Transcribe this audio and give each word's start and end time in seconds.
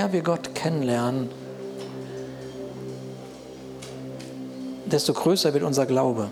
mehr 0.00 0.12
wir 0.14 0.22
Gott 0.22 0.54
kennenlernen, 0.54 1.28
desto 4.86 5.12
größer 5.12 5.52
wird 5.52 5.62
unser 5.62 5.84
Glaube. 5.84 6.30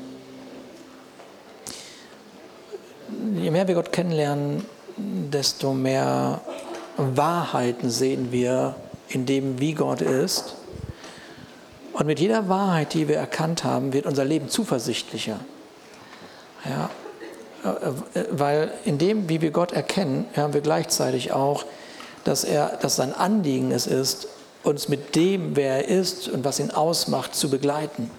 Je 3.34 3.50
mehr 3.50 3.68
wir 3.68 3.75
Gott 3.75 3.93
kennenlernen, 3.93 4.64
desto 4.96 5.75
mehr 5.75 6.40
Wahrheiten 6.96 7.90
sehen 7.90 8.32
wir 8.32 8.75
in 9.11 9.26
dem, 9.26 9.61
wie 9.61 9.75
Gott 9.75 10.00
ist. 10.00 10.57
Und 11.93 12.07
mit 12.07 12.21
jeder 12.21 12.48
Wahrheit, 12.48 12.94
die 12.94 13.07
wir 13.07 13.16
erkannt 13.18 13.64
haben, 13.64 13.93
wird 13.93 14.07
unser 14.07 14.25
Leben 14.25 14.48
zuversichtlicher. 14.48 15.40
Ja, 16.64 16.89
weil 18.30 18.72
in 18.86 18.96
dem, 18.96 19.29
wie 19.29 19.43
wir 19.43 19.50
Gott 19.50 19.72
erkennen, 19.72 20.25
haben 20.35 20.54
wir 20.54 20.62
gleichzeitig 20.62 21.32
auch, 21.32 21.66
dass, 22.29 22.45
er, 22.45 22.77
dass 22.77 22.96
sein 22.96 23.14
Anliegen 23.14 23.73
es 23.73 23.87
ist, 23.87 24.29
uns 24.63 24.89
mit 24.89 25.17
dem, 25.17 25.57
wer 25.57 25.89
er 25.89 25.89
ist 25.89 26.29
und 26.29 26.45
was 26.45 26.61
ihn 26.61 26.71
ausmacht, 26.71 27.35
zu 27.35 27.49
begleiten. 27.49 28.11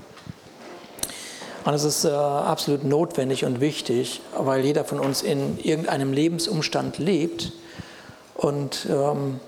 Und 1.64 1.74
es 1.76 1.84
ist 1.84 2.06
äh, 2.06 2.10
absolut 2.10 2.84
notwendig 2.84 3.46
und 3.46 3.62
wichtig, 3.62 4.22
weil 4.36 4.66
jeder 4.66 4.84
von 4.84 5.00
uns 5.00 5.22
in 5.22 5.60
irgendeinem 5.60 6.12
Lebensumstand 6.12 6.98
lebt 6.98 7.52
und, 8.34 8.88
ähm, 8.90 9.40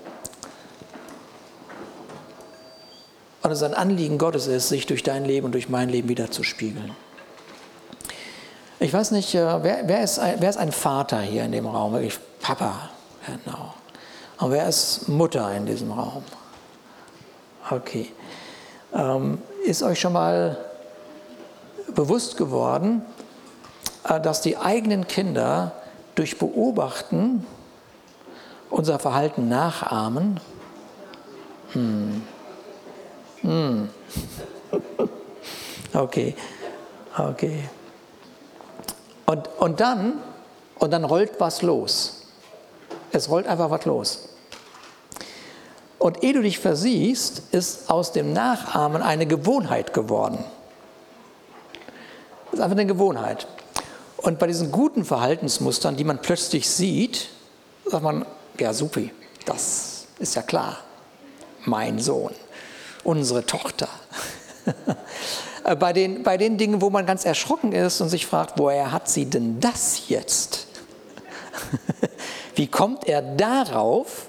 und 3.42 3.50
es 3.50 3.64
ein 3.64 3.74
Anliegen 3.74 4.16
Gottes 4.16 4.46
ist, 4.46 4.68
sich 4.68 4.86
durch 4.86 5.02
dein 5.02 5.24
Leben 5.24 5.46
und 5.46 5.52
durch 5.52 5.68
mein 5.68 5.88
Leben 5.88 6.08
wiederzuspiegeln. 6.08 6.92
Ich 8.78 8.92
weiß 8.92 9.10
nicht, 9.10 9.34
äh, 9.34 9.64
wer, 9.64 9.88
wer, 9.88 10.04
ist 10.04 10.20
ein, 10.20 10.36
wer 10.38 10.50
ist 10.50 10.58
ein 10.58 10.70
Vater 10.70 11.20
hier 11.20 11.42
in 11.42 11.50
dem 11.50 11.66
Raum? 11.66 12.00
Ich, 12.00 12.16
Papa, 12.40 12.90
genau. 13.26 13.74
Und 14.42 14.50
wer 14.50 14.68
ist 14.68 15.08
Mutter 15.08 15.54
in 15.54 15.66
diesem 15.66 15.92
Raum? 15.92 16.24
Okay. 17.70 18.10
Ähm, 18.92 19.40
ist 19.64 19.84
euch 19.84 20.00
schon 20.00 20.14
mal 20.14 20.58
bewusst 21.94 22.36
geworden, 22.36 23.02
äh, 24.02 24.20
dass 24.20 24.40
die 24.40 24.56
eigenen 24.56 25.06
Kinder 25.06 25.70
durch 26.16 26.40
Beobachten 26.40 27.46
unser 28.68 28.98
Verhalten 28.98 29.48
nachahmen? 29.48 30.40
Hm. 31.74 32.22
Hm. 33.42 33.90
okay. 35.94 36.34
Okay. 37.16 37.68
Und, 39.24 39.48
und, 39.60 39.78
dann, 39.78 40.14
und 40.80 40.90
dann 40.90 41.04
rollt 41.04 41.38
was 41.38 41.62
los. 41.62 42.24
Es 43.12 43.30
rollt 43.30 43.46
einfach 43.46 43.70
was 43.70 43.84
los. 43.84 44.28
Und 46.02 46.24
ehe 46.24 46.32
du 46.32 46.42
dich 46.42 46.58
versiehst, 46.58 47.42
ist 47.52 47.88
aus 47.88 48.10
dem 48.10 48.32
Nachahmen 48.32 49.02
eine 49.02 49.24
Gewohnheit 49.24 49.94
geworden. 49.94 50.44
Das 52.46 52.54
ist 52.54 52.60
einfach 52.60 52.76
eine 52.76 52.86
Gewohnheit. 52.86 53.46
Und 54.16 54.40
bei 54.40 54.48
diesen 54.48 54.72
guten 54.72 55.04
Verhaltensmustern, 55.04 55.96
die 55.96 56.02
man 56.02 56.20
plötzlich 56.20 56.68
sieht, 56.68 57.28
sagt 57.86 58.02
man, 58.02 58.26
ja 58.58 58.74
supi, 58.74 59.12
das 59.46 60.08
ist 60.18 60.34
ja 60.34 60.42
klar, 60.42 60.78
mein 61.66 62.00
Sohn, 62.00 62.32
unsere 63.04 63.46
Tochter. 63.46 63.88
Bei 65.78 65.92
den, 65.92 66.24
bei 66.24 66.36
den 66.36 66.58
Dingen, 66.58 66.80
wo 66.80 66.90
man 66.90 67.06
ganz 67.06 67.24
erschrocken 67.24 67.70
ist 67.70 68.00
und 68.00 68.08
sich 68.08 68.26
fragt, 68.26 68.58
woher 68.58 68.90
hat 68.90 69.08
sie 69.08 69.26
denn 69.26 69.60
das 69.60 70.08
jetzt? 70.08 70.66
Wie 72.56 72.66
kommt 72.66 73.06
er 73.06 73.22
darauf? 73.22 74.26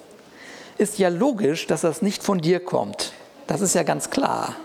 Ist 0.83 0.99
ja 0.99 1.07
logisch, 1.07 1.65
dass 1.65 1.79
das 1.79 2.01
nicht 2.01 2.23
von 2.23 2.39
dir 2.39 2.59
kommt. 2.59 3.13
Das 3.47 3.61
ist 3.61 3.73
ja 3.73 3.83
ganz 3.83 4.09
klar. 4.09 4.57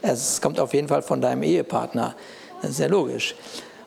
Es 0.00 0.40
kommt 0.40 0.60
auf 0.60 0.72
jeden 0.72 0.86
Fall 0.86 1.02
von 1.02 1.20
deinem 1.20 1.42
Ehepartner. 1.42 2.14
Das 2.60 2.70
ist 2.70 2.78
ja 2.78 2.86
logisch. 2.86 3.34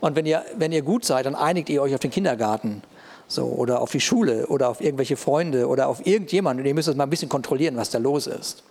Und 0.02 0.18
wenn 0.18 0.26
ihr, 0.26 0.44
wenn 0.58 0.74
ihr 0.74 0.82
gut 0.82 1.06
seid, 1.06 1.26
dann 1.26 1.34
einigt 1.34 1.70
ihr 1.70 1.82
euch 1.82 1.94
auf 1.94 2.02
den 2.02 2.12
Kindergarten 2.12 2.84
so, 3.30 3.46
oder 3.46 3.80
auf 3.80 3.90
die 3.90 4.02
Schule 4.02 4.48
oder 4.48 4.68
auf 4.68 4.82
irgendwelche 4.82 5.16
Freunde 5.16 5.70
oder 5.70 5.88
auf 5.88 6.06
irgendjemanden. 6.06 6.62
Und 6.62 6.68
ihr 6.68 6.74
müsst 6.74 6.90
es 6.90 6.96
mal 6.98 7.06
ein 7.06 7.10
bisschen 7.10 7.30
kontrollieren, 7.30 7.78
was 7.78 7.90
da 7.90 8.00
los 8.00 8.28
ist. 8.28 8.62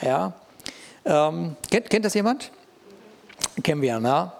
Ja? 0.00 0.32
Ähm, 1.04 1.56
kennt, 1.72 1.90
kennt 1.90 2.04
das 2.04 2.14
jemand? 2.14 2.52
kennen 3.64 3.82
wir 3.82 3.88
ja. 3.88 3.98
Ne? 3.98 4.30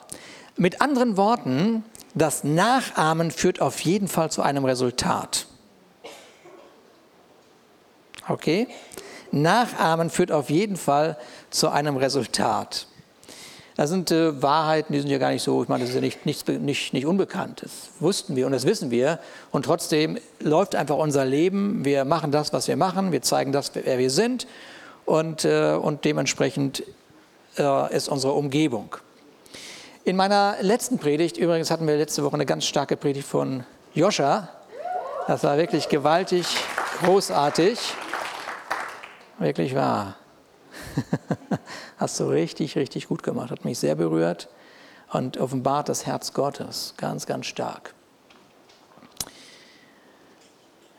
Mit 0.56 0.80
anderen 0.80 1.16
Worten, 1.16 1.82
das 2.14 2.44
Nachahmen 2.44 3.32
führt 3.32 3.60
auf 3.60 3.80
jeden 3.80 4.06
Fall 4.06 4.30
zu 4.30 4.40
einem 4.40 4.64
Resultat. 4.64 5.48
Okay? 8.28 8.68
Nachahmen 9.30 10.10
führt 10.10 10.30
auf 10.30 10.50
jeden 10.50 10.76
Fall 10.76 11.16
zu 11.50 11.68
einem 11.70 11.96
Resultat. 11.96 12.86
Das 13.76 13.88
sind 13.88 14.10
äh, 14.10 14.42
Wahrheiten, 14.42 14.92
die 14.92 15.00
sind 15.00 15.10
ja 15.10 15.18
gar 15.18 15.30
nicht 15.30 15.42
so, 15.42 15.62
ich 15.62 15.68
meine, 15.68 15.80
das 15.80 15.90
ist 15.90 15.94
ja 15.94 16.02
nicht, 16.02 16.26
nicht, 16.26 16.46
nicht, 16.48 16.92
nicht 16.92 17.06
unbekannt. 17.06 17.62
Das 17.62 17.90
wussten 18.00 18.36
wir 18.36 18.46
und 18.46 18.52
das 18.52 18.66
wissen 18.66 18.90
wir. 18.90 19.18
Und 19.50 19.64
trotzdem 19.64 20.18
läuft 20.40 20.74
einfach 20.74 20.96
unser 20.96 21.24
Leben. 21.24 21.84
Wir 21.84 22.04
machen 22.04 22.30
das, 22.32 22.52
was 22.52 22.68
wir 22.68 22.76
machen. 22.76 23.12
Wir 23.12 23.22
zeigen 23.22 23.52
das, 23.52 23.72
wer 23.74 23.98
wir 23.98 24.10
sind. 24.10 24.46
Und, 25.06 25.44
äh, 25.44 25.72
und 25.72 26.04
dementsprechend 26.04 26.82
äh, 27.56 27.96
ist 27.96 28.08
unsere 28.08 28.34
Umgebung. 28.34 28.96
In 30.04 30.16
meiner 30.16 30.56
letzten 30.60 30.98
Predigt, 30.98 31.36
übrigens 31.36 31.70
hatten 31.70 31.86
wir 31.86 31.96
letzte 31.96 32.24
Woche 32.24 32.34
eine 32.34 32.46
ganz 32.46 32.66
starke 32.66 32.96
Predigt 32.96 33.26
von 33.26 33.64
Joscha. 33.94 34.48
Das 35.26 35.44
war 35.44 35.56
wirklich 35.56 35.88
gewaltig, 35.88 36.46
großartig. 37.04 37.78
Wirklich 39.38 39.74
wahr. 39.74 40.16
Hast 41.98 42.18
du 42.20 42.24
richtig, 42.24 42.76
richtig 42.76 43.08
gut 43.08 43.22
gemacht. 43.22 43.50
Hat 43.50 43.64
mich 43.64 43.78
sehr 43.78 43.94
berührt 43.94 44.48
und 45.12 45.38
offenbart 45.38 45.88
das 45.88 46.06
Herz 46.06 46.32
Gottes 46.32 46.94
ganz, 46.96 47.26
ganz 47.26 47.46
stark. 47.46 47.94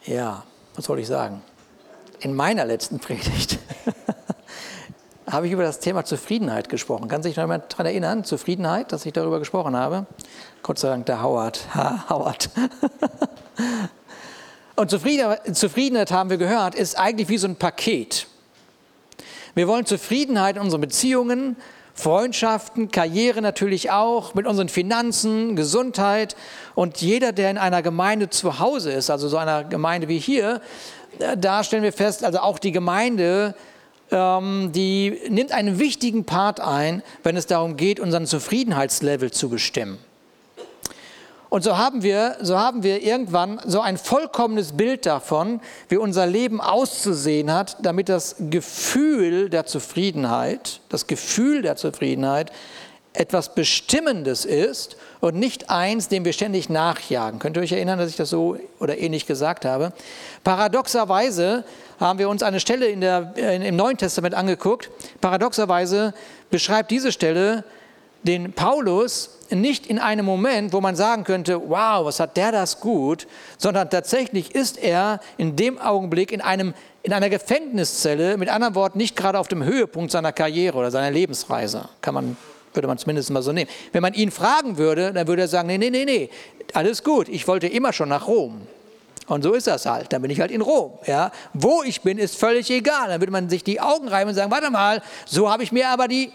Ja, 0.05 0.43
was 0.75 0.85
soll 0.85 0.99
ich 0.99 1.07
sagen? 1.07 1.41
In 2.19 2.35
meiner 2.35 2.65
letzten 2.65 2.99
Predigt 3.01 3.59
habe 5.29 5.47
ich 5.47 5.53
über 5.53 5.63
das 5.63 5.79
Thema 5.79 6.05
Zufriedenheit 6.05 6.69
gesprochen. 6.69 7.07
Kann 7.07 7.23
sich 7.23 7.35
noch 7.35 7.43
jemand 7.43 7.71
daran 7.71 7.85
erinnern? 7.87 8.23
Zufriedenheit, 8.23 8.91
dass 8.91 9.05
ich 9.05 9.13
darüber 9.13 9.39
gesprochen 9.39 9.75
habe? 9.75 10.05
Gott 10.61 10.79
sei 10.79 10.89
Dank 10.89 11.05
der 11.05 11.23
Howard. 11.23 11.73
Ha, 11.73 12.05
Howard. 12.09 12.49
Und 14.75 14.89
Zufriedenheit, 14.89 16.11
haben 16.11 16.29
wir 16.29 16.37
gehört, 16.37 16.75
ist 16.75 16.97
eigentlich 16.97 17.29
wie 17.29 17.37
so 17.37 17.47
ein 17.47 17.55
Paket. 17.55 18.27
Wir 19.53 19.67
wollen 19.67 19.85
Zufriedenheit 19.85 20.55
in 20.55 20.63
unseren 20.63 20.81
Beziehungen, 20.81 21.55
Freundschaften, 21.93 22.89
Karriere 22.89 23.41
natürlich 23.41 23.91
auch, 23.91 24.33
mit 24.33 24.47
unseren 24.47 24.69
Finanzen, 24.69 25.55
Gesundheit. 25.55 26.35
Und 26.73 27.01
jeder, 27.01 27.33
der 27.33 27.51
in 27.51 27.59
einer 27.59 27.83
Gemeinde 27.83 28.31
zu 28.31 28.59
Hause 28.59 28.91
ist, 28.91 29.11
also 29.11 29.27
so 29.27 29.37
einer 29.37 29.63
Gemeinde 29.63 30.07
wie 30.07 30.17
hier, 30.17 30.59
da 31.37 31.63
stellen 31.63 31.83
wir 31.83 31.93
fest, 31.93 32.23
also 32.23 32.39
auch 32.39 32.57
die 32.57 32.71
Gemeinde 32.71 33.53
ähm, 34.13 34.71
die 34.71 35.19
nimmt 35.29 35.51
einen 35.51 35.79
wichtigen 35.79 36.23
Part 36.25 36.59
ein, 36.59 37.01
wenn 37.23 37.35
es 37.35 37.47
darum 37.47 37.77
geht, 37.77 37.99
unseren 37.99 38.27
Zufriedenheitslevel 38.27 39.31
zu 39.31 39.49
bestimmen. 39.49 39.97
Und 41.53 41.63
so 41.63 41.77
haben 41.77 42.01
wir, 42.01 42.37
so 42.41 42.57
haben 42.57 42.81
wir 42.81 43.03
irgendwann 43.03 43.61
so 43.63 43.79
ein 43.79 43.99
vollkommenes 43.99 44.71
Bild 44.71 45.05
davon, 45.05 45.61
wie 45.87 45.97
unser 45.97 46.25
Leben 46.25 46.59
auszusehen 46.59 47.53
hat, 47.53 47.77
damit 47.83 48.09
das 48.09 48.37
Gefühl 48.39 49.51
der 49.51 49.67
Zufriedenheit, 49.67 50.81
das 50.89 51.05
Gefühl 51.05 51.61
der 51.61 51.75
Zufriedenheit 51.75 52.51
etwas 53.13 53.53
Bestimmendes 53.53 54.45
ist 54.45 54.97
und 55.19 55.35
nicht 55.35 55.69
eins, 55.69 56.07
dem 56.07 56.25
wir 56.25 56.33
ständig 56.33 56.71
nachjagen. 56.71 57.37
Könnt 57.37 57.55
ihr 57.55 57.61
euch 57.61 57.73
erinnern, 57.73 57.99
dass 57.99 58.09
ich 58.09 58.15
das 58.15 58.31
so 58.31 58.57
oder 58.79 58.97
ähnlich 58.97 59.27
gesagt 59.27 59.63
habe? 59.63 59.93
Paradoxerweise 60.43 61.65
haben 61.99 62.17
wir 62.17 62.29
uns 62.29 62.41
eine 62.41 62.59
Stelle 62.61 62.87
in 62.87 62.99
der, 62.99 63.31
äh, 63.37 63.67
im 63.67 63.75
Neuen 63.75 63.97
Testament 63.97 64.33
angeguckt. 64.33 64.89
Paradoxerweise 65.21 66.15
beschreibt 66.49 66.89
diese 66.89 67.11
Stelle 67.11 67.63
den 68.23 68.53
Paulus 68.53 69.29
nicht 69.49 69.85
in 69.85 69.99
einem 69.99 70.25
Moment, 70.25 70.73
wo 70.73 70.81
man 70.81 70.95
sagen 70.95 71.23
könnte, 71.23 71.61
wow, 71.69 72.05
was 72.05 72.19
hat 72.19 72.37
der 72.37 72.51
das 72.51 72.79
gut, 72.79 73.27
sondern 73.57 73.89
tatsächlich 73.89 74.55
ist 74.55 74.77
er 74.77 75.19
in 75.37 75.55
dem 75.55 75.77
Augenblick 75.77 76.31
in, 76.31 76.41
einem, 76.41 76.73
in 77.03 77.13
einer 77.13 77.29
Gefängniszelle, 77.29 78.37
mit 78.37 78.49
anderen 78.49 78.75
Worten 78.75 78.97
nicht 78.97 79.15
gerade 79.15 79.37
auf 79.37 79.47
dem 79.47 79.63
Höhepunkt 79.63 80.11
seiner 80.11 80.31
Karriere 80.31 80.77
oder 80.77 80.91
seiner 80.91 81.11
Lebensreise, 81.11 81.89
kann 82.01 82.13
man, 82.13 82.37
würde 82.73 82.87
man 82.87 82.97
zumindest 82.97 83.29
mal 83.29 83.43
so 83.43 83.51
nehmen. 83.51 83.69
Wenn 83.91 84.01
man 84.01 84.13
ihn 84.13 84.31
fragen 84.31 84.77
würde, 84.77 85.13
dann 85.13 85.27
würde 85.27 85.43
er 85.43 85.47
sagen, 85.47 85.67
nee, 85.67 85.77
nee, 85.77 85.89
nee, 85.89 86.05
nee, 86.05 86.29
alles 86.73 87.03
gut, 87.03 87.29
ich 87.29 87.47
wollte 87.47 87.67
immer 87.67 87.93
schon 87.93 88.09
nach 88.09 88.27
Rom. 88.27 88.61
Und 89.27 89.41
so 89.41 89.53
ist 89.53 89.67
das 89.67 89.85
halt. 89.85 90.11
Dann 90.11 90.21
bin 90.21 90.31
ich 90.31 90.41
halt 90.41 90.51
in 90.51 90.61
Rom. 90.61 90.91
Ja? 91.05 91.31
Wo 91.53 91.81
ich 91.83 92.01
bin, 92.01 92.17
ist 92.17 92.35
völlig 92.35 92.69
egal. 92.69 93.07
Dann 93.07 93.21
würde 93.21 93.31
man 93.31 93.49
sich 93.49 93.63
die 93.63 93.79
Augen 93.79 94.09
reiben 94.09 94.29
und 94.29 94.35
sagen, 94.35 94.51
warte 94.51 94.69
mal, 94.69 95.01
so 95.25 95.49
habe 95.49 95.63
ich 95.63 95.71
mir 95.71 95.87
aber 95.87 96.09
die 96.09 96.29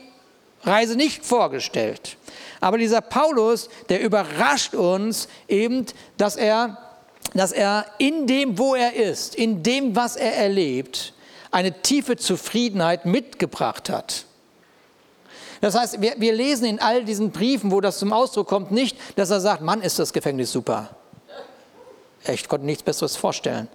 Reise 0.63 0.97
nicht 0.97 1.25
vorgestellt. 1.25 2.17
Aber 2.61 2.79
dieser 2.79 3.01
Paulus, 3.01 3.69
der 3.89 4.01
überrascht 4.01 4.75
uns 4.75 5.29
eben, 5.47 5.87
dass 6.17 6.37
er, 6.37 6.79
dass 7.35 7.53
er 7.53 7.87
in 7.99 8.27
dem, 8.27 8.59
wo 8.59 8.75
er 8.75 8.95
ist, 8.95 9.35
in 9.35 9.63
dem, 9.63 9.95
was 9.95 10.17
er 10.17 10.35
erlebt, 10.37 11.13
eine 11.51 11.83
tiefe 11.83 12.17
Zufriedenheit 12.17 13.07
mitgebracht 13.07 13.89
hat. 13.89 14.25
Das 15.61 15.75
heißt, 15.75 16.01
wir, 16.01 16.15
wir, 16.19 16.33
lesen 16.33 16.67
in 16.67 16.81
all 16.81 17.05
diesen 17.05 17.31
Briefen, 17.31 17.73
wo 17.73 17.81
das 17.81 17.99
zum 17.99 18.13
Ausdruck 18.13 18.49
kommt, 18.49 18.71
nicht, 18.71 18.97
dass 19.17 19.31
er 19.31 19.41
sagt, 19.41 19.63
Mann, 19.63 19.83
ist 19.83 19.99
das 19.99 20.13
Gefängnis 20.13 20.53
super. 20.53 20.91
Ich 22.27 22.49
konnte 22.49 22.67
nichts 22.67 22.83
Besseres 22.83 23.17
vorstellen. 23.17 23.69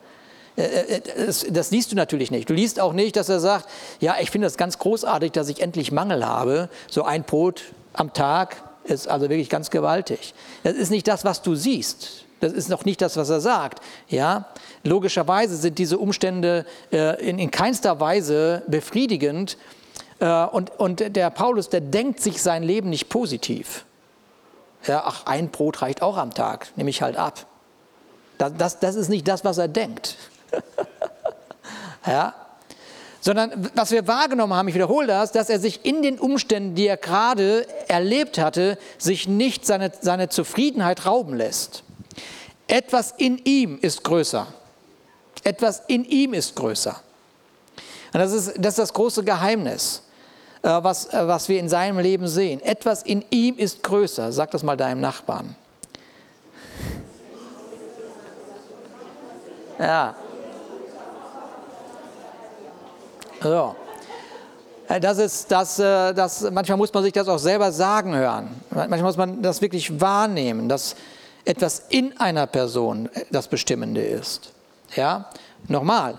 Äh, 0.56 0.62
äh, 0.62 1.02
das, 1.26 1.46
das, 1.50 1.72
liest 1.72 1.92
du 1.92 1.96
natürlich 1.96 2.32
nicht. 2.32 2.50
Du 2.50 2.54
liest 2.54 2.80
auch 2.80 2.94
nicht, 2.94 3.16
dass 3.16 3.30
er 3.30 3.40
sagt, 3.40 3.68
ja, 4.00 4.16
ich 4.20 4.32
finde 4.32 4.46
das 4.46 4.58
ganz 4.58 4.78
großartig, 4.78 5.32
dass 5.32 5.50
ich 5.50 5.62
endlich 5.62 5.92
Mangel 5.92 6.26
habe. 6.26 6.70
So 6.90 7.04
ein 7.04 7.24
Brot 7.24 7.64
am 7.94 8.14
Tag 8.14 8.64
ist 8.84 9.08
also 9.08 9.30
wirklich 9.30 9.50
ganz 9.50 9.70
gewaltig. 9.70 10.34
Das 10.64 10.74
ist 10.74 10.90
nicht 10.90 11.08
das, 11.08 11.26
was 11.26 11.42
du 11.42 11.56
siehst. 11.56 12.26
Das 12.40 12.52
ist 12.52 12.70
noch 12.70 12.84
nicht 12.84 13.02
das, 13.02 13.16
was 13.16 13.30
er 13.30 13.40
sagt. 13.40 13.82
Ja, 14.10 14.50
logischerweise 14.84 15.56
sind 15.56 15.80
diese 15.80 15.98
Umstände 15.98 16.66
äh, 16.92 17.22
in, 17.26 17.40
in 17.40 17.52
keinster 17.52 18.00
Weise 18.00 18.64
befriedigend. 18.68 19.58
Äh, 20.20 20.46
und, 20.48 20.78
und 20.78 21.16
der 21.16 21.30
Paulus, 21.30 21.70
der 21.70 21.82
denkt 21.82 22.22
sich 22.22 22.42
sein 22.42 22.64
Leben 22.64 22.90
nicht 22.90 23.08
positiv. 23.08 23.86
Ja, 24.86 25.04
ach, 25.06 25.26
ein 25.26 25.50
Brot 25.50 25.82
reicht 25.82 26.02
auch 26.02 26.18
am 26.18 26.34
Tag, 26.34 26.68
nehme 26.76 26.90
ich 26.90 27.02
halt 27.02 27.16
ab. 27.16 27.46
Das, 28.38 28.52
das, 28.58 28.80
das 28.80 28.96
ist 28.96 29.08
nicht 29.08 29.28
das, 29.28 29.46
was 29.46 29.58
er 29.58 29.70
denkt. 29.70 30.18
Ja? 32.06 32.34
Sondern 33.22 33.70
was 33.74 33.92
wir 33.92 34.06
wahrgenommen 34.06 34.54
haben, 34.54 34.68
ich 34.68 34.76
wiederhole 34.76 35.08
das, 35.08 35.32
dass 35.32 35.50
er 35.50 35.60
sich 35.60 35.86
in 35.86 36.02
den 36.02 36.20
Umständen, 36.20 36.76
die 36.76 36.88
er 36.88 36.98
gerade 36.98 37.66
erlebt 37.88 38.38
hatte, 38.38 38.78
sich 38.98 39.30
nicht 39.30 39.66
seine, 39.66 39.94
seine 40.02 40.28
Zufriedenheit 40.28 41.06
rauben 41.06 41.34
lässt. 41.36 41.84
Etwas 42.68 43.14
in 43.18 43.38
ihm 43.46 43.80
ist 43.82 44.04
größer. 44.04 44.48
Etwas 45.44 45.84
in 45.88 46.04
ihm 46.04 46.34
ist 46.34 46.56
größer. 46.56 47.00
Und 48.14 48.20
das 48.20 48.32
ist 48.34 48.54
das, 48.58 48.74
ist 48.74 48.80
das 48.80 48.94
große 48.94 49.24
Geheimnis, 49.24 50.04
äh, 50.62 50.68
was, 50.68 51.14
äh, 51.14 51.28
was 51.28 51.50
wir 51.50 51.60
in 51.60 51.70
seinem 51.70 52.00
Leben 52.00 52.28
sehen. 52.28 52.62
Etwas 52.62 53.04
in 53.04 53.24
ihm 53.30 53.58
ist 53.58 53.84
größer. 53.84 54.32
Sag 54.32 54.52
das 54.52 54.64
mal 54.64 54.78
deinem 54.78 55.02
Nachbarn. 55.02 55.56
Ja. 59.80 60.16
So. 63.44 63.76
Äh, 64.88 65.00
das 65.00 65.18
ist 65.18 65.52
das, 65.52 65.78
äh, 65.78 66.14
das, 66.14 66.50
manchmal 66.50 66.78
muss 66.78 66.94
man 66.94 67.04
sich 67.04 67.14
das 67.14 67.28
auch 67.28 67.38
selber 67.38 67.72
sagen 67.72 68.16
hören. 68.16 68.50
Manchmal 68.72 69.04
muss 69.04 69.18
man 69.18 69.42
das 69.42 69.62
wirklich 69.62 70.00
wahrnehmen, 70.00 70.70
dass 70.70 70.96
etwas 71.46 71.84
in 71.90 72.18
einer 72.20 72.48
Person 72.48 73.10
das 73.30 73.50
Bestimmende 73.50 74.02
ist. 74.02 74.54
Ja, 74.96 75.30
nochmal, 75.68 76.18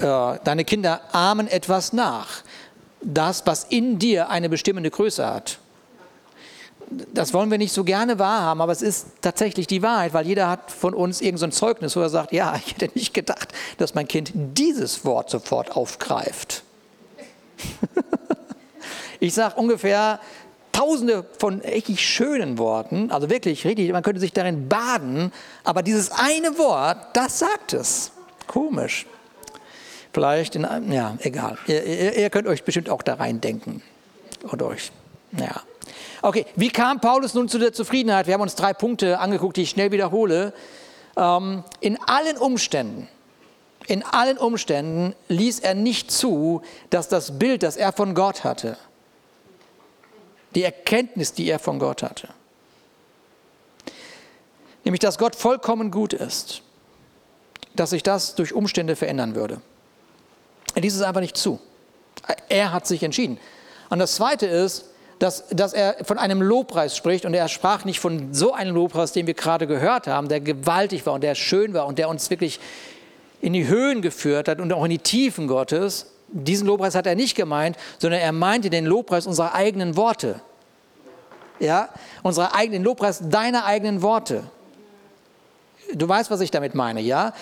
äh, 0.00 0.38
deine 0.42 0.64
Kinder 0.64 1.00
ahmen 1.12 1.46
etwas 1.46 1.92
nach. 1.92 2.42
Das, 3.00 3.46
was 3.46 3.64
in 3.64 3.98
dir 3.98 4.28
eine 4.28 4.48
bestimmende 4.48 4.90
Größe 4.90 5.26
hat 5.26 5.58
das 7.12 7.32
wollen 7.34 7.50
wir 7.50 7.58
nicht 7.58 7.72
so 7.72 7.84
gerne 7.84 8.18
wahrhaben, 8.18 8.60
aber 8.60 8.72
es 8.72 8.82
ist 8.82 9.06
tatsächlich 9.20 9.66
die 9.66 9.82
Wahrheit, 9.82 10.14
weil 10.14 10.26
jeder 10.26 10.48
hat 10.48 10.70
von 10.70 10.94
uns 10.94 11.20
irgendein 11.20 11.50
so 11.50 11.58
Zeugnis, 11.58 11.96
wo 11.96 12.00
er 12.00 12.08
sagt, 12.08 12.32
ja, 12.32 12.54
ich 12.66 12.74
hätte 12.74 12.90
nicht 12.94 13.14
gedacht, 13.14 13.48
dass 13.78 13.94
mein 13.94 14.08
Kind 14.08 14.32
dieses 14.34 15.04
Wort 15.04 15.30
sofort 15.30 15.76
aufgreift. 15.76 16.62
ich 19.20 19.34
sage 19.34 19.56
ungefähr 19.56 20.20
tausende 20.72 21.24
von 21.38 21.60
echt 21.62 22.00
schönen 22.00 22.58
Worten, 22.58 23.10
also 23.10 23.28
wirklich 23.28 23.64
richtig, 23.66 23.92
man 23.92 24.02
könnte 24.02 24.20
sich 24.20 24.32
darin 24.32 24.68
baden, 24.68 25.32
aber 25.64 25.82
dieses 25.82 26.10
eine 26.10 26.56
Wort, 26.58 26.98
das 27.12 27.38
sagt 27.38 27.74
es. 27.74 28.12
Komisch. 28.46 29.06
Vielleicht, 30.12 30.56
in, 30.56 30.66
ja, 30.90 31.16
egal. 31.20 31.56
Ihr, 31.66 31.84
ihr, 31.84 32.16
ihr 32.18 32.30
könnt 32.30 32.46
euch 32.46 32.64
bestimmt 32.64 32.90
auch 32.90 33.02
da 33.02 33.14
rein 33.14 33.40
denken. 33.40 33.82
Und 34.42 34.60
euch, 34.62 34.92
ja. 35.38 35.62
Okay, 36.24 36.46
wie 36.54 36.70
kam 36.70 37.00
Paulus 37.00 37.34
nun 37.34 37.48
zu 37.48 37.58
der 37.58 37.72
Zufriedenheit? 37.72 38.28
Wir 38.28 38.34
haben 38.34 38.42
uns 38.42 38.54
drei 38.54 38.72
Punkte 38.72 39.18
angeguckt, 39.18 39.56
die 39.56 39.62
ich 39.62 39.70
schnell 39.70 39.90
wiederhole. 39.90 40.54
Ähm, 41.16 41.64
in 41.80 42.00
allen 42.00 42.36
Umständen, 42.38 43.08
in 43.88 44.04
allen 44.04 44.38
Umständen 44.38 45.16
ließ 45.26 45.58
er 45.58 45.74
nicht 45.74 46.12
zu, 46.12 46.62
dass 46.90 47.08
das 47.08 47.40
Bild, 47.40 47.64
das 47.64 47.76
er 47.76 47.92
von 47.92 48.14
Gott 48.14 48.44
hatte, 48.44 48.78
die 50.54 50.62
Erkenntnis, 50.62 51.32
die 51.32 51.48
er 51.50 51.58
von 51.58 51.80
Gott 51.80 52.04
hatte, 52.04 52.28
nämlich 54.84 55.00
dass 55.00 55.18
Gott 55.18 55.34
vollkommen 55.34 55.90
gut 55.90 56.12
ist, 56.12 56.62
dass 57.74 57.90
sich 57.90 58.04
das 58.04 58.36
durch 58.36 58.52
Umstände 58.52 58.94
verändern 58.94 59.34
würde. 59.34 59.60
Er 60.76 60.82
ließ 60.82 60.94
es 60.94 61.02
einfach 61.02 61.20
nicht 61.20 61.36
zu. 61.36 61.58
Er 62.48 62.72
hat 62.72 62.86
sich 62.86 63.02
entschieden. 63.02 63.38
Und 63.90 63.98
das 63.98 64.14
Zweite 64.14 64.46
ist, 64.46 64.91
dass, 65.22 65.46
dass 65.50 65.72
er 65.72 66.04
von 66.04 66.18
einem 66.18 66.42
Lobpreis 66.42 66.96
spricht 66.96 67.24
und 67.24 67.32
er 67.32 67.46
sprach 67.46 67.84
nicht 67.84 68.00
von 68.00 68.34
so 68.34 68.54
einem 68.54 68.74
Lobpreis, 68.74 69.12
den 69.12 69.28
wir 69.28 69.34
gerade 69.34 69.68
gehört 69.68 70.08
haben, 70.08 70.26
der 70.26 70.40
gewaltig 70.40 71.06
war 71.06 71.12
und 71.12 71.22
der 71.22 71.36
schön 71.36 71.74
war 71.74 71.86
und 71.86 71.96
der 72.00 72.08
uns 72.08 72.28
wirklich 72.28 72.58
in 73.40 73.52
die 73.52 73.68
Höhen 73.68 74.02
geführt 74.02 74.48
hat 74.48 74.60
und 74.60 74.72
auch 74.72 74.82
in 74.82 74.90
die 74.90 74.98
Tiefen 74.98 75.46
Gottes. 75.46 76.06
Diesen 76.26 76.66
Lobpreis 76.66 76.96
hat 76.96 77.06
er 77.06 77.14
nicht 77.14 77.36
gemeint, 77.36 77.76
sondern 78.00 78.20
er 78.20 78.32
meinte 78.32 78.68
den 78.68 78.84
Lobpreis 78.84 79.28
unserer 79.28 79.54
eigenen 79.54 79.96
Worte. 79.96 80.40
Ja, 81.60 81.90
unserer 82.24 82.56
eigenen 82.56 82.82
Lobpreis 82.82 83.20
deiner 83.22 83.64
eigenen 83.64 84.02
Worte. 84.02 84.42
Du 85.94 86.08
weißt, 86.08 86.32
was 86.32 86.40
ich 86.40 86.50
damit 86.50 86.74
meine, 86.74 87.00
ja? 87.00 87.32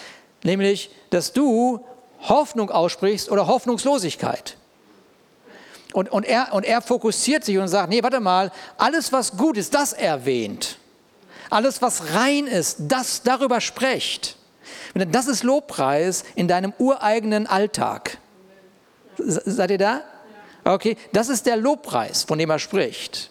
Nämlich, 0.43 0.91
dass 1.09 1.33
du 1.33 1.83
Hoffnung 2.29 2.71
aussprichst 2.71 3.31
oder 3.31 3.47
Hoffnungslosigkeit. 3.47 4.59
Und, 5.93 6.11
und, 6.11 6.25
er, 6.25 6.53
und 6.53 6.65
er 6.65 6.83
fokussiert 6.83 7.45
sich 7.45 7.59
und 7.59 7.69
sagt, 7.69 7.91
nee, 7.91 8.03
warte 8.03 8.21
mal, 8.21 8.53
alles, 8.79 9.13
was 9.13 9.37
gut 9.37 9.57
ist, 9.57 9.75
das 9.75 9.93
erwähnt. 9.93 10.79
Alles, 11.51 11.83
was 11.83 12.15
rein 12.15 12.47
ist, 12.47 12.77
das 12.81 13.23
darüber 13.23 13.61
spricht. 13.61 14.37
Das 14.95 15.27
ist 15.27 15.43
Lobpreis 15.43 16.25
in 16.35 16.49
deinem 16.49 16.73
ureigenen 16.79 17.47
Alltag. 17.47 18.19
Seid 19.19 19.73
ihr 19.73 19.79
da? 19.79 20.03
Okay, 20.65 20.97
das 21.13 21.29
ist 21.29 21.47
der 21.47 21.57
Lobpreis, 21.57 22.25
von 22.25 22.39
dem 22.39 22.51
er 22.51 22.59
spricht. 22.59 23.31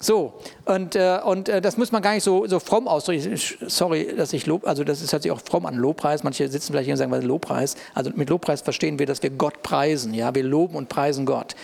So, 0.00 0.34
und, 0.64 0.94
äh, 0.94 1.18
und 1.24 1.48
äh, 1.48 1.60
das 1.60 1.76
muss 1.76 1.90
man 1.90 2.02
gar 2.02 2.14
nicht 2.14 2.22
so, 2.22 2.46
so 2.46 2.60
fromm 2.60 2.86
ausdrücken. 2.86 3.36
Sorry, 3.66 4.14
dass 4.16 4.32
ich 4.32 4.46
Lob, 4.46 4.64
also 4.66 4.84
das 4.84 5.02
ist, 5.02 5.12
hört 5.12 5.22
sich 5.22 5.32
auch 5.32 5.40
fromm 5.40 5.66
an, 5.66 5.74
Lobpreis. 5.74 6.22
Manche 6.22 6.48
sitzen 6.48 6.72
vielleicht 6.72 6.84
hier 6.84 6.94
und 6.94 6.98
sagen, 6.98 7.10
was 7.10 7.20
ist 7.20 7.24
Lobpreis? 7.24 7.74
Also 7.94 8.12
mit 8.14 8.30
Lobpreis 8.30 8.60
verstehen 8.60 9.00
wir, 9.00 9.06
dass 9.06 9.22
wir 9.24 9.30
Gott 9.30 9.62
preisen. 9.64 10.14
Ja, 10.14 10.34
wir 10.34 10.44
loben 10.44 10.76
und 10.76 10.88
preisen 10.88 11.26
Gott. 11.26 11.56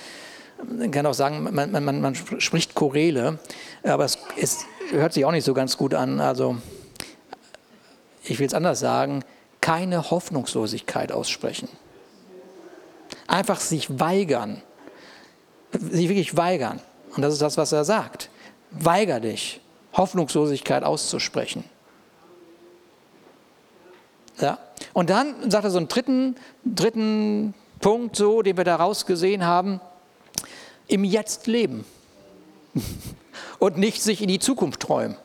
Man 0.69 0.91
kann 0.91 1.07
auch 1.07 1.15
sagen, 1.15 1.43
man, 1.53 1.71
man, 1.71 2.01
man 2.01 2.15
spricht 2.15 2.75
Chorele, 2.75 3.39
aber 3.83 4.05
es, 4.05 4.19
es, 4.37 4.65
hört 4.91 5.13
sich 5.13 5.25
auch 5.25 5.33
nicht 5.33 5.45
so 5.45 5.55
ganz 5.55 5.77
gut 5.77 5.95
an. 5.95 6.21
Also, 6.21 6.57
ich 8.25 8.39
will 8.39 8.47
es 8.47 8.55
anders 8.55 8.81
sagen, 8.81 9.25
keine 9.61 10.11
Hoffnungslosigkeit 10.11 11.13
aussprechen. 11.13 11.69
Einfach 13.27 13.61
sich 13.61 13.99
weigern. 13.99 14.63
Sich 15.73 16.09
wirklich 16.09 16.37
weigern. 16.37 16.81
Und 17.17 17.23
das 17.23 17.33
ist 17.35 17.43
das, 17.43 17.57
was 17.57 17.73
er 17.73 17.85
sagt. 17.85 18.31
Weiger 18.71 19.21
dich, 19.21 19.61
Hoffnungslosigkeit 19.93 20.83
auszusprechen. 20.83 21.65
Ja. 24.41 24.59
Und 24.93 25.11
dann 25.11 25.51
sagt 25.51 25.65
er 25.65 25.71
so 25.71 25.79
einen 25.79 25.89
dritten, 25.89 26.37
dritten 26.65 27.55
Punkt, 27.81 28.17
so, 28.17 28.43
den 28.43 28.57
wir 28.57 28.65
daraus 28.65 29.07
gesehen 29.07 29.45
haben 29.45 29.81
im 30.89 31.05
Jetzt 31.05 31.47
leben 31.47 31.85
und 33.59 33.79
nicht 33.79 34.03
sich 34.03 34.23
in 34.23 34.29
die 34.29 34.39
Zukunft 34.39 34.81
träumen. 34.81 35.17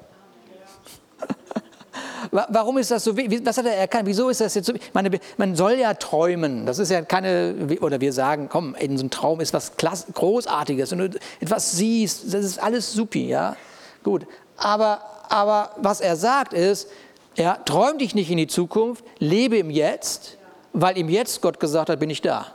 Warum 2.31 2.77
ist 2.77 2.91
das 2.91 3.03
so? 3.03 3.17
Was 3.17 3.57
hat 3.57 3.65
er 3.65 3.75
erkannt? 3.75 4.05
Wieso 4.05 4.29
ist 4.29 4.41
das 4.41 4.55
jetzt 4.55 4.67
so? 4.67 4.73
Meine, 4.93 5.19
man 5.37 5.55
soll 5.55 5.73
ja 5.73 5.93
träumen. 5.93 6.65
Das 6.65 6.79
ist 6.79 6.91
ja 6.91 7.01
keine, 7.01 7.55
oder 7.81 7.99
wir 8.01 8.13
sagen, 8.13 8.47
komm, 8.49 8.75
in 8.75 8.97
so 8.97 9.03
einem 9.03 9.09
Traum 9.09 9.39
ist 9.39 9.53
was 9.53 9.77
Klass 9.77 10.05
Großartiges. 10.13 10.91
Und 10.91 10.99
du 10.99 11.19
etwas 11.39 11.71
siehst, 11.71 12.33
das 12.33 12.45
ist 12.45 12.59
alles 12.61 12.93
supi, 12.93 13.27
ja? 13.27 13.55
Gut. 14.03 14.25
Aber, 14.57 15.01
aber 15.29 15.71
was 15.77 16.01
er 16.01 16.15
sagt 16.15 16.53
ist, 16.53 16.89
ja, 17.35 17.55
träum 17.65 17.97
dich 17.97 18.15
nicht 18.15 18.29
in 18.29 18.37
die 18.37 18.47
Zukunft, 18.47 19.03
lebe 19.19 19.57
im 19.57 19.69
Jetzt, 19.69 20.37
weil 20.73 20.97
im 20.97 21.09
Jetzt 21.09 21.41
Gott 21.41 21.59
gesagt 21.59 21.89
hat, 21.89 21.99
bin 21.99 22.09
ich 22.09 22.21
da. 22.21 22.47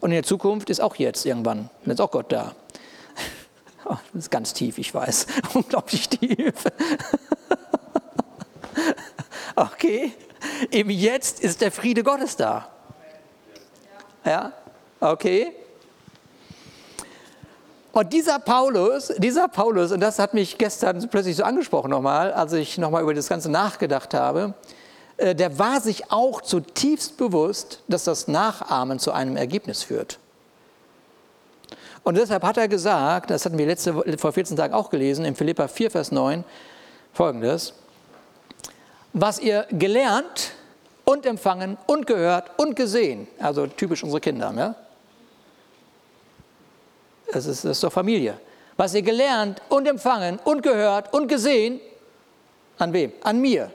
Und 0.00 0.10
in 0.10 0.16
der 0.16 0.22
Zukunft 0.22 0.70
ist 0.70 0.80
auch 0.80 0.96
jetzt 0.96 1.26
irgendwann, 1.26 1.70
dann 1.84 1.94
ist 1.94 2.00
auch 2.00 2.10
Gott 2.10 2.32
da. 2.32 2.54
Oh, 3.84 3.96
das 4.12 4.24
ist 4.24 4.30
ganz 4.30 4.52
tief, 4.52 4.78
ich 4.78 4.94
weiß. 4.94 5.26
Unglaublich 5.54 6.08
tief. 6.08 6.54
Okay, 9.56 10.12
im 10.70 10.88
Jetzt 10.88 11.40
ist 11.40 11.60
der 11.60 11.70
Friede 11.70 12.02
Gottes 12.02 12.34
da. 12.34 12.68
Ja, 14.24 14.52
okay. 15.00 15.52
Und 17.92 18.12
dieser 18.12 18.38
Paulus, 18.38 19.12
dieser 19.18 19.48
Paulus, 19.48 19.92
und 19.92 20.00
das 20.00 20.18
hat 20.18 20.32
mich 20.32 20.56
gestern 20.56 21.06
plötzlich 21.10 21.36
so 21.36 21.42
angesprochen 21.42 21.90
nochmal, 21.90 22.32
als 22.32 22.52
ich 22.54 22.78
nochmal 22.78 23.02
über 23.02 23.12
das 23.12 23.28
Ganze 23.28 23.50
nachgedacht 23.50 24.14
habe, 24.14 24.54
der 25.20 25.58
war 25.58 25.80
sich 25.80 26.10
auch 26.10 26.40
zutiefst 26.40 27.16
bewusst, 27.16 27.82
dass 27.88 28.04
das 28.04 28.26
Nachahmen 28.26 28.98
zu 28.98 29.12
einem 29.12 29.36
Ergebnis 29.36 29.82
führt. 29.82 30.18
Und 32.02 32.16
deshalb 32.16 32.42
hat 32.42 32.56
er 32.56 32.68
gesagt, 32.68 33.30
das 33.30 33.44
hatten 33.44 33.58
wir 33.58 33.66
letzte, 33.66 33.92
vor 34.16 34.32
14 34.32 34.56
Tagen 34.56 34.72
auch 34.72 34.88
gelesen, 34.88 35.24
in 35.24 35.36
Philippa 35.36 35.68
4, 35.68 35.90
Vers 35.90 36.12
9, 36.12 36.44
folgendes, 37.12 37.74
was 39.12 39.38
ihr 39.38 39.66
gelernt 39.70 40.52
und 41.04 41.26
empfangen 41.26 41.76
und 41.86 42.06
gehört 42.06 42.58
und 42.58 42.74
gesehen, 42.74 43.28
also 43.38 43.66
typisch 43.66 44.02
unsere 44.02 44.20
Kinder, 44.20 44.52
ja? 44.56 44.74
das, 47.32 47.46
ist, 47.46 47.64
das 47.64 47.72
ist 47.72 47.84
doch 47.84 47.92
Familie, 47.92 48.38
was 48.76 48.94
ihr 48.94 49.02
gelernt 49.02 49.60
und 49.68 49.86
empfangen 49.86 50.38
und 50.44 50.62
gehört 50.62 51.12
und 51.12 51.28
gesehen, 51.28 51.80
an 52.78 52.92
wem? 52.94 53.12
An 53.22 53.40
mir. 53.40 53.70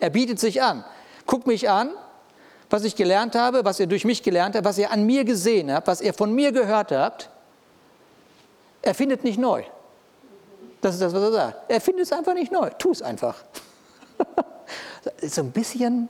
Er 0.00 0.10
bietet 0.10 0.38
sich 0.38 0.62
an. 0.62 0.84
Guckt 1.26 1.46
mich 1.46 1.68
an, 1.68 1.90
was 2.70 2.84
ich 2.84 2.96
gelernt 2.96 3.34
habe, 3.34 3.64
was 3.64 3.80
ihr 3.80 3.86
durch 3.86 4.04
mich 4.04 4.22
gelernt 4.22 4.56
habt, 4.56 4.64
was 4.64 4.78
ihr 4.78 4.90
an 4.90 5.04
mir 5.04 5.24
gesehen 5.24 5.72
habt, 5.72 5.86
was 5.86 6.00
ihr 6.00 6.14
von 6.14 6.32
mir 6.32 6.52
gehört 6.52 6.92
habt. 6.92 7.30
Er 8.82 8.94
findet 8.94 9.24
nicht 9.24 9.38
neu. 9.38 9.62
Das 10.80 10.94
ist 10.94 11.00
das, 11.00 11.14
was 11.14 11.22
er 11.22 11.32
sagt. 11.32 11.70
Er 11.70 11.80
findet 11.80 12.04
es 12.04 12.12
einfach 12.12 12.34
nicht 12.34 12.52
neu. 12.52 12.68
Tu 12.78 12.90
es 12.90 13.00
einfach. 13.00 13.42
so 15.22 15.40
ein 15.40 15.50
bisschen, 15.50 16.08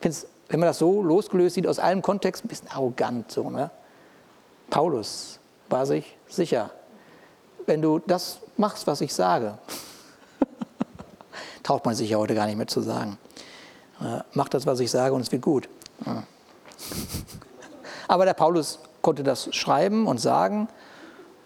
wenn 0.00 0.60
man 0.60 0.66
das 0.66 0.78
so 0.78 1.02
losgelöst 1.02 1.54
sieht, 1.54 1.66
aus 1.66 1.78
allem 1.78 2.02
Kontext, 2.02 2.44
ein 2.44 2.48
bisschen 2.48 2.68
arrogant. 2.68 3.30
So, 3.30 3.48
ne? 3.48 3.70
Paulus 4.68 5.38
war 5.68 5.86
sich 5.86 6.16
sicher, 6.28 6.70
wenn 7.66 7.80
du 7.80 7.98
das 8.00 8.40
machst, 8.56 8.86
was 8.86 9.00
ich 9.00 9.14
sage, 9.14 9.56
traut 11.70 11.84
man 11.84 11.94
sich 11.94 12.10
ja 12.10 12.18
heute 12.18 12.34
gar 12.34 12.46
nicht 12.46 12.56
mehr 12.56 12.66
zu 12.66 12.80
sagen. 12.80 13.16
Äh, 14.00 14.24
mach 14.32 14.48
das, 14.48 14.66
was 14.66 14.80
ich 14.80 14.90
sage 14.90 15.14
und 15.14 15.20
es 15.20 15.30
wird 15.30 15.40
gut. 15.42 15.68
Ja. 16.04 16.24
Aber 18.08 18.24
der 18.24 18.34
Paulus 18.34 18.80
konnte 19.02 19.22
das 19.22 19.54
schreiben 19.54 20.08
und 20.08 20.18
sagen 20.18 20.66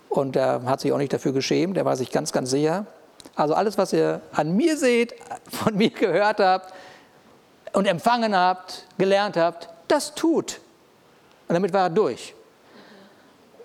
und 0.08 0.34
er 0.34 0.62
hat 0.64 0.80
sich 0.80 0.92
auch 0.92 0.96
nicht 0.96 1.12
dafür 1.12 1.32
geschämt, 1.32 1.76
er 1.76 1.84
war 1.84 1.94
sich 1.98 2.10
ganz, 2.10 2.32
ganz 2.32 2.48
sicher. 2.48 2.86
Also 3.36 3.52
alles, 3.52 3.76
was 3.76 3.92
ihr 3.92 4.22
an 4.32 4.56
mir 4.56 4.78
seht, 4.78 5.14
von 5.50 5.76
mir 5.76 5.90
gehört 5.90 6.40
habt 6.40 6.72
und 7.74 7.84
empfangen 7.84 8.34
habt, 8.34 8.86
gelernt 8.96 9.36
habt, 9.36 9.68
das 9.88 10.14
tut. 10.14 10.58
Und 11.48 11.54
damit 11.54 11.74
war 11.74 11.82
er 11.82 11.90
durch. 11.90 12.34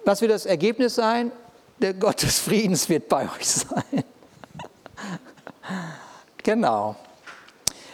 Was 0.04 0.20
wird 0.20 0.34
das 0.34 0.46
Ergebnis 0.46 0.96
sein? 0.96 1.32
Der 1.78 1.94
Gott 1.94 2.22
des 2.22 2.38
Friedens 2.38 2.89
wird 2.89 3.08
bei 3.08 3.30
euch 3.34 3.48
sein. 3.48 4.04
Genau. 6.43 6.96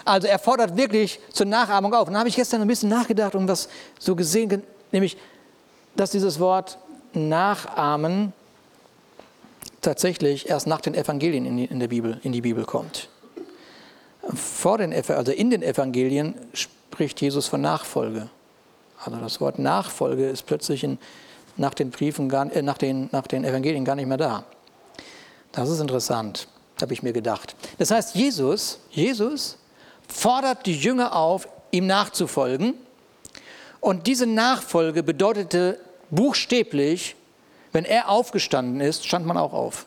Also 0.03 0.27
er 0.27 0.37
fordert 0.37 0.77
wirklich 0.77 1.19
zur 1.33 1.47
Nachahmung 1.47 1.93
auf. 1.93 2.07
Und 2.07 2.13
da 2.13 2.19
habe 2.19 2.29
ich 2.29 2.35
gestern 2.35 2.61
ein 2.61 2.67
bisschen 2.67 2.89
nachgedacht 2.89 3.35
und 3.35 3.47
was 3.47 3.67
so 3.99 4.15
gesehen, 4.15 4.63
nämlich, 4.91 5.17
dass 5.95 6.11
dieses 6.11 6.39
Wort 6.39 6.77
Nachahmen 7.13 8.33
tatsächlich 9.81 10.49
erst 10.49 10.67
nach 10.67 10.81
den 10.81 10.95
Evangelien 10.95 11.45
in 11.45 11.57
die, 11.57 11.65
in 11.65 11.79
der 11.79 11.87
Bibel, 11.87 12.19
in 12.23 12.31
die 12.31 12.41
Bibel 12.41 12.65
kommt. 12.65 13.09
Vor 14.33 14.77
den, 14.77 14.93
also 14.93 15.31
in 15.31 15.49
den 15.49 15.63
Evangelien 15.63 16.35
spricht 16.53 17.21
Jesus 17.21 17.47
von 17.47 17.61
Nachfolge. 17.61 18.29
Also 19.03 19.19
das 19.19 19.39
Wort 19.41 19.59
Nachfolge 19.59 20.29
ist 20.29 20.45
plötzlich 20.45 20.83
in, 20.83 20.97
nach 21.57 21.73
den 21.73 21.91
Briefen, 21.91 22.29
gar, 22.29 22.51
äh, 22.51 22.61
nach, 22.61 22.77
den, 22.77 23.09
nach 23.11 23.27
den 23.27 23.43
Evangelien 23.43 23.85
gar 23.85 23.95
nicht 23.95 24.07
mehr 24.07 24.17
da. 24.17 24.43
Das 25.51 25.69
ist 25.69 25.79
interessant, 25.79 26.47
habe 26.81 26.93
ich 26.93 27.03
mir 27.03 27.13
gedacht. 27.13 27.55
Das 27.77 27.91
heißt, 27.91 28.15
Jesus, 28.15 28.79
Jesus 28.89 29.57
fordert 30.07 30.65
die 30.65 30.75
Jünger 30.77 31.15
auf, 31.15 31.47
ihm 31.71 31.87
nachzufolgen. 31.87 32.75
Und 33.79 34.07
diese 34.07 34.25
Nachfolge 34.25 35.03
bedeutete 35.03 35.79
buchstäblich 36.09 37.15
wenn 37.75 37.83
er 37.83 38.07
aufgestanden 38.07 38.79
ist, 38.79 39.05
stand 39.05 39.25
man 39.25 39.35
auch 39.35 39.51
auf. 39.51 39.85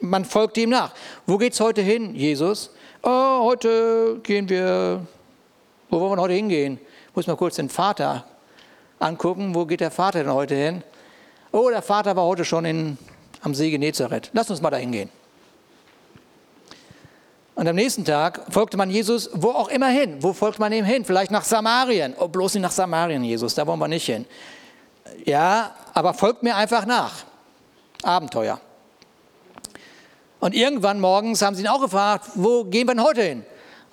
Man 0.00 0.26
folgte 0.26 0.60
ihm 0.60 0.68
nach. 0.68 0.92
Wo 1.24 1.38
geht 1.38 1.54
es 1.54 1.60
heute 1.60 1.80
hin, 1.80 2.14
Jesus? 2.14 2.70
Oh, 3.02 3.44
heute 3.44 4.20
gehen 4.22 4.46
wir, 4.50 5.00
wo 5.88 5.98
wollen 5.98 6.18
wir 6.18 6.20
heute 6.24 6.34
hingehen? 6.34 6.78
Ich 7.08 7.16
muss 7.16 7.26
mal 7.26 7.38
kurz 7.38 7.56
den 7.56 7.70
Vater 7.70 8.26
angucken. 8.98 9.54
Wo 9.54 9.64
geht 9.64 9.80
der 9.80 9.90
Vater 9.90 10.22
denn 10.22 10.34
heute 10.34 10.54
hin? 10.54 10.82
Oh, 11.50 11.70
der 11.70 11.80
Vater 11.80 12.14
war 12.14 12.24
heute 12.24 12.44
schon 12.44 12.66
in, 12.66 12.98
am 13.44 13.54
See 13.54 13.70
Genezareth. 13.70 14.30
Lass 14.32 14.50
uns 14.50 14.60
mal 14.60 14.70
da 14.70 14.78
hingehen. 14.78 15.10
Und 17.54 17.68
am 17.68 17.76
nächsten 17.76 18.04
Tag 18.04 18.40
folgte 18.50 18.76
man 18.76 18.90
Jesus 18.90 19.30
wo 19.32 19.50
auch 19.50 19.68
immer 19.68 19.88
hin. 19.88 20.16
Wo 20.20 20.32
folgt 20.32 20.58
man 20.58 20.72
ihm 20.72 20.84
hin? 20.84 21.04
Vielleicht 21.04 21.30
nach 21.30 21.44
Samarien. 21.44 22.14
Oh, 22.18 22.26
bloß 22.26 22.54
nicht 22.54 22.62
nach 22.62 22.72
Samarien, 22.72 23.22
Jesus, 23.22 23.54
da 23.54 23.66
wollen 23.66 23.78
wir 23.78 23.86
nicht 23.86 24.06
hin. 24.06 24.26
Ja, 25.24 25.74
aber 25.92 26.14
folgt 26.14 26.42
mir 26.42 26.56
einfach 26.56 26.86
nach. 26.86 27.24
Abenteuer. 28.02 28.60
Und 30.40 30.54
irgendwann 30.54 31.00
morgens 31.00 31.42
haben 31.42 31.54
sie 31.54 31.62
ihn 31.62 31.68
auch 31.68 31.80
gefragt, 31.80 32.30
wo 32.34 32.64
gehen 32.64 32.88
wir 32.88 32.94
denn 32.94 33.04
heute 33.04 33.22
hin? 33.22 33.46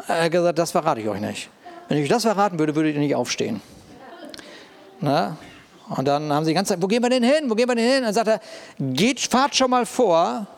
Er 0.07 0.23
hat 0.23 0.31
gesagt, 0.31 0.57
das 0.57 0.71
verrate 0.71 1.01
ich 1.01 1.07
euch 1.07 1.21
nicht. 1.21 1.49
Wenn 1.87 1.97
ich 1.97 2.03
euch 2.03 2.09
das 2.09 2.23
verraten 2.23 2.57
würde, 2.57 2.75
würdet 2.75 2.95
ihr 2.95 2.99
nicht 2.99 3.15
aufstehen. 3.15 3.61
Na? 5.01 5.37
Und 5.95 6.07
dann 6.07 6.31
haben 6.31 6.45
sie 6.45 6.51
die 6.51 6.55
ganze 6.55 6.73
Zeit, 6.73 6.81
wo 6.81 6.87
gehen 6.87 7.03
wir 7.03 7.09
denn 7.09 7.23
hin? 7.23 7.49
Wo 7.49 7.55
gehen 7.55 7.67
wir 7.67 7.75
denn 7.75 7.85
hin? 7.85 7.97
Und 7.97 8.03
dann 8.03 8.13
sagt 8.13 8.27
er, 8.27 8.41
geht, 8.79 9.19
fahrt 9.19 9.55
schon 9.55 9.69
mal 9.69 9.85
vor. 9.85 10.47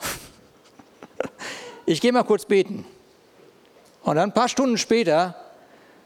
Ich 1.86 2.00
gehe 2.00 2.13
mal 2.13 2.24
kurz 2.24 2.46
beten. 2.46 2.86
Und 4.04 4.16
dann 4.16 4.30
ein 4.30 4.34
paar 4.34 4.48
Stunden 4.48 4.78
später 4.78 5.36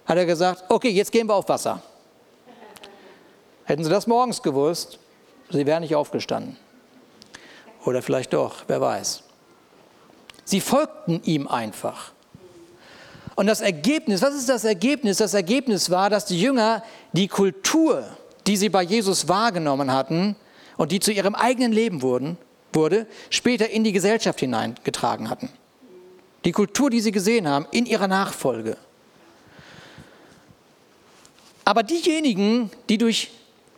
hat 0.07 0.17
er 0.17 0.25
gesagt, 0.25 0.63
okay, 0.69 0.89
jetzt 0.89 1.11
gehen 1.11 1.27
wir 1.27 1.35
auf 1.35 1.47
Wasser. 1.49 1.83
Hätten 3.63 3.83
sie 3.83 3.89
das 3.91 4.07
morgens 4.07 4.41
gewusst, 4.41 4.97
sie 5.51 5.67
wären 5.67 5.81
nicht 5.81 5.93
aufgestanden. 5.93 6.57
Oder 7.85 8.01
vielleicht 8.01 8.33
doch, 8.33 8.63
wer 8.65 8.81
weiß. 8.81 9.21
Sie 10.45 10.61
folgten 10.61 11.21
ihm 11.25 11.47
einfach. 11.47 12.11
Und 13.35 13.45
das 13.45 13.61
Ergebnis, 13.61 14.23
was 14.23 14.33
ist 14.33 14.49
das 14.49 14.63
Ergebnis? 14.63 15.17
Das 15.17 15.35
Ergebnis 15.35 15.91
war, 15.91 16.09
dass 16.09 16.25
die 16.25 16.41
Jünger 16.41 16.83
die 17.11 17.27
Kultur, 17.27 18.03
die 18.47 18.57
sie 18.57 18.69
bei 18.69 18.81
Jesus 18.81 19.27
wahrgenommen 19.27 19.91
hatten 19.91 20.35
und 20.77 20.91
die 20.91 20.99
zu 20.99 21.11
ihrem 21.11 21.35
eigenen 21.35 21.73
Leben 21.73 22.01
wurden, 22.01 22.37
wurde, 22.73 23.07
später 23.29 23.69
in 23.69 23.83
die 23.83 23.91
Gesellschaft 23.91 24.39
hineingetragen 24.39 25.29
hatten. 25.29 25.49
Die 26.45 26.51
Kultur, 26.51 26.89
die 26.89 27.01
sie 27.01 27.11
gesehen 27.11 27.47
haben, 27.47 27.67
in 27.71 27.85
ihrer 27.85 28.07
Nachfolge. 28.07 28.77
Aber 31.65 31.83
diejenigen, 31.83 32.71
die 32.87 32.97
durch, 32.97 33.31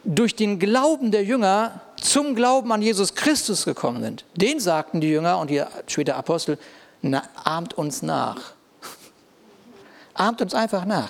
durch 0.04 0.36
den 0.36 0.60
Glauben 0.60 1.12
der 1.12 1.24
Jünger 1.24 1.82
zum 2.00 2.36
Glauben 2.36 2.72
an 2.72 2.82
Jesus 2.82 3.16
Christus 3.16 3.66
gekommen 3.66 4.04
sind, 4.04 4.26
denen 4.36 4.60
sagten 4.60 5.02
die 5.02 5.10
Jünger 5.10 5.40
und 5.40 5.50
die 5.50 5.64
später 5.88 6.16
Apostel, 6.16 6.60
na, 7.02 7.24
ahmt 7.44 7.74
uns 7.74 8.02
nach. 8.02 8.54
Ahmt 10.14 10.42
uns 10.42 10.54
einfach 10.54 10.86
nach. 10.86 11.10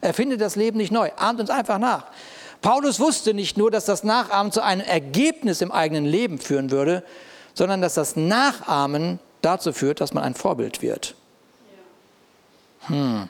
Erfindet 0.00 0.40
das 0.40 0.56
Leben 0.56 0.78
nicht 0.78 0.90
neu, 0.90 1.10
ahmt 1.16 1.40
uns 1.40 1.50
einfach 1.50 1.78
nach. 1.78 2.06
Paulus 2.60 2.98
wusste 2.98 3.34
nicht 3.34 3.56
nur, 3.56 3.70
dass 3.70 3.84
das 3.84 4.04
Nachahmen 4.04 4.52
zu 4.52 4.62
einem 4.62 4.80
Ergebnis 4.80 5.60
im 5.60 5.70
eigenen 5.70 6.04
Leben 6.04 6.38
führen 6.38 6.70
würde, 6.70 7.04
sondern 7.54 7.80
dass 7.80 7.94
das 7.94 8.16
Nachahmen 8.16 9.20
dazu 9.42 9.72
führt, 9.72 10.00
dass 10.00 10.12
man 10.12 10.24
ein 10.24 10.34
Vorbild 10.34 10.82
wird. 10.82 11.14
Hm. 12.82 13.28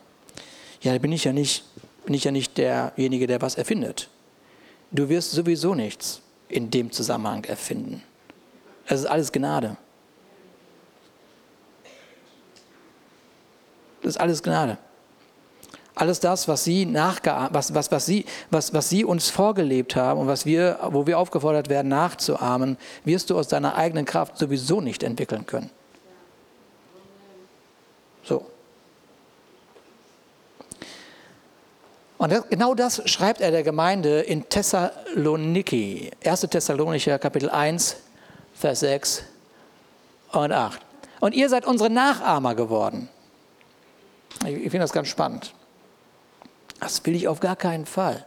Ja, 0.80 0.92
da 0.92 0.98
bin 0.98 1.12
ich 1.12 1.24
ja 1.24 1.32
nicht, 1.32 1.64
bin 2.04 2.14
ich 2.14 2.24
ja 2.24 2.30
nicht 2.30 2.56
derjenige, 2.56 3.26
der 3.26 3.42
was 3.42 3.56
erfindet. 3.56 4.08
Du 4.90 5.08
wirst 5.08 5.32
sowieso 5.32 5.74
nichts 5.74 6.22
in 6.48 6.70
dem 6.70 6.90
Zusammenhang 6.92 7.44
erfinden. 7.44 8.02
Es 8.86 9.00
ist 9.00 9.06
alles 9.06 9.32
Gnade. 9.32 9.76
Das 14.00 14.10
ist 14.10 14.20
alles 14.20 14.42
Gnade. 14.42 14.78
Alles 15.98 16.20
das, 16.20 16.46
was 16.46 16.62
sie, 16.62 16.86
nachgeahmt, 16.86 17.52
was, 17.52 17.74
was, 17.74 17.90
was, 17.90 18.06
sie, 18.06 18.24
was, 18.52 18.72
was 18.72 18.88
sie 18.88 19.04
uns 19.04 19.30
vorgelebt 19.30 19.96
haben 19.96 20.20
und 20.20 20.28
was 20.28 20.46
wir, 20.46 20.78
wo 20.90 21.08
wir 21.08 21.18
aufgefordert 21.18 21.68
werden, 21.68 21.88
nachzuahmen, 21.88 22.78
wirst 23.04 23.30
du 23.30 23.36
aus 23.36 23.48
deiner 23.48 23.74
eigenen 23.74 24.04
Kraft 24.04 24.38
sowieso 24.38 24.80
nicht 24.80 25.02
entwickeln 25.02 25.44
können. 25.44 25.70
So. 28.22 28.46
Und 32.18 32.30
das, 32.30 32.48
genau 32.48 32.76
das 32.76 33.02
schreibt 33.10 33.40
er 33.40 33.50
der 33.50 33.64
Gemeinde 33.64 34.20
in 34.20 34.48
Thessaloniki, 34.48 36.12
1. 36.24 36.42
Thessalonicher 36.42 37.18
Kapitel 37.18 37.50
1, 37.50 37.96
Vers 38.54 38.80
6 38.80 39.24
und 40.30 40.52
8. 40.52 40.80
Und 41.18 41.34
ihr 41.34 41.48
seid 41.48 41.66
unsere 41.66 41.90
Nachahmer 41.90 42.54
geworden. 42.54 43.08
Ich, 44.46 44.54
ich 44.54 44.70
finde 44.70 44.80
das 44.80 44.92
ganz 44.92 45.08
spannend. 45.08 45.54
Das 46.80 47.04
will 47.04 47.14
ich 47.14 47.28
auf 47.28 47.40
gar 47.40 47.56
keinen 47.56 47.86
Fall. 47.86 48.24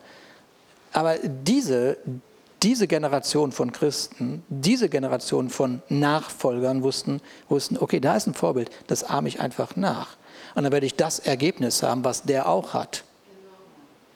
Aber 0.93 1.17
diese, 1.17 1.97
diese 2.63 2.87
Generation 2.87 3.51
von 3.51 3.71
Christen, 3.71 4.43
diese 4.49 4.89
Generation 4.89 5.49
von 5.49 5.81
Nachfolgern 5.89 6.83
wussten, 6.83 7.21
wussten, 7.49 7.77
okay, 7.77 7.99
da 7.99 8.15
ist 8.15 8.27
ein 8.27 8.33
Vorbild, 8.33 8.69
das 8.87 9.03
ahme 9.03 9.27
ich 9.27 9.39
einfach 9.39 9.75
nach. 9.75 10.17
Und 10.55 10.63
dann 10.63 10.71
werde 10.71 10.85
ich 10.85 10.95
das 10.95 11.19
Ergebnis 11.19 11.81
haben, 11.81 12.03
was 12.03 12.23
der 12.23 12.49
auch 12.49 12.73
hat. 12.73 13.03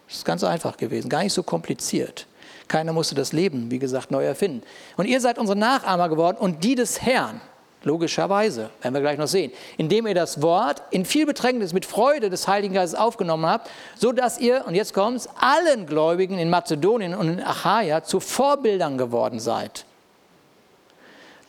Das 0.07 0.17
ist 0.17 0.25
ganz 0.25 0.43
einfach 0.43 0.77
gewesen, 0.77 1.09
gar 1.09 1.23
nicht 1.23 1.33
so 1.33 1.43
kompliziert. 1.43 2.27
Keiner 2.67 2.93
musste 2.93 3.15
das 3.15 3.31
Leben, 3.31 3.71
wie 3.71 3.79
gesagt, 3.79 4.11
neu 4.11 4.25
erfinden. 4.25 4.61
Und 4.97 5.05
ihr 5.05 5.21
seid 5.21 5.37
unsere 5.37 5.57
Nachahmer 5.57 6.09
geworden 6.09 6.37
und 6.37 6.63
die 6.63 6.75
des 6.75 7.01
Herrn. 7.01 7.41
Logischerweise, 7.85 8.71
werden 8.81 8.95
wir 8.95 9.01
gleich 9.01 9.19
noch 9.19 9.27
sehen. 9.27 9.51
Indem 9.77 10.07
ihr 10.07 10.15
das 10.15 10.41
Wort 10.41 10.81
in 10.89 11.05
viel 11.05 11.27
Bedrängnis 11.27 11.71
mit 11.71 11.85
Freude 11.85 12.31
des 12.31 12.47
Heiligen 12.47 12.73
Geistes 12.73 12.99
aufgenommen 12.99 13.45
habt, 13.45 13.69
so 13.95 14.11
dass 14.11 14.39
ihr, 14.39 14.65
und 14.65 14.73
jetzt 14.73 14.95
kommt's, 14.95 15.29
allen 15.39 15.85
Gläubigen 15.85 16.39
in 16.39 16.49
Mazedonien 16.49 17.13
und 17.13 17.29
in 17.29 17.43
Achaia 17.43 18.03
zu 18.03 18.19
Vorbildern 18.19 18.97
geworden 18.97 19.39
seid. 19.39 19.85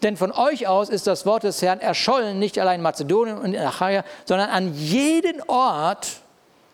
Denn 0.02 0.18
von 0.18 0.30
euch 0.30 0.68
aus 0.68 0.90
ist 0.90 1.06
das 1.06 1.24
Wort 1.24 1.42
des 1.42 1.62
Herrn 1.62 1.80
erschollen, 1.80 2.38
nicht 2.38 2.58
allein 2.58 2.80
in 2.80 2.82
Mazedonien 2.82 3.38
und 3.38 3.54
in 3.54 3.60
Achaia, 3.62 4.04
sondern 4.26 4.50
an 4.50 4.74
jeden 4.74 5.40
Ort 5.48 6.06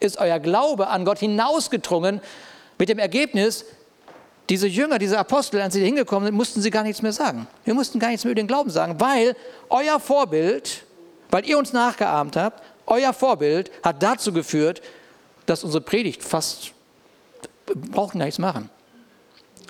ist 0.00 0.18
euer 0.18 0.40
Glaube 0.40 0.88
an 0.88 1.04
Gott 1.04 1.20
hinausgedrungen, 1.20 2.20
mit 2.78 2.88
dem 2.88 2.98
Ergebnis, 2.98 3.64
diese 4.48 4.66
Jünger, 4.66 4.98
diese 4.98 5.18
Apostel, 5.18 5.60
als 5.60 5.74
sie 5.74 5.84
hingekommen 5.84 6.26
sind, 6.26 6.34
mussten 6.34 6.60
sie 6.60 6.70
gar 6.70 6.82
nichts 6.82 7.02
mehr 7.02 7.12
sagen. 7.12 7.46
Wir 7.64 7.74
mussten 7.74 7.98
gar 7.98 8.08
nichts 8.08 8.24
mehr 8.24 8.32
über 8.32 8.40
den 8.40 8.46
Glauben 8.48 8.70
sagen, 8.70 8.96
weil 8.98 9.36
euer 9.70 10.00
Vorbild, 10.00 10.84
weil 11.30 11.46
ihr 11.46 11.58
uns 11.58 11.72
nachgeahmt 11.72 12.36
habt, 12.36 12.62
euer 12.86 13.12
Vorbild 13.12 13.70
hat 13.82 14.02
dazu 14.02 14.32
geführt, 14.32 14.82
dass 15.46 15.64
unsere 15.64 15.82
Predigt 15.82 16.22
fast, 16.22 16.72
wir 17.66 17.76
brauchen 17.76 18.18
gar 18.18 18.26
nichts 18.26 18.38
machen. 18.38 18.68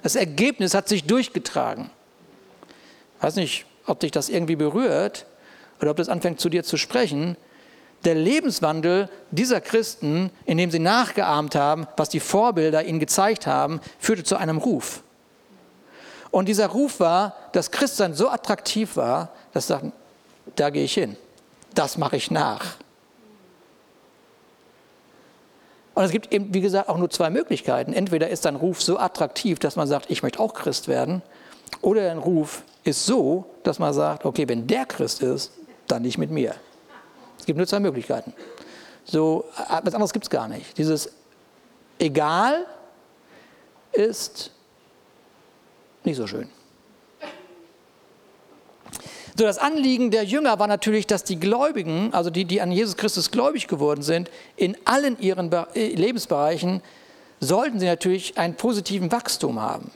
Das 0.03 0.17
Ergebnis 0.17 0.75
hat 0.75 0.89
sich 0.89 1.05
durchgetragen. 1.05 1.91
Ich 3.19 3.23
weiß 3.23 3.37
nicht, 3.37 3.67
ob 3.87 4.01
dich 4.01 4.11
das 4.11 4.29
irgendwie 4.29 4.57
berührt 4.57 5.27
oder 5.81 5.93
ob 5.93 5.97
das 5.97 6.09
anfängt 6.09 6.41
zu 6.41 6.49
dir 6.49 6.65
zu 6.65 6.77
sprechen 6.77 7.37
der 8.05 8.15
Lebenswandel 8.15 9.09
dieser 9.31 9.61
Christen, 9.61 10.31
indem 10.45 10.71
sie 10.71 10.79
nachgeahmt 10.79 11.55
haben, 11.55 11.87
was 11.97 12.09
die 12.09 12.21
Vorbilder 12.21 12.85
ihnen 12.85 13.01
gezeigt 13.01 13.47
haben, 13.47 13.81
führte 13.99 14.25
zu 14.25 14.37
einem 14.37 14.59
Ruf. 14.59 15.03
Und 16.31 16.47
dieser 16.47 16.69
Ruf 16.69 17.01
war, 17.01 17.37
dass 17.53 17.71
Christsein 17.71 18.15
so 18.15 18.29
attraktiv 18.29 18.97
war, 18.97 19.31
dass 19.53 19.67
sie 19.67 19.75
sagten, 19.75 19.93
da 20.57 20.71
gehe 20.71 20.85
ich 20.85 20.95
hin, 20.95 21.17
das 21.75 21.99
mache 21.99 22.17
ich 22.17 22.31
nach. 22.31 22.77
Und 25.95 26.05
es 26.05 26.11
gibt 26.11 26.33
eben, 26.33 26.55
wie 26.55 26.63
gesagt, 26.63 26.89
auch 26.89 26.97
nur 26.97 27.11
zwei 27.11 27.29
Möglichkeiten. 27.29 27.93
Entweder 27.93 28.31
ist 28.31 28.47
ein 28.47 28.57
Ruf 28.57 28.83
so 28.83 28.99
attraktiv, 28.99 29.59
dass 29.59 29.77
man 29.77 29.87
sagt, 29.87 30.11
ich 30.11 30.23
möchte 30.23 30.41
auch 30.41 30.55
Christ 30.55 30.89
werden, 30.89 31.23
oder 31.81 32.11
ein 32.11 32.19
Ruf 32.19 32.63
ist 32.85 33.07
so, 33.07 33.47
dass 33.63 33.79
man 33.79 33.93
sagt, 33.93 34.25
okay, 34.25 34.49
wenn 34.49 34.67
der 34.67 34.87
Christ 34.87 35.23
ist, 35.23 35.53
dann 35.87 36.03
nicht 36.03 36.19
mit 36.19 36.31
mir. 36.31 36.55
Es 37.43 37.47
gibt 37.47 37.57
nur 37.57 37.67
zwei 37.67 37.81
Möglichkeiten. 37.81 38.33
So, 39.05 39.47
äh, 39.59 39.81
was 39.83 39.95
anderes 39.95 40.13
gibt 40.13 40.27
es 40.27 40.31
gar 40.31 40.47
nicht. 40.47 40.79
Dieses 40.79 41.11
Egal 41.99 42.67
ist 43.91 44.53
nicht 46.05 46.17
so 46.17 46.29
schön. 46.29 46.49
So, 49.37 49.43
das 49.43 49.59
Anliegen 49.59 50.13
der 50.13 50.23
Jünger 50.23 50.61
war 50.61 50.69
natürlich, 50.69 51.09
dass 51.09 51.25
die 51.25 51.41
Gläubigen, 51.41 52.15
also 52.15 52.31
die, 52.31 52.45
die 52.45 52.61
an 52.61 52.71
Jesus 52.71 52.97
Christus 52.97 53.33
gläubig 53.33 53.67
geworden 53.67 54.03
sind, 54.03 54.31
in 54.55 54.77
allen 54.85 55.19
ihren 55.19 55.51
äh, 55.51 55.89
Lebensbereichen, 55.89 56.81
sollten 57.41 57.81
sie 57.81 57.87
natürlich 57.87 58.39
einen 58.39 58.55
positiven 58.55 59.11
Wachstum 59.11 59.61
haben. 59.61 59.91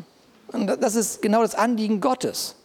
Und 0.48 0.66
das 0.66 0.96
ist 0.96 1.22
genau 1.22 1.42
das 1.42 1.54
Anliegen 1.54 2.00
Gottes. 2.00 2.55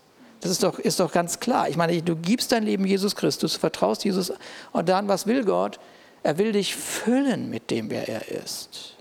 Das 0.42 0.50
ist 0.50 0.64
doch, 0.64 0.80
ist 0.80 1.00
doch 1.00 1.12
ganz 1.12 1.40
klar. 1.40 1.70
Ich 1.70 1.78
meine, 1.78 2.02
du 2.02 2.16
gibst 2.16 2.52
dein 2.52 2.64
Leben 2.64 2.86
Jesus 2.86 3.16
Christus, 3.16 3.56
vertraust 3.56 4.04
Jesus 4.04 4.34
und 4.72 4.90
dann, 4.90 5.08
was 5.08 5.28
will 5.28 5.46
Gott? 5.46 5.80
Er 6.24 6.38
will 6.38 6.52
dich 6.52 6.76
füllen 6.76 7.50
mit 7.50 7.70
dem, 7.72 7.90
wer 7.90 8.10
er 8.10 8.28
ist. 8.28 8.96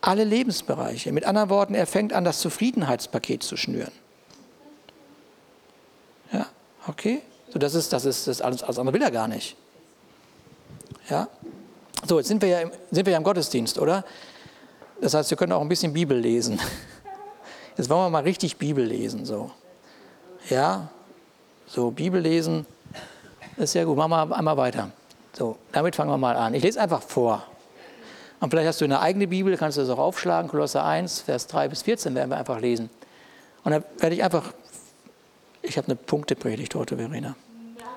Alle 0.00 0.24
Lebensbereiche. 0.24 1.12
Mit 1.12 1.24
anderen 1.24 1.50
Worten, 1.50 1.74
er 1.74 1.86
fängt 1.86 2.12
an, 2.12 2.24
das 2.24 2.40
Zufriedenheitspaket 2.40 3.42
zu 3.42 3.56
schnüren. 3.56 3.92
Ja, 6.32 6.46
okay? 6.86 7.22
So, 7.52 7.58
das 7.58 7.74
ist, 7.74 7.92
das 7.92 8.04
ist, 8.04 8.26
das 8.26 8.40
alles, 8.40 8.62
alles 8.62 8.78
andere 8.78 8.94
will 8.94 9.02
er 9.02 9.10
gar 9.10 9.28
nicht. 9.28 9.56
Ja? 11.08 11.28
So, 12.06 12.18
jetzt 12.18 12.28
sind 12.28 12.40
wir, 12.40 12.48
ja 12.48 12.60
im, 12.60 12.70
sind 12.90 13.04
wir 13.04 13.12
ja 13.12 13.18
im 13.18 13.24
Gottesdienst, 13.24 13.78
oder? 13.78 14.04
Das 15.00 15.12
heißt, 15.12 15.28
wir 15.30 15.36
können 15.36 15.52
auch 15.52 15.60
ein 15.60 15.68
bisschen 15.68 15.92
Bibel 15.92 16.18
lesen. 16.18 16.58
Jetzt 17.76 17.90
wollen 17.90 18.06
wir 18.06 18.10
mal 18.10 18.22
richtig 18.22 18.56
Bibel 18.56 18.82
lesen, 18.82 19.26
so. 19.26 19.50
Ja, 20.48 20.88
so 21.66 21.90
Bibel 21.90 22.20
lesen 22.20 22.66
ist 23.56 23.72
sehr 23.72 23.84
gut. 23.84 23.96
Machen 23.96 24.10
wir 24.10 24.36
einmal 24.36 24.56
weiter. 24.56 24.92
So, 25.32 25.56
damit 25.72 25.96
fangen 25.96 26.10
wir 26.10 26.18
mal 26.18 26.36
an. 26.36 26.54
Ich 26.54 26.62
lese 26.62 26.80
einfach 26.80 27.02
vor. 27.02 27.42
Und 28.38 28.50
vielleicht 28.50 28.68
hast 28.68 28.80
du 28.80 28.84
eine 28.84 29.00
eigene 29.00 29.26
Bibel, 29.26 29.56
kannst 29.56 29.76
du 29.76 29.80
das 29.80 29.90
auch 29.90 29.98
aufschlagen. 29.98 30.48
Kolosser 30.48 30.84
1, 30.84 31.22
Vers 31.22 31.48
3 31.48 31.66
bis 31.68 31.82
14 31.82 32.14
werden 32.14 32.30
wir 32.30 32.36
einfach 32.36 32.60
lesen. 32.60 32.90
Und 33.64 33.72
dann 33.72 33.82
werde 33.98 34.14
ich 34.14 34.22
einfach, 34.22 34.52
ich 35.62 35.76
habe 35.78 35.88
eine 35.88 35.96
Punktepredigt 35.96 36.76
heute, 36.76 36.96
Verena. 36.96 37.34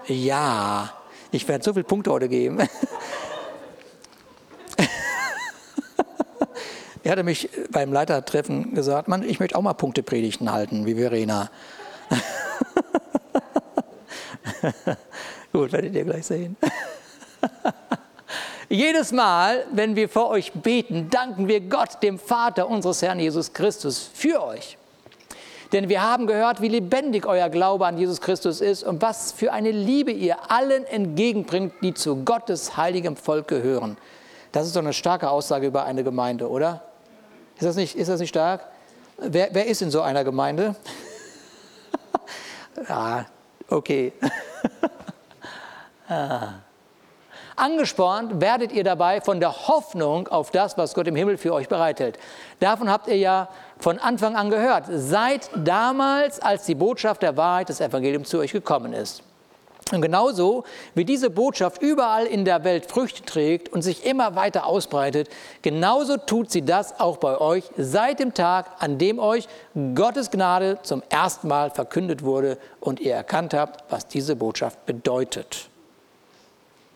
Ja, 0.08 0.92
ich 1.32 1.48
werde 1.48 1.64
so 1.64 1.74
viele 1.74 1.84
Punkte 1.84 2.12
heute 2.12 2.30
geben. 2.30 2.58
er 7.04 7.12
hatte 7.12 7.22
mich 7.24 7.48
beim 7.70 7.94
Leitertreffen 7.94 8.74
gesagt, 8.74 9.08
Mann, 9.08 9.22
ich 9.22 9.40
möchte 9.40 9.56
auch 9.56 9.62
mal 9.62 9.74
Punktepredigten 9.74 10.52
halten, 10.52 10.88
wie 10.88 10.96
Verena. 10.96 11.52
Gut, 15.54 15.72
werdet 15.72 15.96
ihr 15.96 16.04
gleich 16.04 16.26
sehen. 16.26 16.58
Jedes 18.70 19.12
Mal, 19.12 19.66
wenn 19.72 19.96
wir 19.96 20.08
vor 20.08 20.30
euch 20.30 20.54
beten, 20.54 21.10
danken 21.10 21.48
wir 21.48 21.62
Gott, 21.62 22.04
dem 22.04 22.20
Vater 22.20 22.70
unseres 22.70 23.02
Herrn 23.02 23.20
Jesus 23.20 23.52
Christus, 23.52 24.10
für 24.14 24.44
euch. 24.44 24.78
Denn 25.72 25.90
wir 25.90 26.02
haben 26.02 26.28
gehört, 26.28 26.62
wie 26.62 26.68
lebendig 26.68 27.26
euer 27.26 27.50
Glaube 27.50 27.86
an 27.86 27.98
Jesus 27.98 28.22
Christus 28.22 28.62
ist 28.62 28.84
und 28.84 29.02
was 29.02 29.32
für 29.32 29.54
eine 29.54 29.72
Liebe 29.72 30.12
ihr 30.12 30.52
allen 30.52 30.86
entgegenbringt, 30.86 31.74
die 31.82 31.94
zu 31.94 32.24
Gottes 32.24 32.78
heiligem 32.78 33.16
Volk 33.16 33.48
gehören. 33.48 33.98
Das 34.52 34.66
ist 34.66 34.76
doch 34.76 34.82
eine 34.82 34.94
starke 34.94 35.30
Aussage 35.30 35.68
über 35.68 35.86
eine 35.86 36.04
Gemeinde, 36.04 36.50
oder? 36.50 36.84
Ist 37.56 37.66
das 37.66 37.76
nicht, 37.76 37.96
ist 37.96 38.08
das 38.08 38.20
nicht 38.20 38.30
stark? 38.30 38.68
Wer, 39.18 39.50
wer 39.52 39.68
ist 39.68 39.82
in 39.82 39.92
so 39.92 40.02
einer 40.02 40.24
Gemeinde? 40.24 40.76
ja, 42.90 43.26
okay. 43.70 44.14
ah. 46.10 46.54
Angespornt 47.56 48.40
werdet 48.40 48.72
ihr 48.72 48.86
dabei 48.86 49.20
von 49.20 49.42
der 49.42 49.68
Hoffnung 49.68 50.30
auf 50.30 50.50
das, 50.50 50.78
was 50.78 50.94
Gott 50.94 51.08
im 51.08 51.16
Himmel 51.16 51.38
für 51.38 51.54
euch 51.54 51.68
bereithält. 51.68 52.18
Davon 52.62 52.90
habt 52.90 53.08
ihr 53.08 53.18
ja 53.18 53.50
von 53.78 54.00
Anfang 54.00 54.38
an 54.38 54.50
gehört, 54.50 54.86
seit 54.90 55.50
damals, 55.56 56.40
als 56.40 56.66
die 56.66 56.76
Botschaft 56.76 57.22
der 57.22 57.36
Wahrheit 57.36 57.68
des 57.68 57.82
Evangeliums 57.82 58.30
zu 58.30 58.40
euch 58.40 58.54
gekommen 58.54 58.94
ist. 58.94 59.24
Und 59.92 60.02
genauso 60.02 60.66
wie 60.94 61.06
diese 61.06 61.30
Botschaft 61.30 61.82
überall 61.82 62.26
in 62.26 62.46
der 62.46 62.64
Welt 62.64 62.86
Früchte 62.86 63.24
trägt 63.24 63.70
und 63.70 63.82
sich 63.82 64.06
immer 64.06 64.36
weiter 64.36 64.66
ausbreitet, 64.66 65.30
genauso 65.62 66.18
tut 66.18 66.52
sie 66.52 66.62
das 66.62 67.00
auch 67.00 67.18
bei 67.18 67.40
euch 67.40 67.64
seit 67.78 68.20
dem 68.20 68.34
Tag, 68.34 68.68
an 68.80 68.98
dem 68.98 69.18
euch 69.18 69.48
Gottes 69.96 70.30
Gnade 70.30 70.80
zum 70.84 71.02
ersten 71.10 71.48
Mal 71.48 71.72
verkündet 71.72 72.24
wurde 72.24 72.58
und 72.80 73.00
ihr 73.00 73.16
erkannt 73.16 73.54
habt, 73.54 73.92
was 73.92 74.08
diese 74.08 74.36
Botschaft 74.36 74.86
bedeutet. 74.86 75.70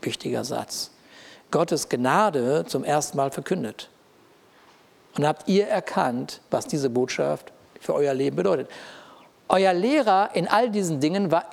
Wichtiger 0.01 0.43
Satz. 0.43 0.91
Gottes 1.49 1.89
Gnade 1.89 2.65
zum 2.67 2.83
ersten 2.83 3.17
Mal 3.17 3.31
verkündet. 3.31 3.89
Und 5.15 5.25
habt 5.25 5.47
ihr 5.47 5.67
erkannt, 5.67 6.41
was 6.49 6.65
diese 6.65 6.89
Botschaft 6.89 7.51
für 7.79 7.93
euer 7.93 8.13
Leben 8.13 8.35
bedeutet. 8.35 8.69
Euer 9.49 9.73
Lehrer 9.73 10.31
in 10.33 10.47
all 10.47 10.69
diesen 10.69 10.99
Dingen 10.99 11.31
war 11.31 11.45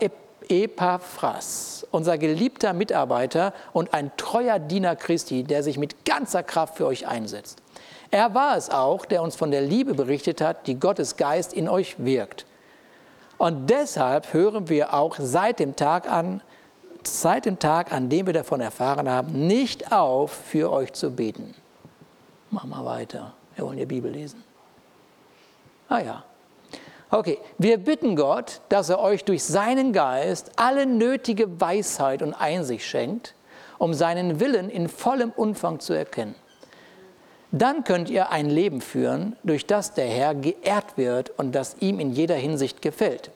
Epaphras, 0.50 1.86
unser 1.90 2.18
geliebter 2.18 2.72
Mitarbeiter 2.72 3.54
und 3.72 3.94
ein 3.94 4.10
treuer 4.16 4.58
Diener 4.58 4.96
Christi, 4.96 5.44
der 5.44 5.62
sich 5.62 5.78
mit 5.78 6.04
ganzer 6.04 6.42
Kraft 6.42 6.76
für 6.76 6.86
euch 6.86 7.06
einsetzt. 7.06 7.62
Er 8.10 8.34
war 8.34 8.56
es 8.56 8.70
auch, 8.70 9.06
der 9.06 9.22
uns 9.22 9.36
von 9.36 9.50
der 9.50 9.62
Liebe 9.62 9.94
berichtet 9.94 10.40
hat, 10.40 10.66
die 10.66 10.78
Gottes 10.78 11.16
Geist 11.16 11.52
in 11.52 11.68
euch 11.68 11.96
wirkt. 12.04 12.44
Und 13.38 13.70
deshalb 13.70 14.32
hören 14.32 14.68
wir 14.68 14.92
auch 14.92 15.16
seit 15.18 15.60
dem 15.60 15.76
Tag 15.76 16.10
an, 16.10 16.42
seit 17.04 17.46
dem 17.46 17.58
Tag, 17.58 17.92
an 17.92 18.08
dem 18.08 18.26
wir 18.26 18.34
davon 18.34 18.60
erfahren 18.60 19.08
haben, 19.08 19.46
nicht 19.46 19.92
auf, 19.92 20.32
für 20.32 20.70
euch 20.70 20.92
zu 20.92 21.10
beten. 21.10 21.54
Machen 22.50 22.70
wir 22.70 22.84
weiter. 22.84 23.32
Wir 23.54 23.64
wollen 23.64 23.78
ja 23.78 23.84
Bibel 23.84 24.10
lesen. 24.10 24.42
Ah 25.88 26.00
ja, 26.00 26.24
Okay, 27.12 27.38
wir 27.58 27.78
bitten 27.78 28.14
Gott, 28.14 28.60
dass 28.68 28.88
er 28.88 29.00
euch 29.00 29.24
durch 29.24 29.42
seinen 29.42 29.92
Geist 29.92 30.52
alle 30.54 30.86
nötige 30.86 31.60
Weisheit 31.60 32.22
und 32.22 32.34
Einsicht 32.34 32.84
schenkt, 32.84 33.34
um 33.78 33.94
seinen 33.94 34.38
Willen 34.38 34.70
in 34.70 34.88
vollem 34.88 35.30
Umfang 35.30 35.80
zu 35.80 35.92
erkennen. 35.92 36.36
Dann 37.50 37.82
könnt 37.82 38.10
ihr 38.10 38.30
ein 38.30 38.48
Leben 38.48 38.80
führen, 38.80 39.34
durch 39.42 39.66
das 39.66 39.92
der 39.94 40.06
Herr 40.06 40.36
geehrt 40.36 40.96
wird 40.96 41.36
und 41.36 41.52
das 41.52 41.76
ihm 41.80 41.98
in 41.98 42.12
jeder 42.12 42.36
Hinsicht 42.36 42.80
gefällt. 42.80 43.32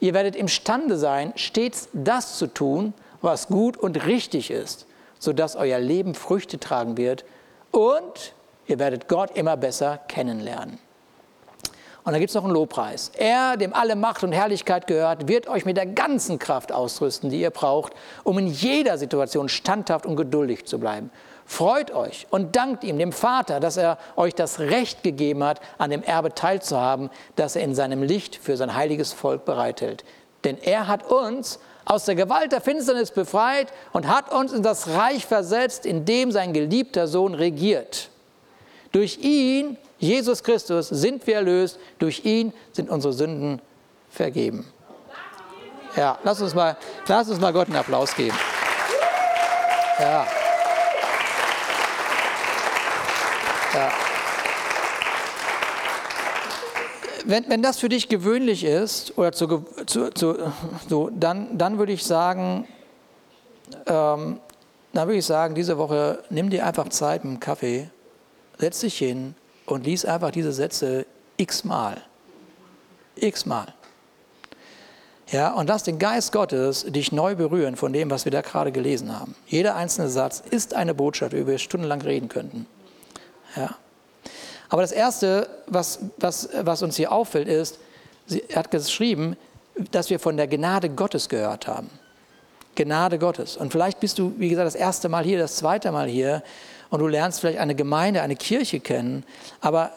Ihr 0.00 0.14
werdet 0.14 0.34
imstande 0.34 0.96
sein, 0.96 1.34
stets 1.36 1.90
das 1.92 2.38
zu 2.38 2.46
tun, 2.46 2.94
was 3.20 3.48
gut 3.48 3.76
und 3.76 4.06
richtig 4.06 4.50
ist, 4.50 4.86
sodass 5.18 5.54
euer 5.54 5.80
Leben 5.80 6.14
Früchte 6.14 6.58
tragen 6.58 6.96
wird 6.96 7.26
und 7.72 8.32
ihr 8.66 8.78
werdet 8.78 9.06
Gott 9.06 9.36
immer 9.36 9.58
besser 9.58 9.98
kennenlernen. 10.08 10.78
Und 12.08 12.14
da 12.14 12.20
gibt 12.20 12.30
es 12.30 12.34
noch 12.34 12.44
einen 12.44 12.54
Lobpreis. 12.54 13.12
Er, 13.18 13.58
dem 13.58 13.74
alle 13.74 13.94
Macht 13.94 14.24
und 14.24 14.32
Herrlichkeit 14.32 14.86
gehört, 14.86 15.28
wird 15.28 15.46
euch 15.46 15.66
mit 15.66 15.76
der 15.76 15.84
ganzen 15.84 16.38
Kraft 16.38 16.72
ausrüsten, 16.72 17.28
die 17.28 17.38
ihr 17.38 17.50
braucht, 17.50 17.92
um 18.24 18.38
in 18.38 18.46
jeder 18.46 18.96
Situation 18.96 19.50
standhaft 19.50 20.06
und 20.06 20.16
geduldig 20.16 20.64
zu 20.64 20.78
bleiben. 20.78 21.10
Freut 21.44 21.90
euch 21.90 22.26
und 22.30 22.56
dankt 22.56 22.82
ihm, 22.82 22.98
dem 22.98 23.12
Vater, 23.12 23.60
dass 23.60 23.76
er 23.76 23.98
euch 24.16 24.34
das 24.34 24.58
Recht 24.58 25.02
gegeben 25.02 25.44
hat, 25.44 25.60
an 25.76 25.90
dem 25.90 26.02
Erbe 26.02 26.34
teilzuhaben, 26.34 27.10
das 27.36 27.56
er 27.56 27.62
in 27.62 27.74
seinem 27.74 28.02
Licht 28.02 28.36
für 28.36 28.56
sein 28.56 28.74
heiliges 28.74 29.12
Volk 29.12 29.44
bereithält. 29.44 30.02
Denn 30.44 30.56
er 30.56 30.86
hat 30.86 31.10
uns 31.10 31.58
aus 31.84 32.06
der 32.06 32.14
Gewalt 32.14 32.52
der 32.52 32.62
Finsternis 32.62 33.10
befreit 33.10 33.70
und 33.92 34.08
hat 34.08 34.32
uns 34.32 34.54
in 34.54 34.62
das 34.62 34.88
Reich 34.88 35.26
versetzt, 35.26 35.84
in 35.84 36.06
dem 36.06 36.32
sein 36.32 36.54
geliebter 36.54 37.06
Sohn 37.06 37.34
regiert. 37.34 38.08
Durch 38.92 39.18
ihn 39.18 39.76
Jesus 39.98 40.42
Christus 40.42 40.88
sind 40.88 41.26
wir 41.26 41.36
erlöst, 41.36 41.78
durch 41.98 42.24
ihn 42.24 42.52
sind 42.72 42.88
unsere 42.88 43.12
Sünden 43.12 43.60
vergeben. 44.10 44.66
Ja, 45.96 46.18
lass 46.22 46.40
uns 46.40 46.54
mal, 46.54 46.76
lass 47.08 47.28
uns 47.28 47.40
mal 47.40 47.52
Gott 47.52 47.66
einen 47.66 47.76
Applaus 47.76 48.14
geben. 48.14 48.36
Ja. 49.98 50.26
Ja. 53.74 53.92
Wenn, 57.24 57.50
wenn 57.50 57.62
das 57.62 57.78
für 57.78 57.88
dich 57.88 58.08
gewöhnlich 58.08 58.64
ist, 58.64 59.18
oder 59.18 59.32
zu, 59.32 59.66
zu, 59.86 60.10
zu, 60.10 60.52
so, 60.88 61.10
dann, 61.12 61.58
dann 61.58 61.78
würde 61.78 61.92
ich 61.92 62.04
sagen, 62.04 62.66
ähm, 63.86 64.38
dann 64.92 65.08
würde 65.08 65.18
ich 65.18 65.26
sagen, 65.26 65.54
diese 65.54 65.76
Woche 65.76 66.22
nimm 66.30 66.48
dir 66.48 66.64
einfach 66.64 66.88
Zeit 66.88 67.24
mit 67.24 67.34
dem 67.34 67.40
Kaffee, 67.40 67.90
setz 68.58 68.80
dich 68.80 68.96
hin 68.96 69.34
und 69.68 69.84
lies 69.84 70.04
einfach 70.04 70.30
diese 70.30 70.52
Sätze 70.52 71.06
x-mal. 71.36 72.02
X-mal. 73.16 73.74
Ja, 75.30 75.52
und 75.52 75.66
lass 75.66 75.82
den 75.82 75.98
Geist 75.98 76.32
Gottes 76.32 76.84
dich 76.84 77.12
neu 77.12 77.34
berühren 77.34 77.76
von 77.76 77.92
dem, 77.92 78.10
was 78.10 78.24
wir 78.24 78.32
da 78.32 78.40
gerade 78.40 78.72
gelesen 78.72 79.18
haben. 79.18 79.34
Jeder 79.46 79.76
einzelne 79.76 80.08
Satz 80.08 80.42
ist 80.50 80.74
eine 80.74 80.94
Botschaft, 80.94 81.34
über 81.34 81.44
die 81.44 81.50
wir 81.52 81.58
stundenlang 81.58 82.00
reden 82.00 82.28
könnten. 82.28 82.66
Ja. 83.54 83.76
Aber 84.70 84.82
das 84.82 84.92
Erste, 84.92 85.48
was, 85.66 85.98
was, 86.16 86.48
was 86.62 86.82
uns 86.82 86.96
hier 86.96 87.12
auffällt, 87.12 87.48
ist, 87.48 87.78
sie 88.26 88.42
hat 88.54 88.70
geschrieben, 88.70 89.36
dass 89.90 90.08
wir 90.08 90.18
von 90.18 90.36
der 90.36 90.48
Gnade 90.48 90.88
Gottes 90.88 91.28
gehört 91.28 91.66
haben. 91.66 91.90
Gnade 92.74 93.18
Gottes. 93.18 93.56
Und 93.56 93.72
vielleicht 93.72 94.00
bist 94.00 94.18
du, 94.18 94.32
wie 94.38 94.48
gesagt, 94.48 94.66
das 94.66 94.74
erste 94.74 95.08
Mal 95.08 95.24
hier, 95.24 95.38
das 95.38 95.56
zweite 95.56 95.92
Mal 95.92 96.08
hier 96.08 96.42
und 96.90 97.00
du 97.00 97.06
lernst 97.06 97.40
vielleicht 97.40 97.58
eine 97.58 97.74
Gemeinde, 97.74 98.22
eine 98.22 98.36
Kirche 98.36 98.80
kennen. 98.80 99.24
Aber 99.60 99.92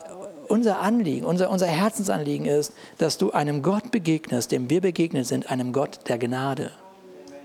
unser 0.48 0.82
Anliegen, 0.82 1.26
unser, 1.26 1.50
unser 1.50 1.68
Herzensanliegen 1.68 2.46
ist, 2.46 2.74
dass 2.98 3.18
du 3.18 3.32
einem 3.32 3.62
Gott 3.62 3.92
begegnest, 3.92 4.52
dem 4.52 4.70
wir 4.70 4.82
begegnet 4.82 5.26
sind, 5.26 5.50
einem 5.50 5.72
Gott 5.72 6.00
der 6.10 6.18
Gnade. 6.18 6.72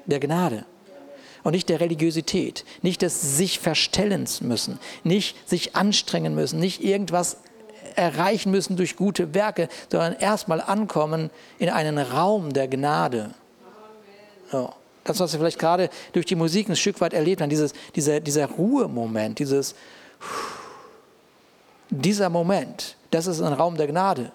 Der 0.06 0.20
Gnade. 0.20 0.64
Und 1.44 1.52
nicht 1.52 1.68
der 1.68 1.78
Religiosität, 1.78 2.64
nicht 2.82 3.02
des 3.02 3.36
sich 3.36 3.60
verstellen 3.60 4.26
müssen, 4.40 4.80
nicht 5.04 5.48
sich 5.48 5.76
anstrengen 5.76 6.34
müssen, 6.34 6.58
nicht 6.58 6.82
irgendwas 6.82 7.36
erreichen 7.94 8.50
müssen 8.50 8.76
durch 8.76 8.96
gute 8.96 9.32
Werke, 9.34 9.68
sondern 9.90 10.14
erstmal 10.14 10.60
ankommen 10.60 11.30
in 11.58 11.70
einen 11.70 11.98
Raum 11.98 12.52
der 12.52 12.66
Gnade. 12.66 13.30
So. 14.50 14.72
Das, 15.06 15.20
was 15.20 15.32
wir 15.32 15.40
vielleicht 15.40 15.58
gerade 15.58 15.88
durch 16.12 16.26
die 16.26 16.34
Musik 16.34 16.68
ein 16.68 16.76
Stück 16.76 17.00
weit 17.00 17.14
erlebt 17.14 17.40
haben, 17.40 17.50
dieses, 17.50 17.72
dieser, 17.94 18.20
dieser 18.20 18.46
Ruhemoment, 18.46 19.38
dieses, 19.38 19.74
dieser 21.90 22.28
Moment, 22.28 22.96
das 23.10 23.26
ist 23.26 23.40
ein 23.40 23.52
Raum 23.52 23.76
der 23.76 23.86
Gnade. 23.86 24.32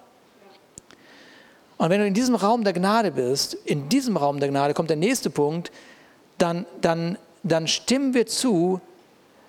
Und 1.76 1.90
wenn 1.90 2.00
du 2.00 2.06
in 2.06 2.14
diesem 2.14 2.34
Raum 2.34 2.64
der 2.64 2.72
Gnade 2.72 3.10
bist, 3.10 3.54
in 3.54 3.88
diesem 3.88 4.16
Raum 4.16 4.40
der 4.40 4.48
Gnade 4.48 4.72
kommt 4.72 4.88
der 4.88 4.96
nächste 4.96 5.30
Punkt, 5.30 5.72
dann, 6.38 6.64
dann, 6.80 7.18
dann 7.42 7.66
stimmen 7.66 8.14
wir 8.14 8.26
zu, 8.26 8.80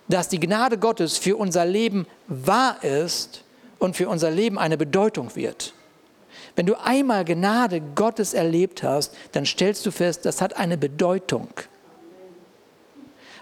dass 0.09 0.29
die 0.29 0.39
Gnade 0.39 0.77
Gottes 0.77 1.17
für 1.17 1.38
unser 1.38 1.65
Leben 1.65 2.07
wahr 2.27 2.83
ist 2.83 3.43
und 3.79 3.95
für 3.95 4.09
unser 4.09 4.31
Leben 4.31 4.57
eine 4.57 4.77
Bedeutung 4.77 5.36
wird. 5.36 5.73
Wenn 6.56 6.66
du 6.66 6.80
einmal 6.80 7.26
Gnade 7.26 7.82
Gottes 7.82 8.34
erlebt 8.34 8.84
hast, 8.84 9.16
dann 9.32 9.46
stellst 9.46 9.86
du 9.86 9.92
fest, 9.92 10.26
das 10.26 10.42
hat 10.42 10.56
eine 10.58 10.78
Bedeutung, 10.78 11.50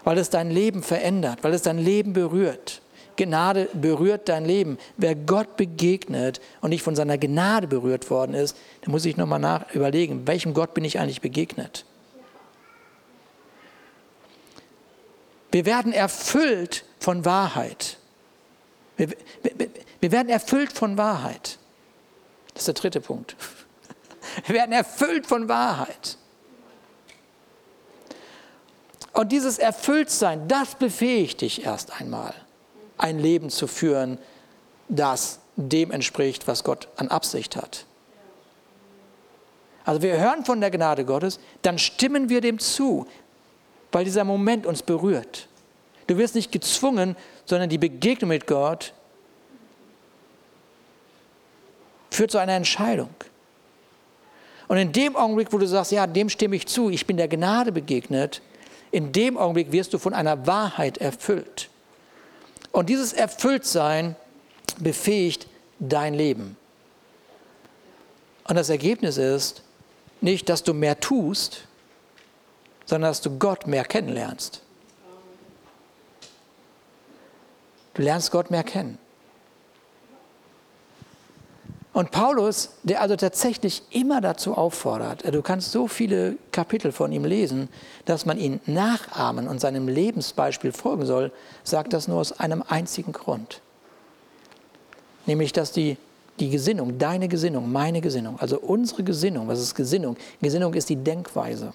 weil 0.04 0.18
es 0.18 0.30
dein 0.30 0.50
Leben 0.50 0.82
verändert, 0.82 1.40
weil 1.42 1.52
es 1.52 1.62
dein 1.62 1.78
Leben 1.78 2.12
berührt. 2.12 2.80
Gnade 3.16 3.68
berührt 3.74 4.28
dein 4.30 4.46
Leben. 4.46 4.78
Wer 4.96 5.14
Gott 5.14 5.56
begegnet 5.56 6.40
und 6.62 6.70
nicht 6.70 6.82
von 6.82 6.96
seiner 6.96 7.18
Gnade 7.18 7.66
berührt 7.66 8.10
worden 8.10 8.34
ist, 8.34 8.56
der 8.82 8.90
muss 8.90 9.02
sich 9.02 9.18
nochmal 9.18 9.38
nach 9.38 9.70
überlegen, 9.74 10.26
welchem 10.26 10.54
Gott 10.54 10.72
bin 10.72 10.84
ich 10.84 10.98
eigentlich 10.98 11.20
begegnet? 11.20 11.84
Wir 15.50 15.66
werden 15.66 15.92
erfüllt 15.92 16.86
von 16.98 17.26
Wahrheit. 17.26 17.98
Wir, 18.96 19.10
wir, 19.10 19.68
wir 20.00 20.12
werden 20.12 20.30
erfüllt 20.30 20.72
von 20.72 20.96
Wahrheit. 20.96 21.58
Das 22.54 22.62
ist 22.62 22.68
der 22.68 22.74
dritte 22.74 23.00
Punkt. 23.00 23.36
Wir 24.46 24.54
werden 24.54 24.72
erfüllt 24.72 25.26
von 25.26 25.48
Wahrheit. 25.48 26.16
Und 29.12 29.30
dieses 29.30 29.58
Erfülltsein, 29.58 30.48
das 30.48 30.74
befähigt 30.74 31.42
dich 31.42 31.64
erst 31.64 32.00
einmal, 32.00 32.34
ein 32.96 33.18
Leben 33.18 33.50
zu 33.50 33.66
führen, 33.66 34.18
das 34.88 35.40
dem 35.56 35.90
entspricht, 35.90 36.48
was 36.48 36.64
Gott 36.64 36.88
an 36.96 37.08
Absicht 37.08 37.56
hat. 37.56 37.84
Also 39.84 40.00
wir 40.00 40.16
hören 40.18 40.44
von 40.44 40.60
der 40.60 40.70
Gnade 40.70 41.04
Gottes, 41.04 41.40
dann 41.62 41.78
stimmen 41.78 42.28
wir 42.28 42.40
dem 42.40 42.58
zu, 42.58 43.06
weil 43.90 44.04
dieser 44.04 44.24
Moment 44.24 44.64
uns 44.64 44.82
berührt. 44.82 45.48
Du 46.06 46.16
wirst 46.16 46.34
nicht 46.34 46.52
gezwungen, 46.52 47.16
sondern 47.44 47.68
die 47.68 47.78
Begegnung 47.78 48.28
mit 48.28 48.46
Gott 48.46 48.94
führt 52.12 52.30
zu 52.30 52.38
einer 52.38 52.54
Entscheidung. 52.54 53.10
Und 54.68 54.78
in 54.78 54.92
dem 54.92 55.16
Augenblick, 55.16 55.52
wo 55.52 55.58
du 55.58 55.66
sagst, 55.66 55.92
ja, 55.92 56.06
dem 56.06 56.28
stimme 56.28 56.56
ich 56.56 56.66
zu, 56.66 56.90
ich 56.90 57.06
bin 57.06 57.16
der 57.16 57.28
Gnade 57.28 57.72
begegnet, 57.72 58.40
in 58.90 59.12
dem 59.12 59.36
Augenblick 59.36 59.72
wirst 59.72 59.92
du 59.92 59.98
von 59.98 60.14
einer 60.14 60.46
Wahrheit 60.46 60.98
erfüllt. 60.98 61.68
Und 62.70 62.88
dieses 62.88 63.12
Erfülltsein 63.12 64.16
befähigt 64.78 65.46
dein 65.78 66.14
Leben. 66.14 66.56
Und 68.44 68.56
das 68.56 68.70
Ergebnis 68.70 69.16
ist 69.16 69.62
nicht, 70.20 70.48
dass 70.48 70.62
du 70.62 70.74
mehr 70.74 70.98
tust, 71.00 71.66
sondern 72.86 73.10
dass 73.10 73.20
du 73.20 73.38
Gott 73.38 73.66
mehr 73.66 73.84
kennenlernst. 73.84 74.62
Du 77.94 78.02
lernst 78.02 78.30
Gott 78.30 78.50
mehr 78.50 78.64
kennen. 78.64 78.98
Und 81.92 82.10
Paulus, 82.10 82.70
der 82.84 83.02
also 83.02 83.16
tatsächlich 83.16 83.82
immer 83.90 84.22
dazu 84.22 84.54
auffordert, 84.56 85.24
du 85.30 85.42
kannst 85.42 85.72
so 85.72 85.88
viele 85.88 86.36
Kapitel 86.50 86.90
von 86.90 87.12
ihm 87.12 87.26
lesen, 87.26 87.68
dass 88.06 88.24
man 88.24 88.38
ihn 88.38 88.60
nachahmen 88.64 89.46
und 89.46 89.60
seinem 89.60 89.88
Lebensbeispiel 89.88 90.72
folgen 90.72 91.04
soll, 91.04 91.32
sagt 91.64 91.92
das 91.92 92.08
nur 92.08 92.18
aus 92.18 92.32
einem 92.32 92.64
einzigen 92.66 93.12
Grund. 93.12 93.60
Nämlich, 95.26 95.52
dass 95.52 95.70
die, 95.70 95.98
die 96.40 96.48
Gesinnung, 96.48 96.98
deine 96.98 97.28
Gesinnung, 97.28 97.70
meine 97.70 98.00
Gesinnung, 98.00 98.40
also 98.40 98.58
unsere 98.58 99.02
Gesinnung, 99.02 99.48
was 99.48 99.60
ist 99.60 99.74
Gesinnung? 99.74 100.16
Gesinnung 100.40 100.72
ist 100.72 100.88
die 100.88 100.96
Denkweise. 100.96 101.74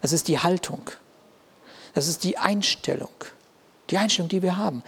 Es 0.00 0.12
ist 0.12 0.28
die 0.28 0.38
Haltung. 0.38 0.90
Das 1.94 2.08
ist 2.08 2.24
die 2.24 2.38
Einstellung. 2.38 3.10
Die 3.90 3.98
Einstellung, 3.98 4.30
die 4.30 4.42
wir 4.42 4.56
haben. 4.56 4.82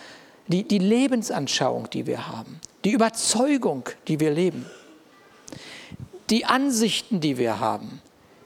Die, 0.46 0.62
die 0.62 0.78
Lebensanschauung, 0.78 1.88
die 1.90 2.07
wir 2.07 2.28
haben 2.28 2.61
die 2.85 2.92
Überzeugung, 2.92 3.88
die 4.07 4.20
wir 4.20 4.30
leben, 4.30 4.66
die 6.30 6.44
Ansichten, 6.44 7.20
die 7.20 7.38
wir 7.38 7.59
haben, 7.61 8.02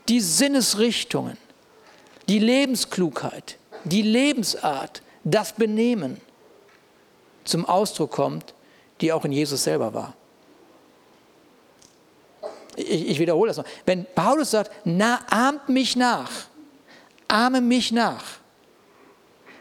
die 0.09 0.21
Sinnesrichtungen, 0.21 1.37
die 2.29 2.39
Lebensklugheit, 2.39 3.59
die 3.85 4.03
Lebensart, 4.03 5.03
das 5.25 5.53
Benehmen 5.53 6.21
zum 7.45 7.67
Ausdruck 7.67 8.13
kommt, 8.13 8.55
die 9.01 9.13
auch 9.13 9.25
in 9.25 9.33
Jesus 9.33 9.65
selber 9.65 9.93
war. 9.93 10.15
Ich, 12.77 13.09
ich 13.09 13.19
wiederhole 13.19 13.49
das 13.49 13.57
noch. 13.57 13.65
Wenn 13.85 14.07
Paulus 14.15 14.53
sagt, 14.53 14.71
na, 14.85 15.21
ahmt 15.31 15.69
mich 15.69 15.97
nach, 15.97 16.31
ahme 17.27 17.61
mich 17.61 17.93
nach, 17.93 18.25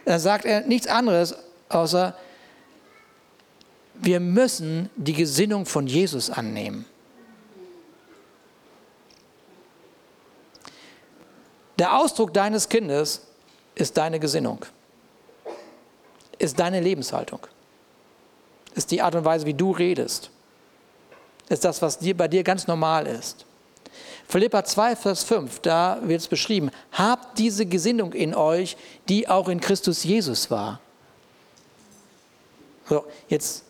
dann 0.06 0.20
sagt 0.20 0.46
er 0.46 0.62
nichts 0.62 0.88
anderes, 0.88 1.36
außer 1.70 2.16
Wir 4.00 4.20
müssen 4.20 4.90
die 4.96 5.14
Gesinnung 5.14 5.66
von 5.66 5.88
Jesus 5.88 6.30
annehmen. 6.30 6.86
Der 11.80 11.98
Ausdruck 11.98 12.34
deines 12.34 12.70
Kindes 12.70 13.22
ist 13.76 13.98
deine 13.98 14.20
Gesinnung, 14.20 14.66
ist 16.40 16.60
deine 16.60 16.80
Lebenshaltung, 16.80 17.40
ist 18.74 18.90
die 18.90 19.02
Art 19.02 19.14
und 19.14 19.26
Weise, 19.26 19.46
wie 19.46 19.54
du 19.54 19.72
redest, 19.72 20.32
ist 21.50 21.64
das, 21.64 21.82
was 21.82 22.00
dir, 22.00 22.18
bei 22.18 22.28
dir 22.28 22.44
ganz 22.44 22.68
normal 22.68 23.06
ist. 23.06 23.46
Philippa 24.28 24.66
2, 24.66 24.96
Vers 24.96 25.24
5, 25.24 25.60
da 25.60 26.00
wird 26.02 26.20
es 26.20 26.28
beschrieben, 26.28 26.72
habt 26.92 27.38
diese 27.38 27.66
Gesinnung 27.66 28.14
in 28.14 28.36
euch, 28.36 28.76
die 29.08 29.30
auch 29.30 29.48
in 29.48 29.62
Christus 29.62 30.04
Jesus 30.04 30.52
war. 30.52 30.82
So, 32.90 33.06
jetzt, 33.30 33.64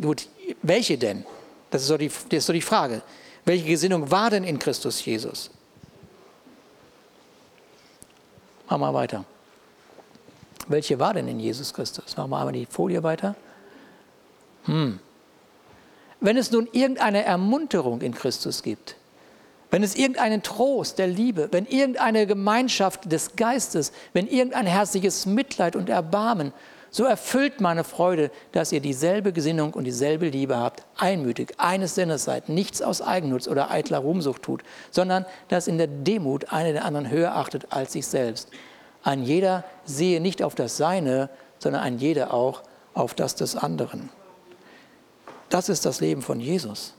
gut, 0.00 0.28
welche 0.62 0.98
denn? 0.98 1.24
Das 1.70 1.82
ist, 1.82 1.88
so 1.88 1.96
die, 1.96 2.10
ist 2.30 2.46
so 2.46 2.52
die 2.52 2.60
Frage. 2.60 3.02
Welche 3.44 3.66
Gesinnung 3.66 4.10
war 4.10 4.30
denn 4.30 4.44
in 4.44 4.58
Christus 4.58 5.04
Jesus? 5.04 5.50
Machen 8.68 8.80
wir 8.80 8.94
weiter. 8.94 9.24
Welche 10.68 10.98
war 10.98 11.14
denn 11.14 11.28
in 11.28 11.40
Jesus 11.40 11.74
Christus? 11.74 12.16
Machen 12.16 12.30
wir 12.30 12.38
einmal 12.38 12.52
die 12.52 12.66
Folie 12.66 13.02
weiter. 13.02 13.34
Hm. 14.64 14.98
Wenn 16.20 16.36
es 16.38 16.50
nun 16.50 16.68
irgendeine 16.72 17.24
Ermunterung 17.24 18.00
in 18.00 18.14
Christus 18.14 18.62
gibt, 18.62 18.96
wenn 19.70 19.82
es 19.82 19.96
irgendeinen 19.96 20.42
Trost 20.42 20.98
der 20.98 21.08
Liebe, 21.08 21.48
wenn 21.50 21.66
irgendeine 21.66 22.26
Gemeinschaft 22.26 23.10
des 23.10 23.36
Geistes, 23.36 23.92
wenn 24.12 24.26
irgendein 24.28 24.66
herzliches 24.66 25.26
Mitleid 25.26 25.76
und 25.76 25.88
Erbarmen, 25.88 26.52
so 26.94 27.02
erfüllt 27.02 27.60
meine 27.60 27.82
Freude, 27.82 28.30
dass 28.52 28.70
ihr 28.70 28.78
dieselbe 28.78 29.32
Gesinnung 29.32 29.74
und 29.74 29.82
dieselbe 29.82 30.28
Liebe 30.28 30.56
habt, 30.56 30.84
einmütig, 30.96 31.54
eines 31.58 31.96
Sinnes 31.96 32.22
seid, 32.22 32.48
nichts 32.48 32.82
aus 32.82 33.02
Eigennutz 33.02 33.48
oder 33.48 33.72
eitler 33.72 33.98
Ruhmsucht 33.98 34.42
tut, 34.42 34.62
sondern 34.92 35.26
dass 35.48 35.66
in 35.66 35.76
der 35.76 35.88
Demut 35.88 36.52
einer 36.52 36.72
den 36.72 36.82
anderen 36.82 37.10
höher 37.10 37.34
achtet 37.34 37.72
als 37.72 37.94
sich 37.94 38.06
selbst. 38.06 38.48
Ein 39.02 39.24
jeder 39.24 39.64
sehe 39.84 40.20
nicht 40.20 40.40
auf 40.40 40.54
das 40.54 40.76
Seine, 40.76 41.30
sondern 41.58 41.82
ein 41.82 41.98
jeder 41.98 42.32
auch 42.32 42.62
auf 42.94 43.14
das 43.14 43.34
des 43.34 43.56
anderen. 43.56 44.08
Das 45.48 45.68
ist 45.68 45.84
das 45.84 46.00
Leben 46.00 46.22
von 46.22 46.38
Jesus. 46.38 46.94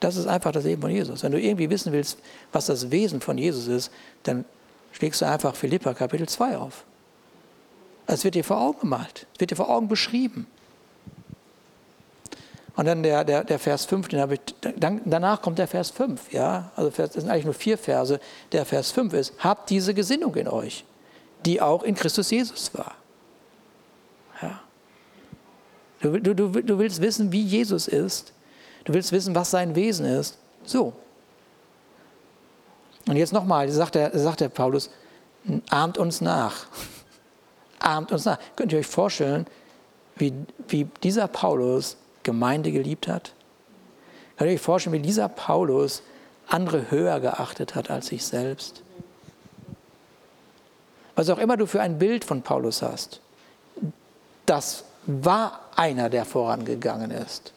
Das 0.00 0.16
ist 0.16 0.26
einfach 0.26 0.50
das 0.50 0.64
Leben 0.64 0.82
von 0.82 0.90
Jesus. 0.90 1.22
Wenn 1.22 1.30
du 1.30 1.40
irgendwie 1.40 1.70
wissen 1.70 1.92
willst, 1.92 2.18
was 2.50 2.66
das 2.66 2.90
Wesen 2.90 3.20
von 3.20 3.38
Jesus 3.38 3.68
ist, 3.68 3.92
dann 4.24 4.44
schlägst 4.90 5.20
du 5.20 5.26
einfach 5.26 5.54
Philippa 5.54 5.94
Kapitel 5.94 6.28
2 6.28 6.56
auf. 6.56 6.84
Es 8.12 8.24
wird 8.24 8.34
dir 8.34 8.42
vor 8.42 8.60
Augen 8.60 8.80
gemalt, 8.80 9.26
es 9.34 9.40
wird 9.40 9.52
dir 9.52 9.56
vor 9.56 9.70
Augen 9.70 9.86
beschrieben. 9.86 10.46
Und 12.74 12.86
dann 12.86 13.02
der, 13.02 13.24
der, 13.24 13.44
der 13.44 13.58
Vers 13.58 13.84
5, 13.84 14.08
den 14.08 14.20
habe 14.20 14.34
ich, 14.34 14.40
dann, 14.76 15.00
danach 15.04 15.42
kommt 15.42 15.58
der 15.58 15.68
Vers 15.68 15.90
5, 15.90 16.32
ja, 16.32 16.72
also 16.74 16.90
das 16.90 17.12
sind 17.12 17.28
eigentlich 17.28 17.44
nur 17.44 17.54
vier 17.54 17.78
Verse. 17.78 18.18
Der 18.52 18.64
Vers 18.64 18.90
5 18.90 19.12
ist, 19.12 19.34
habt 19.38 19.70
diese 19.70 19.94
Gesinnung 19.94 20.34
in 20.34 20.48
euch, 20.48 20.84
die 21.44 21.60
auch 21.60 21.82
in 21.82 21.94
Christus 21.94 22.30
Jesus 22.30 22.72
war. 22.74 22.94
Ja. 24.42 24.60
Du, 26.00 26.18
du, 26.18 26.34
du, 26.34 26.62
du 26.62 26.78
willst 26.78 27.00
wissen, 27.00 27.30
wie 27.30 27.42
Jesus 27.42 27.86
ist, 27.86 28.32
du 28.84 28.94
willst 28.94 29.12
wissen, 29.12 29.34
was 29.34 29.50
sein 29.50 29.76
Wesen 29.76 30.06
ist, 30.06 30.38
so. 30.64 30.94
Und 33.06 33.16
jetzt 33.16 33.32
nochmal, 33.32 33.68
sagt 33.68 33.94
der, 33.94 34.18
sagt 34.18 34.40
der 34.40 34.48
Paulus, 34.48 34.90
ahmt 35.68 35.96
uns 35.96 36.20
nach 36.20 36.66
ahmt 37.80 38.12
uns 38.12 38.24
nach. 38.24 38.38
Könnt 38.56 38.72
ihr 38.72 38.78
euch 38.78 38.86
vorstellen, 38.86 39.46
wie, 40.16 40.32
wie 40.68 40.84
dieser 41.02 41.28
Paulus 41.28 41.96
Gemeinde 42.22 42.72
geliebt 42.72 43.08
hat? 43.08 43.32
Könnt 44.36 44.50
ihr 44.50 44.54
euch 44.54 44.60
vorstellen, 44.60 44.94
wie 44.94 45.00
dieser 45.00 45.28
Paulus 45.28 46.02
andere 46.46 46.90
höher 46.90 47.20
geachtet 47.20 47.74
hat 47.74 47.90
als 47.90 48.08
sich 48.08 48.24
selbst? 48.24 48.82
Was 51.14 51.28
auch 51.28 51.38
immer 51.38 51.56
du 51.56 51.66
für 51.66 51.80
ein 51.80 51.98
Bild 51.98 52.24
von 52.24 52.42
Paulus 52.42 52.82
hast, 52.82 53.20
das 54.46 54.84
war 55.06 55.60
einer, 55.76 56.08
der 56.08 56.24
vorangegangen 56.24 57.10
ist. 57.10 57.52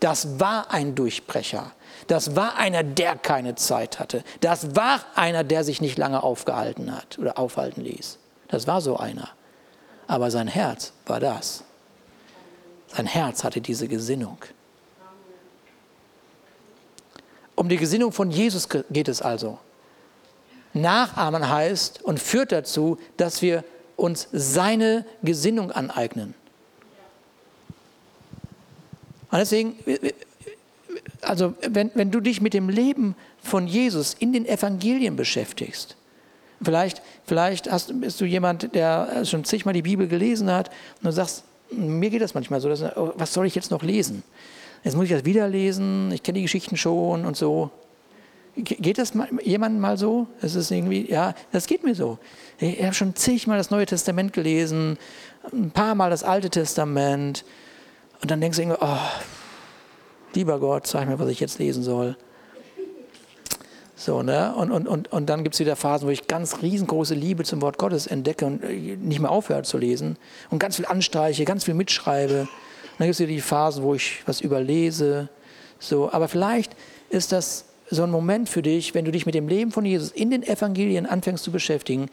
Das 0.00 0.38
war 0.38 0.70
ein 0.70 0.94
Durchbrecher. 0.94 1.72
Das 2.06 2.36
war 2.36 2.56
einer, 2.56 2.82
der 2.82 3.16
keine 3.16 3.54
Zeit 3.54 3.98
hatte. 3.98 4.22
Das 4.40 4.76
war 4.76 5.00
einer, 5.14 5.44
der 5.44 5.64
sich 5.64 5.80
nicht 5.80 5.98
lange 5.98 6.22
aufgehalten 6.22 6.94
hat 6.94 7.18
oder 7.18 7.38
aufhalten 7.38 7.82
ließ. 7.82 8.18
Das 8.48 8.66
war 8.66 8.80
so 8.80 8.96
einer. 8.96 9.28
Aber 10.08 10.30
sein 10.32 10.48
Herz 10.48 10.92
war 11.06 11.20
das. 11.20 11.62
Sein 12.88 13.06
Herz 13.06 13.44
hatte 13.44 13.60
diese 13.60 13.86
Gesinnung. 13.86 14.38
Um 17.54 17.68
die 17.68 17.76
Gesinnung 17.76 18.10
von 18.10 18.30
Jesus 18.30 18.68
geht 18.68 19.08
es 19.08 19.20
also. 19.20 19.58
Nachahmen 20.72 21.48
heißt 21.48 22.02
und 22.02 22.18
führt 22.18 22.52
dazu, 22.52 22.98
dass 23.16 23.42
wir 23.42 23.64
uns 23.96 24.28
seine 24.32 25.04
Gesinnung 25.22 25.72
aneignen. 25.72 26.34
Und 29.30 29.38
deswegen, 29.38 29.76
also 31.20 31.54
wenn, 31.68 31.90
wenn 31.94 32.10
du 32.10 32.20
dich 32.20 32.40
mit 32.40 32.54
dem 32.54 32.70
Leben 32.70 33.14
von 33.42 33.66
Jesus 33.66 34.14
in 34.14 34.32
den 34.32 34.46
Evangelien 34.46 35.16
beschäftigst, 35.16 35.97
Vielleicht, 36.62 37.02
vielleicht 37.24 37.70
hast, 37.70 38.00
bist 38.00 38.20
du 38.20 38.24
jemand, 38.24 38.74
der 38.74 39.24
schon 39.24 39.44
zigmal 39.44 39.74
die 39.74 39.82
Bibel 39.82 40.08
gelesen 40.08 40.50
hat 40.50 40.70
und 41.00 41.06
du 41.06 41.12
sagst, 41.12 41.44
mir 41.70 42.10
geht 42.10 42.22
das 42.22 42.34
manchmal 42.34 42.60
so, 42.60 42.68
dass, 42.68 42.82
oh, 42.96 43.12
was 43.16 43.32
soll 43.32 43.46
ich 43.46 43.54
jetzt 43.54 43.70
noch 43.70 43.82
lesen? 43.82 44.22
Jetzt 44.82 44.96
muss 44.96 45.04
ich 45.04 45.12
das 45.12 45.24
wieder 45.24 45.48
lesen, 45.48 46.10
ich 46.12 46.22
kenne 46.22 46.36
die 46.36 46.42
Geschichten 46.42 46.76
schon 46.76 47.24
und 47.24 47.36
so. 47.36 47.70
Geht 48.56 48.98
das 48.98 49.12
jemandem 49.44 49.80
mal 49.80 49.96
so? 49.96 50.26
Es 50.40 50.56
ist 50.56 50.72
irgendwie, 50.72 51.08
ja, 51.08 51.34
das 51.52 51.66
geht 51.66 51.84
mir 51.84 51.94
so. 51.94 52.18
Ich 52.58 52.82
habe 52.82 52.94
schon 52.94 53.14
zigmal 53.14 53.56
das 53.56 53.70
Neue 53.70 53.86
Testament 53.86 54.32
gelesen, 54.32 54.98
ein 55.52 55.70
paar 55.70 55.94
Mal 55.94 56.10
das 56.10 56.24
Alte 56.24 56.50
Testament. 56.50 57.44
Und 58.20 58.30
dann 58.30 58.40
denkst 58.40 58.56
du 58.56 58.62
irgendwie, 58.62 58.80
oh, 58.80 58.98
lieber 60.34 60.58
Gott, 60.58 60.88
sag 60.88 61.06
mir, 61.08 61.20
was 61.20 61.28
ich 61.28 61.38
jetzt 61.38 61.60
lesen 61.60 61.84
soll. 61.84 62.16
So, 63.98 64.22
ne? 64.22 64.54
Und, 64.54 64.70
und, 64.70 64.86
und, 64.86 65.10
und 65.10 65.26
dann 65.28 65.42
gibt 65.42 65.56
es 65.56 65.60
wieder 65.60 65.74
Phasen, 65.74 66.06
wo 66.06 66.12
ich 66.12 66.28
ganz 66.28 66.62
riesengroße 66.62 67.14
Liebe 67.14 67.42
zum 67.42 67.60
Wort 67.62 67.78
Gottes 67.78 68.06
entdecke 68.06 68.46
und 68.46 68.62
äh, 68.62 68.96
nicht 68.96 69.18
mehr 69.18 69.32
aufhöre 69.32 69.64
zu 69.64 69.76
lesen 69.76 70.16
und 70.50 70.60
ganz 70.60 70.76
viel 70.76 70.86
anstreiche, 70.86 71.44
ganz 71.44 71.64
viel 71.64 71.74
mitschreibe. 71.74 72.42
Und 72.42 72.48
dann 72.98 73.08
gibt 73.08 73.14
es 73.14 73.18
wieder 73.18 73.32
die 73.32 73.40
Phasen, 73.40 73.82
wo 73.82 73.94
ich 73.94 74.22
was 74.24 74.40
überlese. 74.40 75.28
So, 75.80 76.12
aber 76.12 76.28
vielleicht 76.28 76.76
ist 77.10 77.32
das 77.32 77.64
so 77.90 78.04
ein 78.04 78.10
Moment 78.12 78.48
für 78.48 78.62
dich, 78.62 78.94
wenn 78.94 79.04
du 79.04 79.10
dich 79.10 79.26
mit 79.26 79.34
dem 79.34 79.48
Leben 79.48 79.72
von 79.72 79.84
Jesus 79.84 80.12
in 80.12 80.30
den 80.30 80.44
Evangelien 80.44 81.04
anfängst 81.04 81.42
zu 81.42 81.50
beschäftigen, 81.50 82.08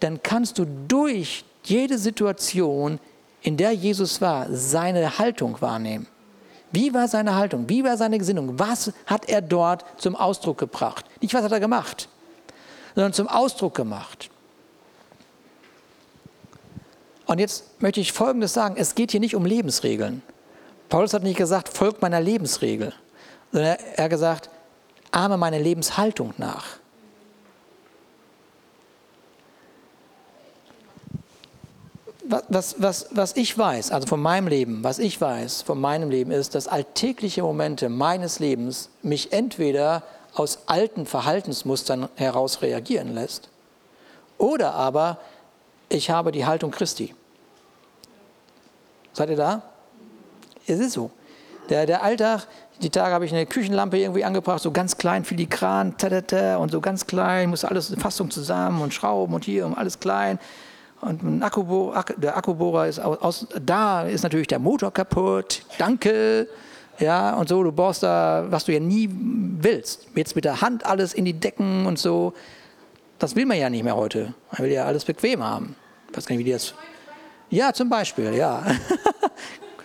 dann 0.00 0.22
kannst 0.22 0.58
du 0.58 0.64
durch 0.88 1.44
jede 1.62 1.98
Situation, 1.98 3.00
in 3.42 3.58
der 3.58 3.72
Jesus 3.72 4.22
war, 4.22 4.46
seine 4.50 5.18
Haltung 5.18 5.60
wahrnehmen. 5.60 6.06
Wie 6.70 6.92
war 6.92 7.08
seine 7.08 7.34
Haltung? 7.34 7.68
Wie 7.68 7.84
war 7.84 7.96
seine 7.96 8.18
Gesinnung? 8.18 8.58
Was 8.58 8.92
hat 9.06 9.28
er 9.28 9.40
dort 9.40 9.84
zum 9.96 10.16
Ausdruck 10.16 10.58
gebracht? 10.58 11.04
Nicht, 11.20 11.34
was 11.34 11.42
hat 11.42 11.52
er 11.52 11.60
gemacht, 11.60 12.08
sondern 12.94 13.12
zum 13.12 13.28
Ausdruck 13.28 13.74
gemacht. 13.74 14.30
Und 17.26 17.38
jetzt 17.38 17.80
möchte 17.82 18.00
ich 18.00 18.12
Folgendes 18.12 18.54
sagen. 18.54 18.76
Es 18.78 18.94
geht 18.94 19.10
hier 19.10 19.20
nicht 19.20 19.34
um 19.34 19.44
Lebensregeln. 19.44 20.22
Paulus 20.88 21.12
hat 21.12 21.22
nicht 21.22 21.36
gesagt, 21.36 21.68
folgt 21.68 22.00
meiner 22.00 22.20
Lebensregel, 22.20 22.94
sondern 23.52 23.76
er 23.96 24.04
hat 24.04 24.10
gesagt, 24.10 24.48
ahme 25.10 25.36
meine 25.36 25.58
Lebenshaltung 25.58 26.32
nach. 26.38 26.77
Was, 32.48 32.76
was, 32.78 33.06
was 33.10 33.36
ich 33.36 33.56
weiß, 33.56 33.90
also 33.90 34.06
von 34.06 34.20
meinem 34.20 34.48
Leben, 34.48 34.84
was 34.84 34.98
ich 34.98 35.20
weiß 35.20 35.62
von 35.62 35.80
meinem 35.80 36.10
Leben 36.10 36.30
ist, 36.30 36.54
dass 36.54 36.68
alltägliche 36.68 37.42
Momente 37.42 37.88
meines 37.88 38.38
Lebens 38.38 38.90
mich 39.02 39.32
entweder 39.32 40.02
aus 40.34 40.60
alten 40.66 41.06
Verhaltensmustern 41.06 42.08
heraus 42.16 42.60
reagieren 42.60 43.14
lässt 43.14 43.48
oder 44.36 44.74
aber 44.74 45.18
ich 45.88 46.10
habe 46.10 46.32
die 46.32 46.44
Haltung 46.44 46.70
Christi. 46.70 47.14
Seid 49.14 49.30
ihr 49.30 49.36
da? 49.36 49.62
Es 50.66 50.78
ist 50.78 50.92
so. 50.92 51.10
Der, 51.70 51.86
der 51.86 52.02
Alltag, 52.02 52.46
die 52.82 52.90
Tage 52.90 53.14
habe 53.14 53.24
ich 53.24 53.32
eine 53.32 53.46
Küchenlampe 53.46 53.98
irgendwie 53.98 54.24
angebracht, 54.24 54.62
so 54.62 54.70
ganz 54.70 54.96
klein, 54.96 55.24
filigran, 55.24 55.94
und 56.58 56.70
so 56.70 56.80
ganz 56.80 57.06
klein, 57.06 57.50
muss 57.50 57.64
alles 57.64 57.90
in 57.90 57.98
Fassung 57.98 58.30
zusammen 58.30 58.80
und 58.80 58.94
Schrauben 58.94 59.34
und 59.34 59.44
hier 59.44 59.66
und 59.66 59.76
alles 59.76 59.98
klein. 59.98 60.38
Und 61.00 61.42
Akkubohrer, 61.42 62.04
der 62.16 62.36
Akkubohrer 62.36 62.88
ist 62.88 62.98
aus, 62.98 63.46
da 63.64 64.02
ist 64.02 64.22
natürlich 64.22 64.48
der 64.48 64.58
Motor 64.58 64.92
kaputt. 64.92 65.62
Danke. 65.78 66.48
Ja, 66.98 67.34
und 67.34 67.48
so, 67.48 67.62
du 67.62 67.70
brauchst 67.70 68.02
da, 68.02 68.46
was 68.50 68.64
du 68.64 68.72
ja 68.72 68.80
nie 68.80 69.08
willst. 69.12 70.08
Jetzt 70.16 70.34
mit 70.34 70.44
der 70.44 70.60
Hand 70.60 70.84
alles 70.84 71.14
in 71.14 71.24
die 71.24 71.34
Decken 71.34 71.86
und 71.86 71.98
so. 71.98 72.32
Das 73.20 73.36
will 73.36 73.46
man 73.46 73.58
ja 73.58 73.70
nicht 73.70 73.84
mehr 73.84 73.94
heute. 73.94 74.34
Man 74.50 74.66
will 74.66 74.72
ja 74.72 74.84
alles 74.84 75.04
bequem 75.04 75.42
haben. 75.42 75.76
Ich 76.10 76.16
weiß 76.16 76.26
gar 76.26 76.34
nicht, 76.34 76.40
wie 76.40 76.44
die 76.44 76.52
das. 76.52 76.74
Ja, 77.50 77.72
zum 77.72 77.88
Beispiel, 77.88 78.34
ja. 78.34 78.64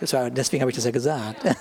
deswegen 0.00 0.62
habe 0.62 0.70
ich 0.70 0.76
das 0.76 0.84
ja 0.84 0.90
gesagt. 0.90 1.42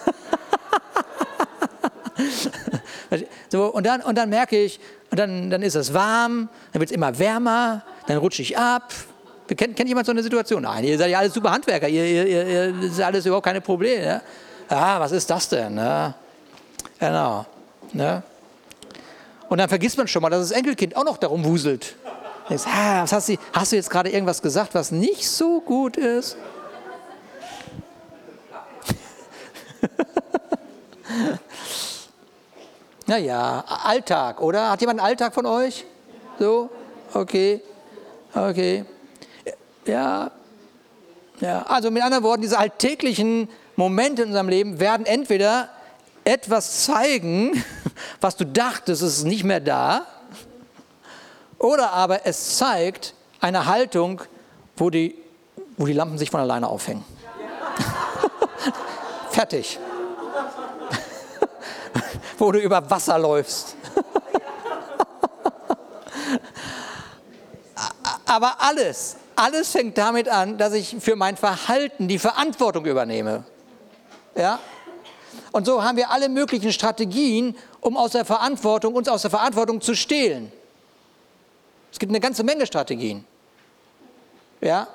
so, 3.50 3.66
und, 3.68 3.86
dann, 3.86 4.02
und 4.02 4.18
dann 4.18 4.30
merke 4.30 4.58
ich, 4.58 4.80
und 5.12 5.20
dann, 5.20 5.50
dann 5.50 5.62
ist 5.62 5.76
es 5.76 5.94
warm, 5.94 6.50
dann 6.72 6.80
wird 6.80 6.90
es 6.90 6.96
immer 6.96 7.20
wärmer, 7.20 7.84
dann 8.08 8.18
rutsche 8.18 8.42
ich 8.42 8.58
ab. 8.58 8.92
Kennt, 9.48 9.76
kennt 9.76 9.90
jemand 9.90 10.06
so 10.06 10.12
eine 10.12 10.24
Situation? 10.24 10.64
Nein, 10.64 10.86
ihr 10.86 10.98
seid 10.98 11.12
ja 11.12 11.20
alles 11.20 11.34
super 11.34 11.52
Handwerker, 11.52 11.88
ihr, 11.90 12.06
ihr, 12.06 12.26
ihr, 12.26 12.48
ihr 12.48 12.82
ist 12.84 13.02
alles 13.02 13.26
überhaupt 13.26 13.46
keine 13.46 13.62
Probleme. 13.62 14.06
Ja? 14.06 14.22
Ah, 14.70 15.00
was 15.00 15.12
ist 15.12 15.30
das 15.30 15.50
denn? 15.50 15.76
Ne? 15.76 16.14
Genau. 17.00 17.46
Ne? 17.92 18.24
Und 19.50 19.58
dann 19.58 19.68
vergisst 19.68 19.98
man 19.98 20.08
schon 20.08 20.22
mal, 20.22 20.30
dass 20.30 20.50
das 20.50 20.58
Enkelkind 20.58 20.96
auch 20.96 21.04
noch 21.04 21.18
darum 21.18 21.44
wuselt. 21.44 21.96
Denkst, 22.50 22.64
ah, 22.68 23.06
hast, 23.10 23.30
du, 23.30 23.38
hast 23.52 23.72
du 23.72 23.76
jetzt 23.76 23.90
gerade 23.90 24.10
irgendwas 24.10 24.42
gesagt, 24.42 24.74
was 24.74 24.92
nicht 24.92 25.30
so 25.30 25.60
gut 25.62 25.98
ist? 25.98 26.38
naja, 33.06 33.64
Alltag, 33.84 34.42
oder? 34.42 34.72
Hat 34.72 34.80
jemand 34.82 35.00
einen 35.00 35.08
Alltag 35.10 35.34
von 35.34 35.46
euch? 35.46 35.86
So? 36.40 36.70
Okay. 37.14 37.62
Okay. 38.34 38.86
Ja. 39.86 40.32
Ja. 41.40 41.64
Also 41.64 41.92
mit 41.92 42.04
anderen 42.04 42.24
Worten, 42.24 42.42
diese 42.42 42.58
alltäglichen 42.58 43.50
Momente 43.76 44.22
in 44.22 44.30
unserem 44.30 44.50
Leben 44.50 44.80
werden 44.80 45.06
entweder 45.06 45.70
etwas 46.24 46.86
zeigen, 46.86 47.64
was 48.22 48.38
du 48.38 48.46
dachtest, 48.46 49.02
ist 49.02 49.24
nicht 49.24 49.44
mehr 49.44 49.60
da, 49.60 50.06
oder 51.58 51.92
aber 51.92 52.26
es 52.26 52.58
zeigt 52.58 53.14
eine 53.40 53.66
Haltung, 53.66 54.22
wo 54.78 54.90
die, 54.90 55.16
wo 55.78 55.86
die 55.86 55.94
Lampen 55.94 56.18
sich 56.18 56.30
von 56.30 56.40
alleine 56.40 56.68
aufhängen. 56.68 57.04
Fertig. 59.32 59.80
wo 62.38 62.52
du 62.52 62.60
über 62.60 62.90
Wasser 62.90 63.18
läufst. 63.18 63.76
aber 68.26 68.56
alles, 68.60 69.16
alles 69.36 69.72
fängt 69.72 69.98
damit 69.98 70.30
an, 70.30 70.58
dass 70.58 70.74
ich 70.74 70.96
für 71.00 71.16
mein 71.16 71.38
Verhalten 71.38 72.08
die 72.08 72.20
Verantwortung 72.20 72.86
übernehme. 72.86 73.44
Ja? 74.36 74.60
Und 75.52 75.66
so 75.66 75.84
haben 75.84 75.98
wir 75.98 76.12
alle 76.12 76.30
möglichen 76.30 76.74
Strategien, 76.74 77.56
um 77.80 77.98
aus 77.98 78.12
der 78.12 78.26
Verantwortung, 78.26 78.96
uns 78.96 79.08
aus 79.08 79.22
der 79.22 79.32
Verantwortung 79.32 79.82
zu 79.82 79.96
stehlen. 79.96 80.52
Es 81.92 82.00
gibt 82.00 82.12
eine 82.12 82.20
ganze 82.20 82.44
Menge 82.44 82.66
Strategien. 82.66 83.26
Ja? 84.62 84.88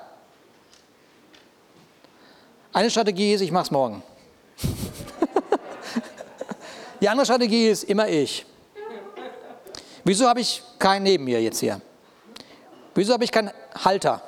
Eine 2.73 2.89
Strategie 2.89 3.33
ist, 3.33 3.41
ich 3.41 3.51
mache 3.51 3.63
es 3.63 3.71
morgen. 3.71 4.03
Die 7.01 7.07
andere 7.07 7.25
Strategie 7.25 7.69
ist 7.69 7.85
immer 7.85 8.07
ich. 8.07 8.45
Wieso 10.03 10.27
habe 10.27 10.41
ich 10.41 10.61
keinen 10.77 11.03
neben 11.03 11.23
mir 11.23 11.41
jetzt 11.41 11.59
hier? 11.59 11.79
Wieso 12.95 13.13
habe 13.13 13.23
ich 13.23 13.31
keinen 13.31 13.51
Halter? 13.83 14.21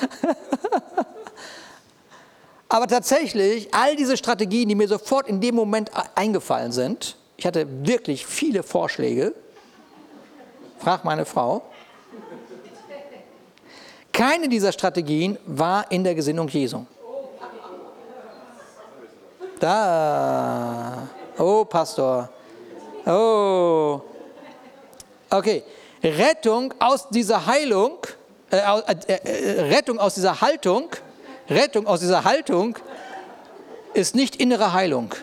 Aber 2.68 2.86
tatsächlich, 2.86 3.72
all 3.72 3.96
diese 3.96 4.16
Strategien, 4.16 4.68
die 4.68 4.74
mir 4.74 4.88
sofort 4.88 5.26
in 5.26 5.40
dem 5.40 5.54
Moment 5.54 5.90
eingefallen 6.14 6.72
sind, 6.72 7.16
ich 7.36 7.46
hatte 7.46 7.66
wirklich 7.86 8.26
viele 8.26 8.62
Vorschläge, 8.62 9.34
frag 10.78 11.04
meine 11.04 11.24
Frau, 11.24 11.62
keine 14.12 14.48
dieser 14.48 14.72
Strategien 14.72 15.38
war 15.46 15.90
in 15.90 16.02
der 16.02 16.14
Gesinnung 16.14 16.48
Jesu. 16.48 16.84
Da, 19.60 21.08
oh 21.38 21.64
Pastor, 21.64 22.28
oh, 23.06 24.00
okay, 25.30 25.62
Rettung 26.02 26.74
aus 26.78 27.08
dieser 27.08 27.46
Heilung, 27.46 27.98
äh, 28.50 28.56
äh, 28.56 29.12
äh, 29.12 29.60
Rettung 29.62 29.98
aus 29.98 30.14
dieser 30.14 30.40
Haltung 30.40 30.90
Rettung 31.50 31.86
aus 31.86 32.00
dieser 32.00 32.24
Haltung 32.24 32.78
ist 33.94 34.14
nicht 34.14 34.36
innere 34.36 34.74
Heilung. 34.74 35.14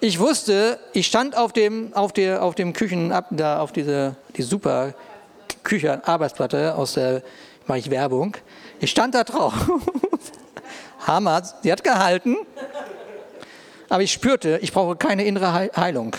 Ich 0.00 0.18
wusste, 0.18 0.80
ich 0.92 1.06
stand 1.06 1.36
auf 1.36 1.52
dem, 1.52 1.92
auf 1.94 2.12
der, 2.12 2.42
auf 2.42 2.54
dem 2.54 2.72
Küchen, 2.72 3.14
da 3.30 3.60
auf 3.60 3.70
diese 3.70 4.16
die 4.36 4.42
super 4.42 4.94
Küche, 5.62 6.06
Arbeitsplatte 6.06 6.74
aus 6.74 6.94
der, 6.94 7.22
mache 7.66 7.78
ich 7.78 7.90
Werbung. 7.90 8.36
Ich 8.80 8.90
stand 8.90 9.14
da 9.14 9.24
drauf. 9.24 9.54
Hammer, 11.06 11.42
sie 11.62 11.70
hat 11.70 11.84
gehalten. 11.84 12.36
Aber 13.88 14.02
ich 14.02 14.12
spürte, 14.12 14.58
ich 14.62 14.72
brauche 14.72 14.96
keine 14.96 15.24
innere 15.24 15.70
Heilung. 15.76 16.16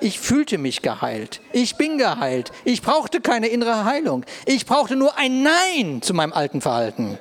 Ich 0.00 0.20
fühlte 0.20 0.58
mich 0.58 0.82
geheilt. 0.82 1.40
Ich 1.52 1.76
bin 1.76 1.98
geheilt. 1.98 2.52
Ich 2.64 2.82
brauchte 2.82 3.20
keine 3.20 3.48
innere 3.48 3.84
Heilung. 3.84 4.24
Ich 4.46 4.64
brauchte 4.66 4.94
nur 4.96 5.18
ein 5.18 5.42
Nein 5.42 6.02
zu 6.02 6.14
meinem 6.14 6.32
alten 6.32 6.60
Verhalten. 6.60 7.18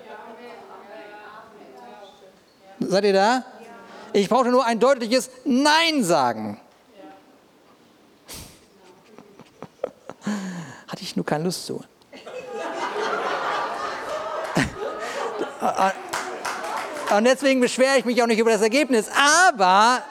Seid 2.79 3.05
ihr 3.05 3.13
da? 3.13 3.43
Ich 4.13 4.29
brauchte 4.29 4.49
nur 4.49 4.65
ein 4.65 4.79
deutliches 4.79 5.31
Nein 5.43 6.03
sagen. 6.03 6.59
Hatte 10.87 11.01
ich 11.01 11.15
nur 11.15 11.25
keine 11.25 11.45
Lust 11.45 11.65
zu. 11.65 11.83
Und 17.17 17.23
deswegen 17.23 17.61
beschwere 17.61 17.97
ich 17.97 18.05
mich 18.05 18.21
auch 18.21 18.27
nicht 18.27 18.39
über 18.39 18.51
das 18.51 18.61
Ergebnis. 18.61 19.09
Aber 19.09 20.03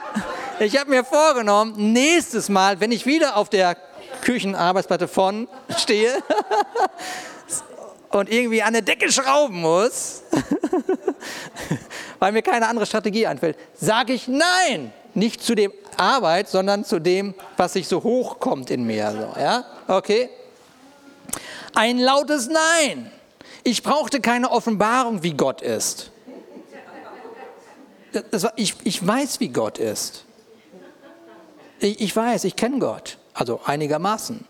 ich 0.61 0.79
habe 0.79 0.91
mir 0.91 1.05
vorgenommen, 1.05 1.93
nächstes 1.93 2.49
Mal, 2.49 2.81
wenn 2.81 2.93
ich 2.93 3.07
wieder 3.07 3.37
auf 3.37 3.49
der 3.49 3.77
Küchenarbeitsplatte 4.23 5.09
von 5.09 5.49
stehe 5.77 6.23
und 8.11 8.31
irgendwie 8.31 8.63
an 8.63 8.73
der 8.73 8.83
Decke 8.83 9.11
schrauben 9.13 9.61
muss, 9.61 10.23
weil 12.19 12.33
mir 12.33 12.43
keine 12.43 12.69
andere 12.69 12.87
Strategie 12.87 13.27
einfällt, 13.27 13.59
sage 13.75 14.13
ich 14.13 14.29
Nein. 14.29 14.93
Nicht 15.15 15.43
zu 15.43 15.55
dem 15.55 15.73
Arbeit, 15.97 16.47
sondern 16.49 16.85
zu 16.85 16.99
dem, 16.99 17.35
was 17.57 17.73
sich 17.73 17.89
so 17.89 18.03
hochkommt 18.03 18.71
in 18.71 18.85
mir. 18.85 19.13
So, 19.13 19.41
ja? 19.41 19.65
Okay? 19.89 20.29
Ein 21.75 21.99
lautes 21.99 22.49
Nein. 22.49 23.11
Ich 23.65 23.83
brauchte 23.83 24.21
keine 24.21 24.51
Offenbarung, 24.51 25.23
wie 25.23 25.33
Gott 25.33 25.63
ist. 25.63 26.11
War, 28.31 28.53
ich, 28.57 28.75
ich 28.85 29.07
weiß, 29.07 29.41
wie 29.41 29.49
Gott 29.49 29.79
ist. 29.79 30.26
Ich, 31.81 32.01
ich 32.01 32.17
weiß, 32.17 32.45
ich 32.45 32.57
kenne 32.57 32.79
Gott, 32.79 33.19
also 33.35 33.61
einigermaßen. 33.65 34.45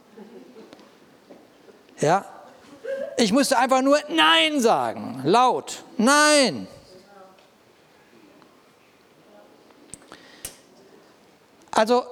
Ja, 2.01 2.25
ich 3.17 3.33
musste 3.33 3.59
einfach 3.59 3.83
nur 3.83 3.99
Nein 4.09 4.61
sagen, 4.61 5.23
laut, 5.25 5.83
Nein. 5.97 6.69
Also, 11.77 12.05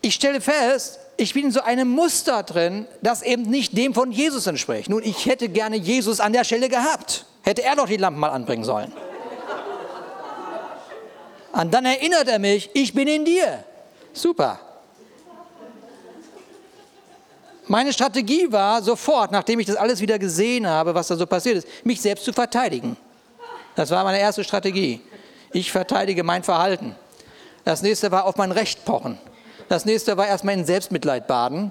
ich 0.00 0.14
stelle 0.14 0.40
fest, 0.40 0.98
ich 1.18 1.34
bin 1.34 1.44
in 1.44 1.50
so 1.50 1.60
einem 1.60 1.90
Muster 1.90 2.42
drin, 2.42 2.86
das 3.02 3.20
eben 3.20 3.42
nicht 3.42 3.76
dem 3.76 3.92
von 3.92 4.12
Jesus 4.12 4.46
entspricht. 4.46 4.88
Nun, 4.88 5.02
ich 5.02 5.26
hätte 5.26 5.50
gerne 5.50 5.76
Jesus 5.76 6.20
an 6.20 6.32
der 6.32 6.44
Stelle 6.44 6.70
gehabt. 6.70 7.26
Hätte 7.42 7.62
er 7.62 7.76
doch 7.76 7.86
die 7.86 7.98
Lampen 7.98 8.18
mal 8.18 8.30
anbringen 8.30 8.64
sollen. 8.64 8.92
Und 11.52 11.74
dann 11.74 11.84
erinnert 11.84 12.28
er 12.28 12.38
mich, 12.38 12.70
ich 12.72 12.94
bin 12.94 13.08
in 13.08 13.26
dir. 13.26 13.64
Super. 14.12 14.58
Meine 17.66 17.92
Strategie 17.92 18.50
war 18.50 18.82
sofort, 18.82 19.30
nachdem 19.30 19.60
ich 19.60 19.66
das 19.66 19.76
alles 19.76 20.00
wieder 20.00 20.18
gesehen 20.18 20.66
habe, 20.66 20.94
was 20.94 21.06
da 21.06 21.16
so 21.16 21.26
passiert 21.26 21.58
ist, 21.58 21.68
mich 21.84 22.00
selbst 22.00 22.24
zu 22.24 22.32
verteidigen. 22.32 22.96
Das 23.76 23.90
war 23.90 24.02
meine 24.02 24.18
erste 24.18 24.42
Strategie. 24.42 25.00
Ich 25.52 25.70
verteidige 25.70 26.24
mein 26.24 26.42
Verhalten. 26.42 26.96
Das 27.64 27.82
nächste 27.82 28.10
war 28.10 28.24
auf 28.24 28.36
mein 28.36 28.50
Recht 28.50 28.84
pochen. 28.84 29.18
Das 29.68 29.84
nächste 29.84 30.16
war 30.16 30.26
erstmal 30.26 30.54
in 30.54 30.64
Selbstmitleid 30.64 31.28
baden. 31.28 31.70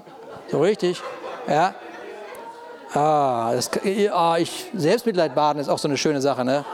So 0.50 0.62
richtig. 0.62 1.02
Ja. 1.46 1.74
Ah, 2.94 3.52
das, 3.52 3.70
ah, 4.10 4.36
ich, 4.38 4.70
Selbstmitleid 4.74 5.34
baden 5.34 5.58
ist 5.58 5.68
auch 5.68 5.78
so 5.78 5.86
eine 5.86 5.98
schöne 5.98 6.20
Sache. 6.20 6.44
Ne? 6.44 6.64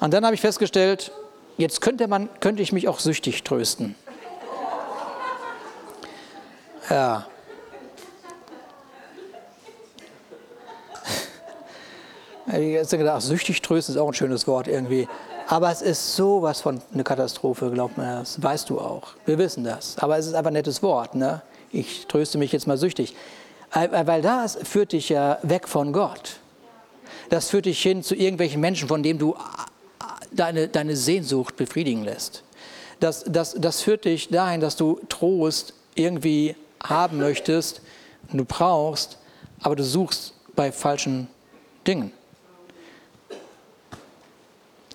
Und 0.00 0.14
dann 0.14 0.24
habe 0.24 0.34
ich 0.34 0.40
festgestellt, 0.40 1.12
Jetzt 1.60 1.82
könnte, 1.82 2.08
man, 2.08 2.30
könnte 2.40 2.62
ich 2.62 2.72
mich 2.72 2.88
auch 2.88 2.98
süchtig 3.00 3.44
trösten. 3.44 3.94
Ja. 6.88 7.26
Ich 12.46 12.72
jetzt 12.72 12.90
gedacht, 12.90 13.20
süchtig 13.20 13.60
trösten 13.60 13.94
ist 13.94 14.00
auch 14.00 14.08
ein 14.08 14.14
schönes 14.14 14.48
Wort 14.48 14.68
irgendwie. 14.68 15.06
Aber 15.48 15.70
es 15.70 15.82
ist 15.82 16.16
sowas 16.16 16.62
von 16.62 16.80
eine 16.94 17.04
Katastrophe, 17.04 17.70
glaubt 17.70 17.98
mir 17.98 18.20
das. 18.20 18.42
Weißt 18.42 18.70
du 18.70 18.80
auch. 18.80 19.08
Wir 19.26 19.36
wissen 19.36 19.62
das. 19.62 19.98
Aber 19.98 20.16
es 20.16 20.26
ist 20.26 20.32
einfach 20.32 20.50
ein 20.50 20.54
nettes 20.54 20.82
Wort. 20.82 21.14
Ne? 21.14 21.42
Ich 21.70 22.06
tröste 22.06 22.38
mich 22.38 22.52
jetzt 22.52 22.66
mal 22.66 22.78
süchtig. 22.78 23.14
Weil 23.72 24.22
das 24.22 24.58
führt 24.62 24.92
dich 24.92 25.10
ja 25.10 25.38
weg 25.42 25.68
von 25.68 25.92
Gott. 25.92 26.40
Das 27.28 27.50
führt 27.50 27.66
dich 27.66 27.82
hin 27.82 28.02
zu 28.02 28.14
irgendwelchen 28.16 28.62
Menschen, 28.62 28.88
von 28.88 29.02
denen 29.02 29.18
du 29.18 29.36
deine, 30.32 30.68
deine 30.68 30.96
Sehnsucht 30.96 31.56
befriedigen 31.56 32.04
lässt. 32.04 32.42
Das, 33.00 33.24
das, 33.26 33.54
das 33.54 33.82
führt 33.82 34.04
dich 34.04 34.28
dahin, 34.28 34.60
dass 34.60 34.76
du 34.76 35.00
Trost 35.08 35.74
irgendwie 35.94 36.54
haben 36.82 37.18
möchtest, 37.18 37.80
du 38.32 38.44
brauchst, 38.44 39.18
aber 39.60 39.76
du 39.76 39.84
suchst 39.84 40.34
bei 40.54 40.72
falschen 40.72 41.28
Dingen. 41.86 42.12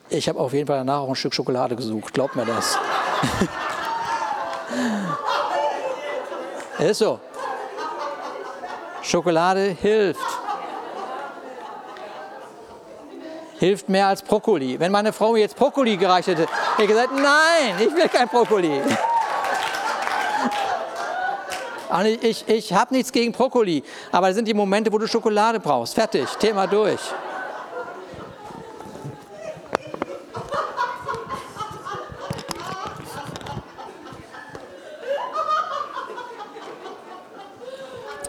Ich 0.09 0.29
habe 0.29 0.39
auf 0.39 0.53
jeden 0.53 0.67
Fall 0.67 0.77
danach 0.77 0.99
auch 0.99 1.09
ein 1.09 1.15
Stück 1.15 1.33
Schokolade 1.33 1.75
gesucht, 1.75 2.13
glaubt 2.13 2.35
mir 2.35 2.45
das. 2.45 2.77
Ist 6.79 6.99
so. 6.99 7.19
Schokolade 9.01 9.75
hilft. 9.81 10.19
Hilft 13.65 13.89
mehr 13.89 14.05
als 14.05 14.21
Brokkoli. 14.21 14.79
Wenn 14.79 14.91
meine 14.91 15.11
Frau 15.11 15.31
mir 15.31 15.39
jetzt 15.39 15.55
Brokkoli 15.55 15.97
gereicht 15.97 16.27
hätte, 16.27 16.43
hätte 16.43 16.83
ich 16.83 16.87
gesagt, 16.87 17.09
nein, 17.15 17.73
ich 17.79 17.95
will 17.95 18.07
kein 18.07 18.27
Brokkoli. 18.27 18.79
Ich, 22.03 22.23
ich, 22.23 22.49
ich 22.49 22.73
habe 22.73 22.93
nichts 22.93 23.09
gegen 23.09 23.31
Brokkoli, 23.31 23.81
aber 24.11 24.27
das 24.27 24.35
sind 24.35 24.47
die 24.49 24.53
Momente, 24.53 24.91
wo 24.91 24.97
du 24.97 25.07
Schokolade 25.07 25.61
brauchst. 25.61 25.93
Fertig, 25.93 26.25
Thema 26.39 26.67
durch. 26.67 26.99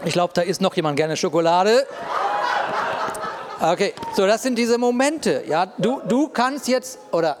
Ich 0.05 0.13
glaube, 0.13 0.33
da 0.33 0.43
isst 0.43 0.61
noch 0.61 0.73
jemand 0.75 0.95
gerne 0.95 1.17
Schokolade. 1.17 1.85
Okay, 3.59 3.95
so 4.15 4.27
das 4.27 4.43
sind 4.43 4.55
diese 4.55 4.77
Momente. 4.77 5.43
Ja, 5.47 5.65
du, 5.65 5.99
du 6.07 6.27
kannst 6.27 6.67
jetzt, 6.67 6.99
oder 7.11 7.37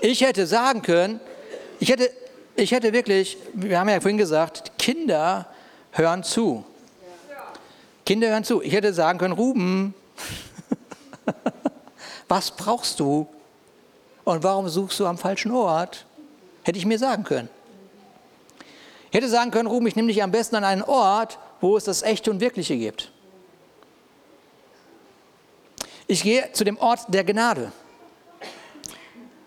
ich 0.00 0.22
hätte 0.22 0.46
sagen 0.46 0.80
können, 0.80 1.20
ich 1.78 1.90
hätte, 1.90 2.10
ich 2.56 2.72
hätte 2.72 2.94
wirklich, 2.94 3.36
wir 3.52 3.78
haben 3.78 3.90
ja 3.90 4.00
vorhin 4.00 4.16
gesagt, 4.16 4.78
Kinder 4.78 5.46
hören 5.92 6.24
zu. 6.24 6.64
Kinder 8.06 8.28
hören 8.28 8.44
zu. 8.44 8.62
Ich 8.62 8.72
hätte 8.72 8.94
sagen 8.94 9.18
können, 9.18 9.34
Ruben, 9.34 9.94
was 12.28 12.50
brauchst 12.52 12.98
du? 12.98 13.28
Und 14.24 14.42
warum 14.42 14.70
suchst 14.70 14.98
du 15.00 15.06
am 15.06 15.18
falschen 15.18 15.52
Ort? 15.52 16.06
Hätte 16.62 16.78
ich 16.78 16.86
mir 16.86 16.98
sagen 16.98 17.24
können. 17.24 17.50
Ich 19.10 19.16
hätte 19.16 19.28
sagen 19.28 19.50
können, 19.50 19.68
Ruben, 19.68 19.86
ich 19.86 19.96
nehme 19.96 20.08
dich 20.08 20.22
am 20.22 20.30
besten 20.30 20.56
an 20.56 20.64
einen 20.64 20.82
Ort, 20.82 21.38
wo 21.60 21.76
es 21.76 21.84
das 21.84 22.02
Echte 22.02 22.30
und 22.30 22.40
Wirkliche 22.40 22.78
gibt. 22.78 23.12
Ich 26.06 26.22
gehe 26.22 26.50
zu 26.52 26.64
dem 26.64 26.76
Ort 26.78 27.00
der 27.08 27.24
Gnade. 27.24 27.72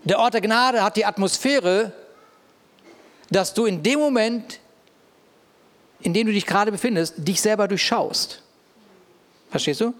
Der 0.03 0.19
Ort 0.19 0.33
der 0.33 0.41
Gnade 0.41 0.83
hat 0.83 0.95
die 0.95 1.05
Atmosphäre, 1.05 1.91
dass 3.29 3.53
du 3.53 3.65
in 3.65 3.83
dem 3.83 3.99
Moment, 3.99 4.59
in 5.99 6.13
dem 6.13 6.27
du 6.27 6.33
dich 6.33 6.45
gerade 6.45 6.71
befindest, 6.71 7.15
dich 7.17 7.41
selber 7.41 7.67
durchschaust. 7.67 8.41
Verstehst 9.49 9.81
du? 9.81 9.93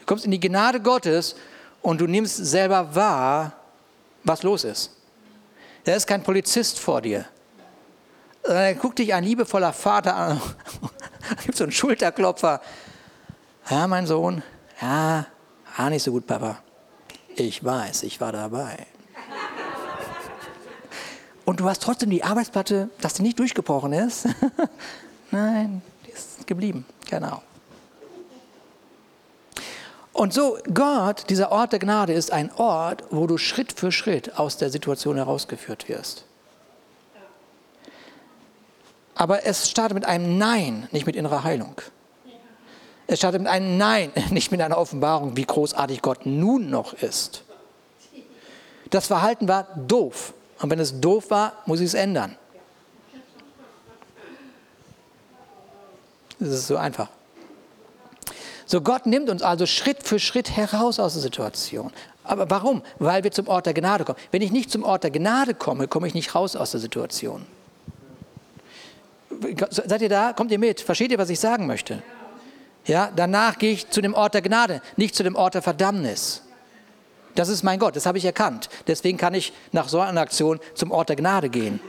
Du 0.00 0.06
kommst 0.06 0.24
in 0.24 0.30
die 0.30 0.40
Gnade 0.40 0.80
Gottes 0.80 1.36
und 1.82 2.00
du 2.00 2.06
nimmst 2.06 2.36
selber 2.36 2.94
wahr, 2.94 3.52
was 4.24 4.42
los 4.42 4.64
ist. 4.64 4.90
Da 5.84 5.94
ist 5.94 6.06
kein 6.06 6.22
Polizist 6.22 6.78
vor 6.78 7.00
dir. 7.00 7.24
Da 8.42 8.72
guckt 8.72 8.98
dich 8.98 9.14
ein 9.14 9.24
liebevoller 9.24 9.72
Vater 9.72 10.14
an 10.14 10.40
gibt 11.44 11.56
so 11.56 11.64
einen 11.64 11.72
Schulterklopfer. 11.72 12.60
Ja, 13.70 13.86
mein 13.86 14.06
Sohn, 14.06 14.42
ja, 14.80 15.26
ah, 15.78 15.90
nicht 15.90 16.02
so 16.02 16.12
gut, 16.12 16.26
Papa. 16.26 16.58
Ich 17.36 17.64
weiß, 17.64 18.02
ich 18.02 18.20
war 18.20 18.32
dabei. 18.32 18.86
Und 21.44 21.60
du 21.60 21.68
hast 21.68 21.82
trotzdem 21.82 22.10
die 22.10 22.22
Arbeitsplatte, 22.22 22.90
dass 23.00 23.14
die 23.14 23.22
nicht 23.22 23.38
durchgebrochen 23.38 23.94
ist. 23.94 24.28
Nein, 25.30 25.80
die 26.06 26.10
ist 26.10 26.46
geblieben. 26.46 26.84
Genau. 27.08 27.42
Und 30.12 30.34
so, 30.34 30.58
Gott, 30.74 31.30
dieser 31.30 31.52
Ort 31.52 31.72
der 31.72 31.78
Gnade, 31.78 32.12
ist 32.12 32.32
ein 32.32 32.50
Ort, 32.56 33.04
wo 33.10 33.26
du 33.26 33.38
Schritt 33.38 33.72
für 33.72 33.92
Schritt 33.92 34.36
aus 34.36 34.56
der 34.56 34.68
Situation 34.68 35.16
herausgeführt 35.16 35.88
wirst. 35.88 36.24
Aber 39.14 39.46
es 39.46 39.70
startet 39.70 39.94
mit 39.94 40.04
einem 40.04 40.36
Nein, 40.38 40.88
nicht 40.90 41.06
mit 41.06 41.16
innerer 41.16 41.44
Heilung. 41.44 41.80
Es 43.10 43.18
startet 43.18 43.40
mit 43.40 43.50
einem 43.50 43.78
Nein, 43.78 44.12
nicht 44.30 44.52
mit 44.52 44.60
einer 44.60 44.78
Offenbarung, 44.78 45.36
wie 45.36 45.44
großartig 45.44 46.02
Gott 46.02 46.26
nun 46.26 46.70
noch 46.70 46.92
ist. 46.92 47.42
Das 48.90 49.06
Verhalten 49.06 49.48
war 49.48 49.66
doof. 49.88 50.34
Und 50.60 50.70
wenn 50.70 50.78
es 50.78 51.00
doof 51.00 51.30
war, 51.30 51.54
muss 51.66 51.80
ich 51.80 51.86
es 51.86 51.94
ändern. 51.94 52.36
Das 56.38 56.50
ist 56.50 56.66
so 56.66 56.76
einfach. 56.76 57.08
So, 58.66 58.82
Gott 58.82 59.06
nimmt 59.06 59.30
uns 59.30 59.42
also 59.42 59.64
Schritt 59.64 60.02
für 60.02 60.18
Schritt 60.18 60.56
heraus 60.56 61.00
aus 61.00 61.14
der 61.14 61.22
Situation. 61.22 61.90
Aber 62.24 62.50
warum? 62.50 62.82
Weil 62.98 63.24
wir 63.24 63.30
zum 63.30 63.48
Ort 63.48 63.64
der 63.64 63.72
Gnade 63.72 64.04
kommen. 64.04 64.18
Wenn 64.30 64.42
ich 64.42 64.52
nicht 64.52 64.70
zum 64.70 64.82
Ort 64.84 65.04
der 65.04 65.10
Gnade 65.10 65.54
komme, 65.54 65.88
komme 65.88 66.06
ich 66.06 66.14
nicht 66.14 66.34
raus 66.34 66.56
aus 66.56 66.72
der 66.72 66.80
Situation. 66.80 67.46
Seid 69.70 70.02
ihr 70.02 70.10
da? 70.10 70.34
Kommt 70.34 70.50
ihr 70.50 70.58
mit? 70.58 70.82
Versteht 70.82 71.10
ihr, 71.10 71.18
was 71.18 71.30
ich 71.30 71.40
sagen 71.40 71.66
möchte? 71.66 72.02
Ja, 72.88 73.12
danach 73.14 73.58
gehe 73.58 73.72
ich 73.72 73.90
zu 73.90 74.00
dem 74.00 74.14
Ort 74.14 74.32
der 74.32 74.40
Gnade, 74.40 74.80
nicht 74.96 75.14
zu 75.14 75.22
dem 75.22 75.36
Ort 75.36 75.54
der 75.54 75.62
Verdammnis. 75.62 76.42
Das 77.34 77.50
ist 77.50 77.62
mein 77.62 77.78
Gott, 77.78 77.94
das 77.94 78.06
habe 78.06 78.16
ich 78.16 78.24
erkannt. 78.24 78.70
Deswegen 78.86 79.18
kann 79.18 79.34
ich 79.34 79.52
nach 79.72 79.88
so 79.88 80.00
einer 80.00 80.22
Aktion 80.22 80.58
zum 80.74 80.90
Ort 80.90 81.10
der 81.10 81.16
Gnade 81.16 81.50
gehen. 81.50 81.80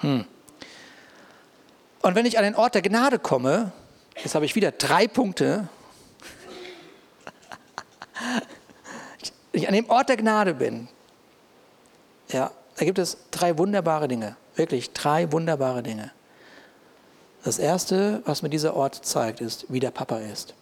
Hm. 0.00 0.26
Und 2.02 2.14
wenn 2.16 2.26
ich 2.26 2.36
an 2.36 2.44
den 2.44 2.56
Ort 2.56 2.74
der 2.74 2.82
Gnade 2.82 3.20
komme, 3.20 3.70
jetzt 4.20 4.34
habe 4.34 4.44
ich 4.44 4.56
wieder 4.56 4.72
drei 4.72 5.06
Punkte. 5.06 5.68
Wenn 9.52 9.62
ich 9.62 9.68
an 9.68 9.74
dem 9.74 9.88
Ort 9.88 10.08
der 10.08 10.16
Gnade 10.16 10.54
bin, 10.54 10.88
ja, 12.28 12.50
da 12.76 12.84
gibt 12.84 12.98
es 12.98 13.18
drei 13.30 13.56
wunderbare 13.56 14.08
Dinge, 14.08 14.36
wirklich 14.56 14.92
drei 14.92 15.30
wunderbare 15.30 15.84
Dinge. 15.84 16.10
Das 17.44 17.58
erste, 17.58 18.22
was 18.24 18.40
mir 18.40 18.48
dieser 18.48 18.74
Ort 18.74 19.04
zeigt, 19.04 19.42
ist, 19.42 19.66
wie 19.68 19.78
der 19.78 19.90
Papa 19.90 20.16
ist. 20.16 20.54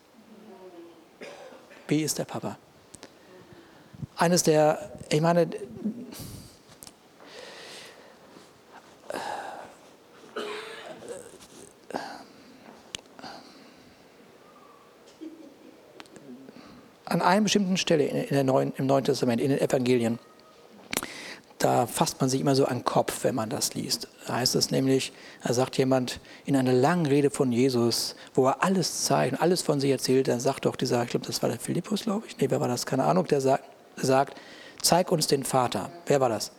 Wie 1.87 2.03
ist 2.03 2.19
der 2.19 2.25
Papa? 2.25 2.59
Eines 4.17 4.43
der, 4.43 4.91
ich 5.09 5.21
meine, 5.21 5.49
an 17.05 17.23
einer 17.23 17.43
bestimmten 17.43 17.77
Stelle 17.77 18.07
in 18.07 18.35
der 18.35 18.43
Neuen, 18.43 18.73
im 18.77 18.87
Neuen 18.87 19.05
Testament, 19.05 19.41
in 19.41 19.51
den 19.51 19.61
Evangelien, 19.61 20.19
da 21.63 21.87
fasst 21.87 22.21
man 22.21 22.29
sich 22.29 22.41
immer 22.41 22.57
so 22.57 22.65
an 22.65 22.79
den 22.79 22.85
Kopf, 22.85 23.23
wenn 23.23 23.37
man 23.37 23.49
das 23.49 23.75
liest. 23.75 24.09
Da 24.27 24.35
heißt 24.35 24.57
es 24.57 24.73
nämlich, 24.73 25.13
da 25.45 25.53
sagt 25.53 25.79
jemand 25.79 26.19
in 26.45 26.57
einer 26.57 26.73
langen 26.73 27.07
Rede 27.07 27.31
von 27.31 27.53
Jesus, 27.53 28.17
wo 28.35 28.47
er 28.47 28.65
alles 28.65 29.05
zeigt 29.05 29.35
und 29.35 29.41
alles 29.41 29.63
von 29.63 29.79
sich 29.79 29.91
erzählt, 29.91 30.27
dann 30.27 30.41
sagt 30.41 30.65
doch 30.65 30.75
dieser, 30.75 31.03
ich 31.05 31.11
glaube, 31.11 31.27
das 31.27 31.41
war 31.41 31.49
der 31.49 31.61
Philippus, 31.61 32.03
glaube 32.03 32.27
ich, 32.27 32.37
nee, 32.39 32.51
wer 32.51 32.61
war 32.61 32.67
das, 32.67 32.85
keine 32.85 33.05
Ahnung, 33.05 33.27
der 33.29 33.41
sagt, 33.41 33.65
sagt, 33.97 34.37
zeig 34.81 35.13
uns 35.13 35.29
den 35.29 35.45
Vater. 35.45 35.91
Wer 36.07 36.21
war 36.21 36.29
das? 36.29 36.51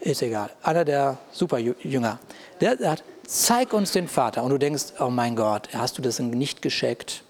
Ist 0.00 0.20
egal. 0.20 0.50
Einer 0.62 0.84
der 0.84 1.16
Superjünger. 1.32 2.18
Der 2.60 2.76
sagt, 2.76 3.04
zeig 3.26 3.72
uns 3.72 3.92
den 3.92 4.06
Vater. 4.06 4.42
Und 4.42 4.50
du 4.50 4.58
denkst, 4.58 4.84
oh 5.00 5.08
mein 5.08 5.34
Gott, 5.34 5.70
hast 5.72 5.96
du 5.96 6.02
das 6.02 6.18
nicht 6.18 6.60
gescheckt? 6.60 7.22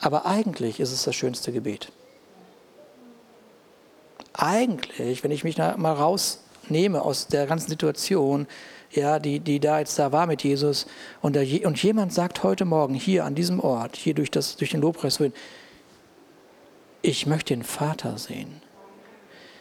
Aber 0.00 0.26
eigentlich 0.26 0.80
ist 0.80 0.90
es 0.90 1.04
das 1.04 1.14
schönste 1.14 1.52
Gebet 1.52 1.92
eigentlich, 4.32 5.22
wenn 5.24 5.30
ich 5.30 5.44
mich 5.44 5.58
mal 5.58 5.92
rausnehme 5.92 7.02
aus 7.02 7.26
der 7.28 7.46
ganzen 7.46 7.68
Situation, 7.68 8.46
ja, 8.90 9.18
die, 9.18 9.40
die 9.40 9.60
da 9.60 9.78
jetzt 9.78 9.98
da 9.98 10.12
war 10.12 10.26
mit 10.26 10.42
Jesus, 10.42 10.86
und, 11.20 11.36
da, 11.36 11.40
und 11.40 11.82
jemand 11.82 12.12
sagt 12.12 12.42
heute 12.42 12.64
Morgen 12.64 12.94
hier 12.94 13.24
an 13.24 13.34
diesem 13.34 13.60
Ort, 13.60 13.96
hier 13.96 14.14
durch, 14.14 14.30
das, 14.30 14.56
durch 14.56 14.70
den 14.70 14.80
Lobpreis, 14.80 15.20
ich 17.02 17.26
möchte 17.26 17.54
den 17.54 17.62
Vater 17.62 18.18
sehen, 18.18 18.60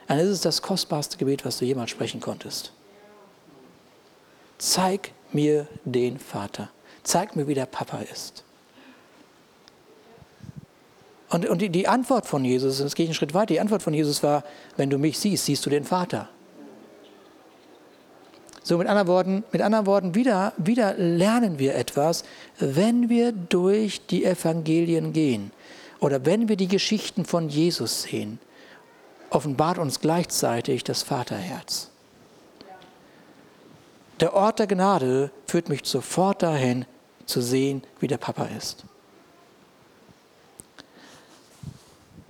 dann 0.08 0.20
ist 0.20 0.30
es 0.30 0.42
das 0.42 0.62
kostbarste 0.62 1.18
Gebet, 1.18 1.46
was 1.46 1.60
du 1.60 1.66
jemals 1.66 1.92
sprechen 1.92 2.20
konntest. 2.20 2.74
Zeig 4.58 5.12
mir 5.32 5.68
den 5.86 6.20
Vater. 6.20 6.70
Zeig 7.04 7.36
mir, 7.36 7.48
wie 7.48 7.54
der 7.54 7.68
Papa 7.68 8.00
ist. 8.12 8.44
Und, 11.30 11.48
und 11.48 11.62
die, 11.62 11.70
die, 11.70 11.88
Antwort 11.88 12.26
von 12.26 12.44
Jesus, 12.44 12.80
das 12.80 12.96
gehe 12.96 13.04
ich 13.04 13.10
einen 13.10 13.16
Schritt 13.16 13.34
weiter, 13.34 13.48
die 13.48 13.60
Antwort 13.60 13.84
von 13.84 13.94
Jesus 13.94 14.24
war, 14.24 14.44
wenn 14.78 14.90
du 14.90 14.98
mich 14.98 15.20
siehst, 15.20 15.46
siehst 15.46 15.66
du 15.66 15.70
den 15.70 15.84
Vater. 15.84 16.28
So 18.64 18.78
mit 18.78 18.88
anderen 18.88 19.08
Worten, 19.08 19.44
mit 19.52 19.62
anderen 19.62 19.86
Worten 19.86 20.16
wieder, 20.16 20.54
wieder 20.58 20.96
lernen 20.96 21.60
wir 21.60 21.76
etwas, 21.76 22.24
wenn 22.60 23.10
wir 23.10 23.32
durch 23.32 24.06
die 24.08 24.26
Evangelien 24.26 25.14
gehen 25.14 25.52
oder 26.00 26.26
wenn 26.26 26.50
wir 26.50 26.56
die 26.56 26.68
Geschichten 26.68 27.26
von 27.26 27.50
Jesus 27.50 28.04
sehen, 28.04 28.40
offenbart 29.30 29.78
uns 29.78 30.00
gleichzeitig 30.00 30.84
das 30.84 31.04
Vaterherz. 31.04 31.90
Der 34.20 34.34
Ort 34.34 34.60
der 34.60 34.68
Gnade 34.68 35.32
führt 35.48 35.70
mich 35.70 35.82
sofort 35.86 36.44
dahin, 36.44 36.86
zu 37.26 37.42
sehen, 37.42 37.84
wie 38.00 38.08
der 38.08 38.18
Papa 38.18 38.50
ist. 38.58 38.84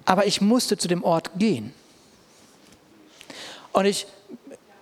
Aber 0.09 0.25
ich 0.25 0.41
musste 0.41 0.75
zu 0.75 0.87
dem 0.87 1.03
Ort 1.03 1.29
gehen. 1.37 1.71
Und 3.73 3.85
ich, 3.85 4.07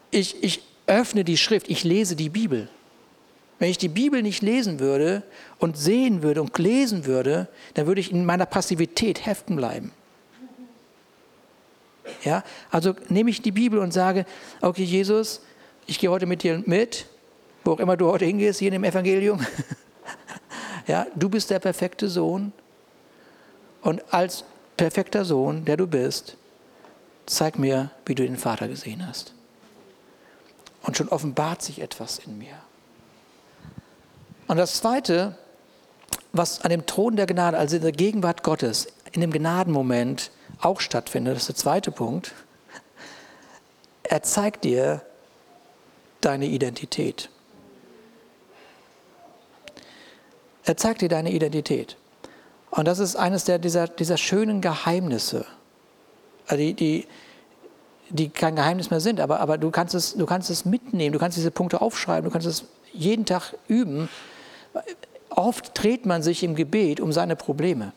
ich, 0.09 0.41
ich 0.41 0.61
öffne 0.85 1.25
die 1.25 1.35
Schrift, 1.35 1.69
ich 1.69 1.83
lese 1.83 2.15
die 2.15 2.29
Bibel. 2.29 2.69
Wenn 3.59 3.69
ich 3.69 3.77
die 3.77 3.89
Bibel 3.89 4.21
nicht 4.21 4.41
lesen 4.41 4.79
würde 4.79 5.23
und 5.59 5.77
sehen 5.77 6.23
würde 6.23 6.41
und 6.41 6.57
lesen 6.57 7.05
würde, 7.05 7.49
dann 7.73 7.87
würde 7.87 7.99
ich 7.99 8.09
in 8.09 8.23
meiner 8.23 8.45
Passivität 8.45 9.25
heften 9.25 9.57
bleiben. 9.57 9.91
Ja, 12.23 12.41
also 12.71 12.95
nehme 13.09 13.29
ich 13.29 13.41
die 13.41 13.51
Bibel 13.51 13.79
und 13.79 13.91
sage, 13.91 14.25
okay 14.61 14.85
Jesus, 14.85 15.41
ich 15.87 15.99
gehe 15.99 16.09
heute 16.09 16.25
mit 16.25 16.43
dir 16.43 16.63
mit, 16.65 17.05
wo 17.65 17.73
auch 17.73 17.81
immer 17.81 17.97
du 17.97 18.09
heute 18.09 18.23
hingehst, 18.23 18.59
hier 18.59 18.69
in 18.69 18.81
dem 18.81 18.85
Evangelium. 18.85 19.45
ja, 20.87 21.05
du 21.15 21.27
bist 21.27 21.49
der 21.49 21.59
perfekte 21.59 22.07
Sohn 22.07 22.53
und 23.81 24.01
als 24.13 24.45
perfekter 24.77 25.25
Sohn, 25.25 25.65
der 25.65 25.75
du 25.75 25.87
bist, 25.87 26.37
zeig 27.25 27.59
mir, 27.59 27.91
wie 28.05 28.15
du 28.15 28.23
den 28.23 28.37
Vater 28.37 28.67
gesehen 28.67 29.05
hast. 29.05 29.33
Und 30.83 30.95
schon 30.95 31.09
offenbart 31.09 31.61
sich 31.61 31.81
etwas 31.81 32.19
in 32.19 32.37
mir. 32.37 32.55
Und 34.47 34.57
das 34.57 34.75
Zweite, 34.75 35.37
was 36.31 36.61
an 36.61 36.69
dem 36.69 36.85
Thron 36.85 37.17
der 37.17 37.25
Gnade, 37.25 37.57
also 37.57 37.75
in 37.75 37.81
der 37.81 37.91
Gegenwart 37.91 38.43
Gottes, 38.43 38.87
in 39.11 39.21
dem 39.21 39.31
Gnadenmoment 39.31 40.31
auch 40.61 40.79
stattfindet, 40.79 41.35
das 41.35 41.43
ist 41.43 41.49
der 41.49 41.55
zweite 41.55 41.91
Punkt, 41.91 42.33
er 44.03 44.23
zeigt 44.23 44.63
dir 44.63 45.01
deine 46.21 46.45
Identität. 46.45 47.29
Er 50.63 50.77
zeigt 50.77 51.01
dir 51.01 51.09
deine 51.09 51.31
Identität. 51.31 51.97
Und 52.71 52.87
das 52.87 52.99
ist 52.99 53.15
eines 53.15 53.45
der, 53.45 53.59
dieser, 53.59 53.87
dieser 53.87 54.17
schönen 54.17 54.61
Geheimnisse, 54.61 55.45
also 56.47 56.61
die, 56.61 56.73
die, 56.73 57.07
die 58.09 58.29
kein 58.29 58.55
Geheimnis 58.55 58.89
mehr 58.89 58.99
sind, 58.99 59.19
aber, 59.19 59.39
aber 59.39 59.57
du, 59.57 59.71
kannst 59.71 59.95
es, 59.95 60.15
du 60.15 60.25
kannst 60.25 60.49
es 60.49 60.65
mitnehmen, 60.65 61.13
du 61.13 61.19
kannst 61.19 61.37
diese 61.37 61.51
Punkte 61.51 61.81
aufschreiben, 61.81 62.25
du 62.25 62.31
kannst 62.31 62.47
es 62.47 62.65
jeden 62.93 63.25
Tag 63.25 63.53
üben. 63.67 64.09
Oft 65.29 65.71
dreht 65.81 66.05
man 66.05 66.21
sich 66.23 66.43
im 66.43 66.55
Gebet 66.55 66.99
um 66.99 67.11
seine 67.11 67.35
Probleme 67.35 67.93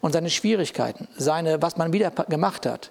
und 0.00 0.12
seine 0.12 0.30
Schwierigkeiten, 0.30 1.08
seine, 1.16 1.60
was 1.62 1.76
man 1.76 1.92
wieder 1.92 2.10
gemacht 2.10 2.66
hat. 2.66 2.90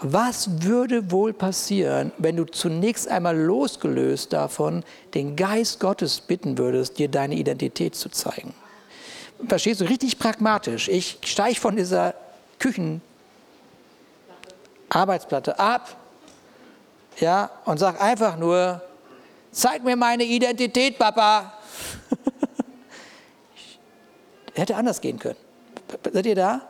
Was 0.00 0.62
würde 0.62 1.12
wohl 1.12 1.32
passieren, 1.32 2.10
wenn 2.18 2.36
du 2.36 2.44
zunächst 2.44 3.06
einmal 3.06 3.38
losgelöst 3.38 4.32
davon 4.32 4.82
den 5.14 5.36
Geist 5.36 5.78
Gottes 5.78 6.20
bitten 6.20 6.58
würdest, 6.58 6.98
dir 6.98 7.08
deine 7.08 7.36
Identität 7.36 7.94
zu 7.94 8.08
zeigen? 8.08 8.52
Verstehst 9.48 9.80
du, 9.80 9.84
richtig 9.84 10.18
pragmatisch. 10.18 10.88
Ich 10.88 11.18
steige 11.24 11.58
von 11.58 11.76
dieser 11.76 12.14
Küchenarbeitsplatte 12.58 15.58
ab 15.58 15.96
ja, 17.18 17.50
und 17.64 17.78
sage 17.78 18.00
einfach 18.00 18.36
nur, 18.36 18.80
zeig 19.50 19.84
mir 19.84 19.96
meine 19.96 20.24
Identität, 20.24 20.98
Papa. 20.98 21.52
Hätte 24.54 24.76
anders 24.76 25.00
gehen 25.00 25.18
können. 25.18 25.38
Seid 26.12 26.26
ihr 26.26 26.34
da? 26.34 26.60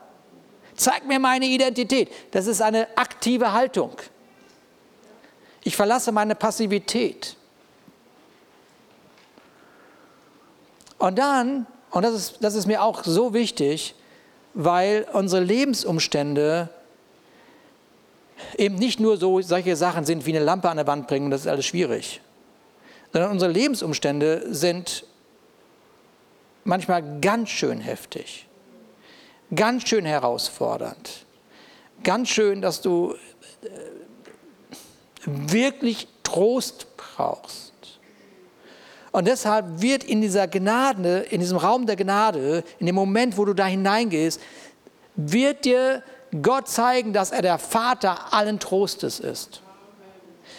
Zeig 0.74 1.06
mir 1.06 1.18
meine 1.18 1.46
Identität. 1.46 2.10
Das 2.32 2.46
ist 2.46 2.60
eine 2.60 2.86
aktive 2.96 3.52
Haltung. 3.52 3.92
Ich 5.64 5.76
verlasse 5.76 6.12
meine 6.12 6.34
Passivität. 6.34 7.36
Und 10.98 11.18
dann, 11.18 11.66
und 11.92 12.02
das 12.02 12.14
ist, 12.14 12.36
das 12.40 12.54
ist 12.54 12.66
mir 12.66 12.82
auch 12.82 13.04
so 13.04 13.32
wichtig, 13.34 13.94
weil 14.54 15.06
unsere 15.12 15.42
Lebensumstände 15.42 16.68
eben 18.58 18.74
nicht 18.74 18.98
nur 18.98 19.16
so 19.16 19.40
solche 19.40 19.76
Sachen 19.76 20.04
sind 20.04 20.26
wie 20.26 20.34
eine 20.34 20.44
Lampe 20.44 20.68
an 20.68 20.76
der 20.76 20.86
Wand 20.86 21.06
bringen, 21.06 21.30
das 21.30 21.42
ist 21.42 21.46
alles 21.46 21.64
schwierig, 21.64 22.20
sondern 23.12 23.30
unsere 23.30 23.52
Lebensumstände 23.52 24.52
sind 24.52 25.04
manchmal 26.64 27.20
ganz 27.20 27.50
schön 27.50 27.80
heftig 27.80 28.46
ganz 29.54 29.88
schön 29.88 30.04
herausfordernd. 30.04 31.26
Ganz 32.02 32.28
schön, 32.28 32.62
dass 32.62 32.80
du 32.80 33.14
äh, 33.62 33.68
wirklich 35.24 36.08
Trost 36.22 36.86
brauchst. 36.96 37.61
Und 39.12 39.26
deshalb 39.26 39.82
wird 39.82 40.04
in 40.04 40.22
dieser 40.22 40.48
Gnade, 40.48 41.20
in 41.30 41.40
diesem 41.40 41.58
Raum 41.58 41.86
der 41.86 41.96
Gnade, 41.96 42.64
in 42.78 42.86
dem 42.86 42.94
Moment, 42.94 43.36
wo 43.36 43.44
du 43.44 43.52
da 43.52 43.66
hineingehst, 43.66 44.40
wird 45.14 45.66
dir 45.66 46.02
Gott 46.40 46.66
zeigen, 46.68 47.12
dass 47.12 47.30
er 47.30 47.42
der 47.42 47.58
Vater 47.58 48.32
allen 48.32 48.58
Trostes 48.58 49.20
ist. 49.20 49.60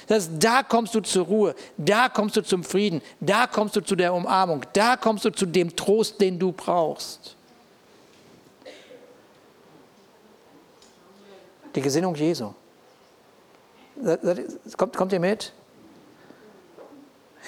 Das 0.08 0.30
da 0.38 0.62
kommst 0.62 0.94
du 0.94 1.00
zur 1.00 1.26
Ruhe, 1.26 1.56
da 1.78 2.10
kommst 2.10 2.36
du 2.36 2.44
zum 2.44 2.64
Frieden, 2.64 3.02
da 3.20 3.48
kommst 3.48 3.76
du 3.76 3.82
zu 3.82 3.96
der 3.96 4.14
Umarmung, 4.14 4.64
da 4.74 4.98
kommst 4.98 5.26
du 5.26 5.32
zu 5.32 5.46
dem 5.46 5.76
Trost, 5.76 6.22
den 6.22 6.38
du 6.38 6.52
brauchst. 6.52 7.36
Die 11.74 11.82
Gesinnung 11.82 12.14
Jesu. 12.14 12.54
Kommt, 14.78 14.96
kommt 14.96 15.14
ihr 15.14 15.20
mit? 15.20 15.54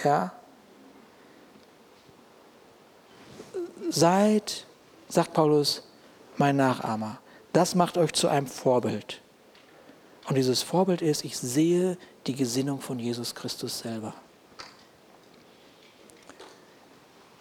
Ja. 0.03 0.32
Seid, 3.89 4.65
sagt 5.07 5.33
Paulus, 5.33 5.83
mein 6.38 6.55
Nachahmer. 6.55 7.19
Das 7.53 7.75
macht 7.75 7.97
euch 7.97 8.13
zu 8.13 8.27
einem 8.27 8.47
Vorbild. 8.47 9.21
Und 10.27 10.36
dieses 10.36 10.61
Vorbild 10.63 11.01
ist, 11.01 11.23
ich 11.23 11.38
sehe 11.38 11.97
die 12.27 12.36
Gesinnung 12.36 12.81
von 12.81 12.99
Jesus 12.99 13.36
Christus 13.36 13.79
selber. 13.79 14.13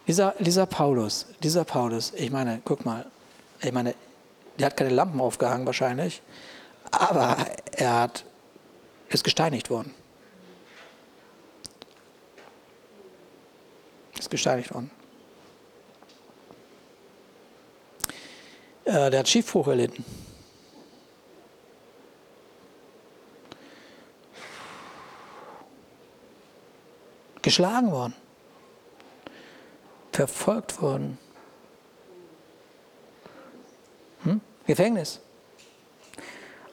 Dieser, 0.06 0.34
dieser 0.38 0.66
Paulus, 0.66 1.26
dieser 1.42 1.64
Paulus, 1.64 2.12
ich 2.14 2.30
meine, 2.30 2.60
guck 2.64 2.84
mal, 2.84 3.06
ich 3.62 3.72
meine, 3.72 3.94
der 4.58 4.66
hat 4.66 4.76
keine 4.76 4.90
Lampen 4.90 5.20
aufgehangen 5.20 5.64
wahrscheinlich, 5.64 6.20
aber 6.90 7.36
er 7.72 8.00
hat, 8.00 8.24
ist 9.08 9.24
gesteinigt 9.24 9.70
worden. 9.70 9.94
Ist 14.18 14.30
gesteinigt 14.30 14.72
worden. 14.74 14.90
Äh, 18.84 19.10
der 19.10 19.20
hat 19.20 19.28
Schiffbruch 19.28 19.66
erlitten. 19.68 20.04
Geschlagen 27.42 27.90
worden. 27.90 28.14
Verfolgt 30.12 30.80
worden. 30.80 31.18
Hm? 34.22 34.40
Gefängnis. 34.66 35.20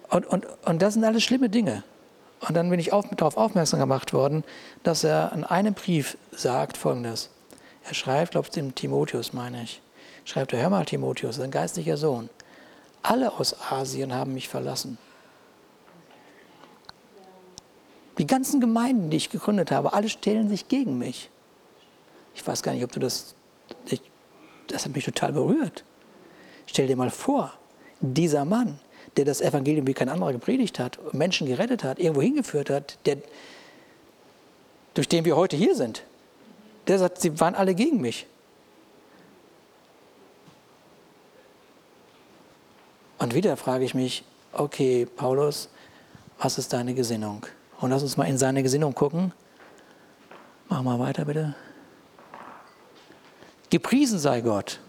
Und, 0.09 0.25
und, 0.27 0.45
und 0.65 0.81
das 0.81 0.93
sind 0.93 1.03
alles 1.03 1.23
schlimme 1.23 1.49
Dinge. 1.49 1.83
Und 2.47 2.55
dann 2.55 2.69
bin 2.69 2.79
ich 2.79 2.91
auf, 2.91 3.05
darauf 3.15 3.37
aufmerksam 3.37 3.79
gemacht 3.79 4.13
worden, 4.13 4.43
dass 4.83 5.03
er 5.03 5.31
in 5.33 5.43
einem 5.43 5.73
Brief 5.73 6.17
sagt 6.31 6.77
folgendes. 6.77 7.29
Er 7.87 7.93
schreibt, 7.93 8.31
glaube 8.31 8.47
ich, 8.47 8.51
dem 8.51 8.73
Timotheus, 8.75 9.33
meine 9.33 9.63
ich, 9.63 9.81
schreibt 10.25 10.53
er, 10.53 10.61
hör 10.61 10.69
mal 10.69 10.85
Timotheus, 10.85 11.39
ein 11.39 11.51
geistlicher 11.51 11.97
Sohn, 11.97 12.29
alle 13.03 13.33
aus 13.33 13.55
Asien 13.71 14.13
haben 14.13 14.33
mich 14.33 14.47
verlassen. 14.47 14.97
Die 18.17 18.27
ganzen 18.27 18.59
Gemeinden, 18.61 19.09
die 19.09 19.17
ich 19.17 19.29
gegründet 19.29 19.71
habe, 19.71 19.93
alle 19.93 20.09
stellen 20.09 20.49
sich 20.49 20.67
gegen 20.67 20.97
mich. 20.97 21.29
Ich 22.35 22.45
weiß 22.45 22.61
gar 22.61 22.73
nicht, 22.73 22.83
ob 22.83 22.91
du 22.91 22.99
das, 22.99 23.33
ich, 23.87 24.01
das 24.67 24.85
hat 24.85 24.93
mich 24.93 25.05
total 25.05 25.33
berührt. 25.33 25.83
Stell 26.67 26.87
dir 26.87 26.95
mal 26.95 27.09
vor, 27.09 27.53
dieser 27.99 28.45
Mann, 28.45 28.79
der 29.17 29.25
das 29.25 29.41
Evangelium 29.41 29.87
wie 29.87 29.93
kein 29.93 30.09
anderer 30.09 30.33
gepredigt 30.33 30.79
hat, 30.79 30.99
Menschen 31.13 31.47
gerettet 31.47 31.83
hat, 31.83 31.99
irgendwo 31.99 32.21
hingeführt 32.21 32.69
hat, 32.69 32.97
der, 33.05 33.17
durch 34.93 35.07
den 35.07 35.25
wir 35.25 35.35
heute 35.35 35.55
hier 35.55 35.75
sind, 35.75 36.03
der 36.87 36.99
sagt, 36.99 37.21
sie 37.21 37.39
waren 37.39 37.55
alle 37.55 37.75
gegen 37.75 38.01
mich. 38.01 38.27
Und 43.21 43.35
wieder 43.35 43.55
frage 43.55 43.85
ich 43.85 43.93
mich, 43.93 44.23
okay, 44.51 45.05
Paulus, 45.05 45.69
was 46.39 46.57
ist 46.57 46.73
deine 46.73 46.95
Gesinnung? 46.95 47.45
Und 47.79 47.91
lass 47.91 48.01
uns 48.01 48.17
mal 48.17 48.23
in 48.23 48.39
seine 48.39 48.63
Gesinnung 48.63 48.95
gucken. 48.95 49.31
Mach 50.69 50.81
mal 50.81 50.97
weiter 50.97 51.25
bitte. 51.25 51.53
Gepriesen 53.69 54.17
sei 54.17 54.41
Gott. 54.41 54.79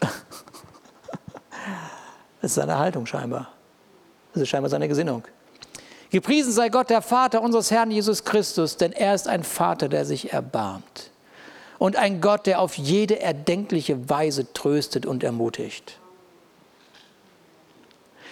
Das 2.42 2.52
ist 2.52 2.54
seine 2.54 2.78
Haltung 2.78 3.04
scheinbar. 3.04 3.52
Das 4.32 4.42
ist 4.44 4.48
scheinbar 4.48 4.70
seine 4.70 4.88
Gesinnung. 4.88 5.22
Gepriesen 6.08 6.52
sei 6.52 6.70
Gott, 6.70 6.88
der 6.88 7.02
Vater 7.02 7.42
unseres 7.42 7.70
Herrn 7.70 7.90
Jesus 7.90 8.24
Christus, 8.24 8.78
denn 8.78 8.92
er 8.92 9.14
ist 9.14 9.28
ein 9.28 9.44
Vater, 9.44 9.90
der 9.90 10.06
sich 10.06 10.32
erbarmt. 10.32 11.10
Und 11.78 11.96
ein 11.96 12.22
Gott, 12.22 12.46
der 12.46 12.60
auf 12.60 12.78
jede 12.78 13.20
erdenkliche 13.20 14.08
Weise 14.08 14.50
tröstet 14.54 15.04
und 15.04 15.22
ermutigt. 15.22 15.99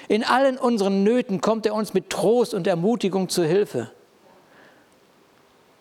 In 0.09 0.25
allen 0.25 0.57
unseren 0.57 1.05
Nöten 1.05 1.41
kommt 1.43 1.67
er 1.67 1.75
uns 1.75 1.93
mit 1.93 2.09
Trost 2.09 2.55
und 2.55 2.67
Ermutigung 2.67 3.29
zu 3.29 3.45
Hilfe. 3.45 3.93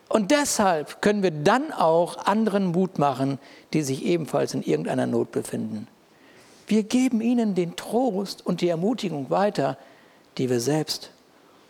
Und 0.08 0.30
deshalb 0.30 1.02
können 1.02 1.22
wir 1.22 1.30
dann 1.30 1.72
auch 1.72 2.18
anderen 2.26 2.66
Mut 2.66 2.98
machen, 2.98 3.38
die 3.72 3.82
sich 3.82 4.04
ebenfalls 4.04 4.54
in 4.54 4.62
irgendeiner 4.62 5.06
Not 5.06 5.32
befinden. 5.32 5.86
Wir 6.66 6.82
geben 6.82 7.20
ihnen 7.20 7.54
den 7.54 7.76
Trost 7.76 8.44
und 8.44 8.60
die 8.60 8.68
Ermutigung 8.68 9.30
weiter, 9.30 9.78
die 10.36 10.50
wir 10.50 10.60
selbst 10.60 11.10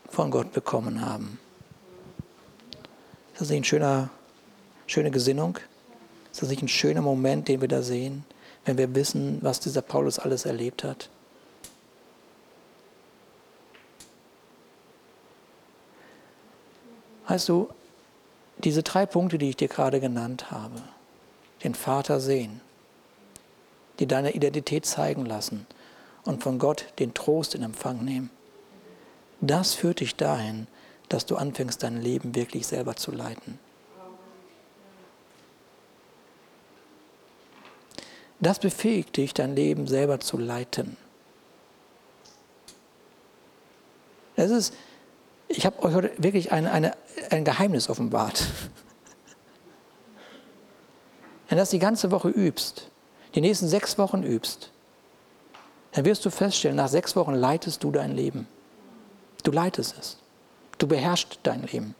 von 0.09 0.31
Gott 0.31 0.53
bekommen 0.53 1.05
haben. 1.05 1.39
Ist 3.33 3.43
das 3.43 3.51
nicht 3.51 3.73
eine 3.73 4.11
schöne, 4.87 5.11
Gesinnung? 5.13 5.59
Ist 6.33 6.43
das 6.43 6.49
nicht 6.49 6.63
ein 6.63 6.69
schöner 6.69 7.03
Moment, 7.03 7.47
den 7.47 7.61
wir 7.61 7.69
da 7.69 7.83
sehen, 7.83 8.25
wenn 8.65 8.79
wir 8.79 8.95
wissen, 8.97 9.39
was 9.43 9.61
dieser 9.61 9.83
Paulus 9.83 10.19
alles 10.19 10.45
erlebt 10.45 10.83
hat? 10.83 11.09
Weißt 17.29 17.49
du, 17.51 17.69
diese 18.57 18.83
drei 18.83 19.05
Punkte, 19.05 19.37
die 19.39 19.51
ich 19.51 19.57
dir 19.57 19.69
gerade 19.69 20.01
genannt 20.01 20.51
habe, 20.51 20.83
den 21.63 21.75
Vater 21.75 22.21
sehen, 22.21 22.61
die 23.99 24.07
deine 24.07 24.33
Identität 24.33 24.87
zeigen 24.87 25.27
lassen 25.27 25.67
und 26.25 26.43
von 26.43 26.59
Gott 26.59 26.87
den 26.99 27.13
Trost 27.13 27.55
in 27.55 27.63
Empfang 27.63 28.05
nehmen, 28.05 28.31
das 29.41 29.75
führt 29.75 30.01
dich 30.01 30.17
dahin, 30.17 30.67
dass 31.09 31.27
du 31.27 31.37
anfängst, 31.37 31.83
dein 31.83 32.01
Leben 32.01 32.35
wirklich 32.35 32.67
selber 32.67 32.97
zu 32.97 33.13
leiten. 33.13 33.59
Das 38.41 38.59
befähigt 38.59 39.17
dich, 39.17 39.35
dein 39.35 39.55
Leben 39.55 39.87
selber 39.87 40.21
zu 40.21 40.39
leiten. 40.39 40.97
Es 44.37 44.51
ist, 44.51 44.75
ich 45.59 45.67
habe 45.67 45.83
euch 45.83 45.93
heute 45.93 46.13
wirklich 46.23 46.53
eine, 46.53 46.71
eine, 46.71 46.97
ein 47.31 47.45
Geheimnis 47.45 47.91
offenbart. 47.91 48.47
Wenn 51.49 51.59
du 51.59 51.63
das 51.63 51.71
die 51.71 51.81
ganze 51.81 52.13
Woche 52.13 52.29
übst, 52.29 52.93
die 53.35 53.41
nächsten 53.41 53.67
sechs 53.67 53.99
Wochen 53.99 54.23
übst, 54.23 54.71
dann 55.91 56.05
wirst 56.05 56.25
du 56.25 56.31
feststellen, 56.31 56.77
nach 56.77 56.87
sechs 56.87 57.17
Wochen 57.17 57.35
leitest 57.35 57.83
du 57.83 57.91
dein 57.91 58.15
Leben. 58.15 58.47
Du 59.43 59.51
leitest 59.51 59.99
es. 59.99 60.19
Du 60.79 60.87
beherrschst 60.87 61.41
dein 61.43 61.65
Leben. 61.65 61.97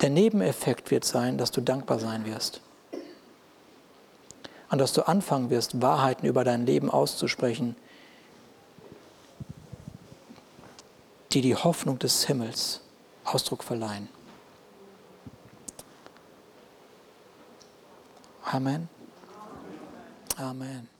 Der 0.00 0.08
Nebeneffekt 0.08 0.90
wird 0.90 1.04
sein, 1.04 1.36
dass 1.36 1.50
du 1.50 1.60
dankbar 1.60 1.98
sein 1.98 2.24
wirst. 2.24 2.62
Und 4.70 4.78
dass 4.78 4.94
du 4.94 5.06
anfangen 5.06 5.50
wirst, 5.50 5.82
Wahrheiten 5.82 6.26
über 6.26 6.44
dein 6.44 6.64
Leben 6.64 6.90
auszusprechen, 6.90 7.76
die 11.32 11.40
die 11.40 11.56
Hoffnung 11.56 11.98
des 11.98 12.26
Himmels 12.26 12.80
Ausdruck 13.24 13.64
verleihen. 13.64 14.08
Amen. 18.44 18.88
Amen. 20.36 20.91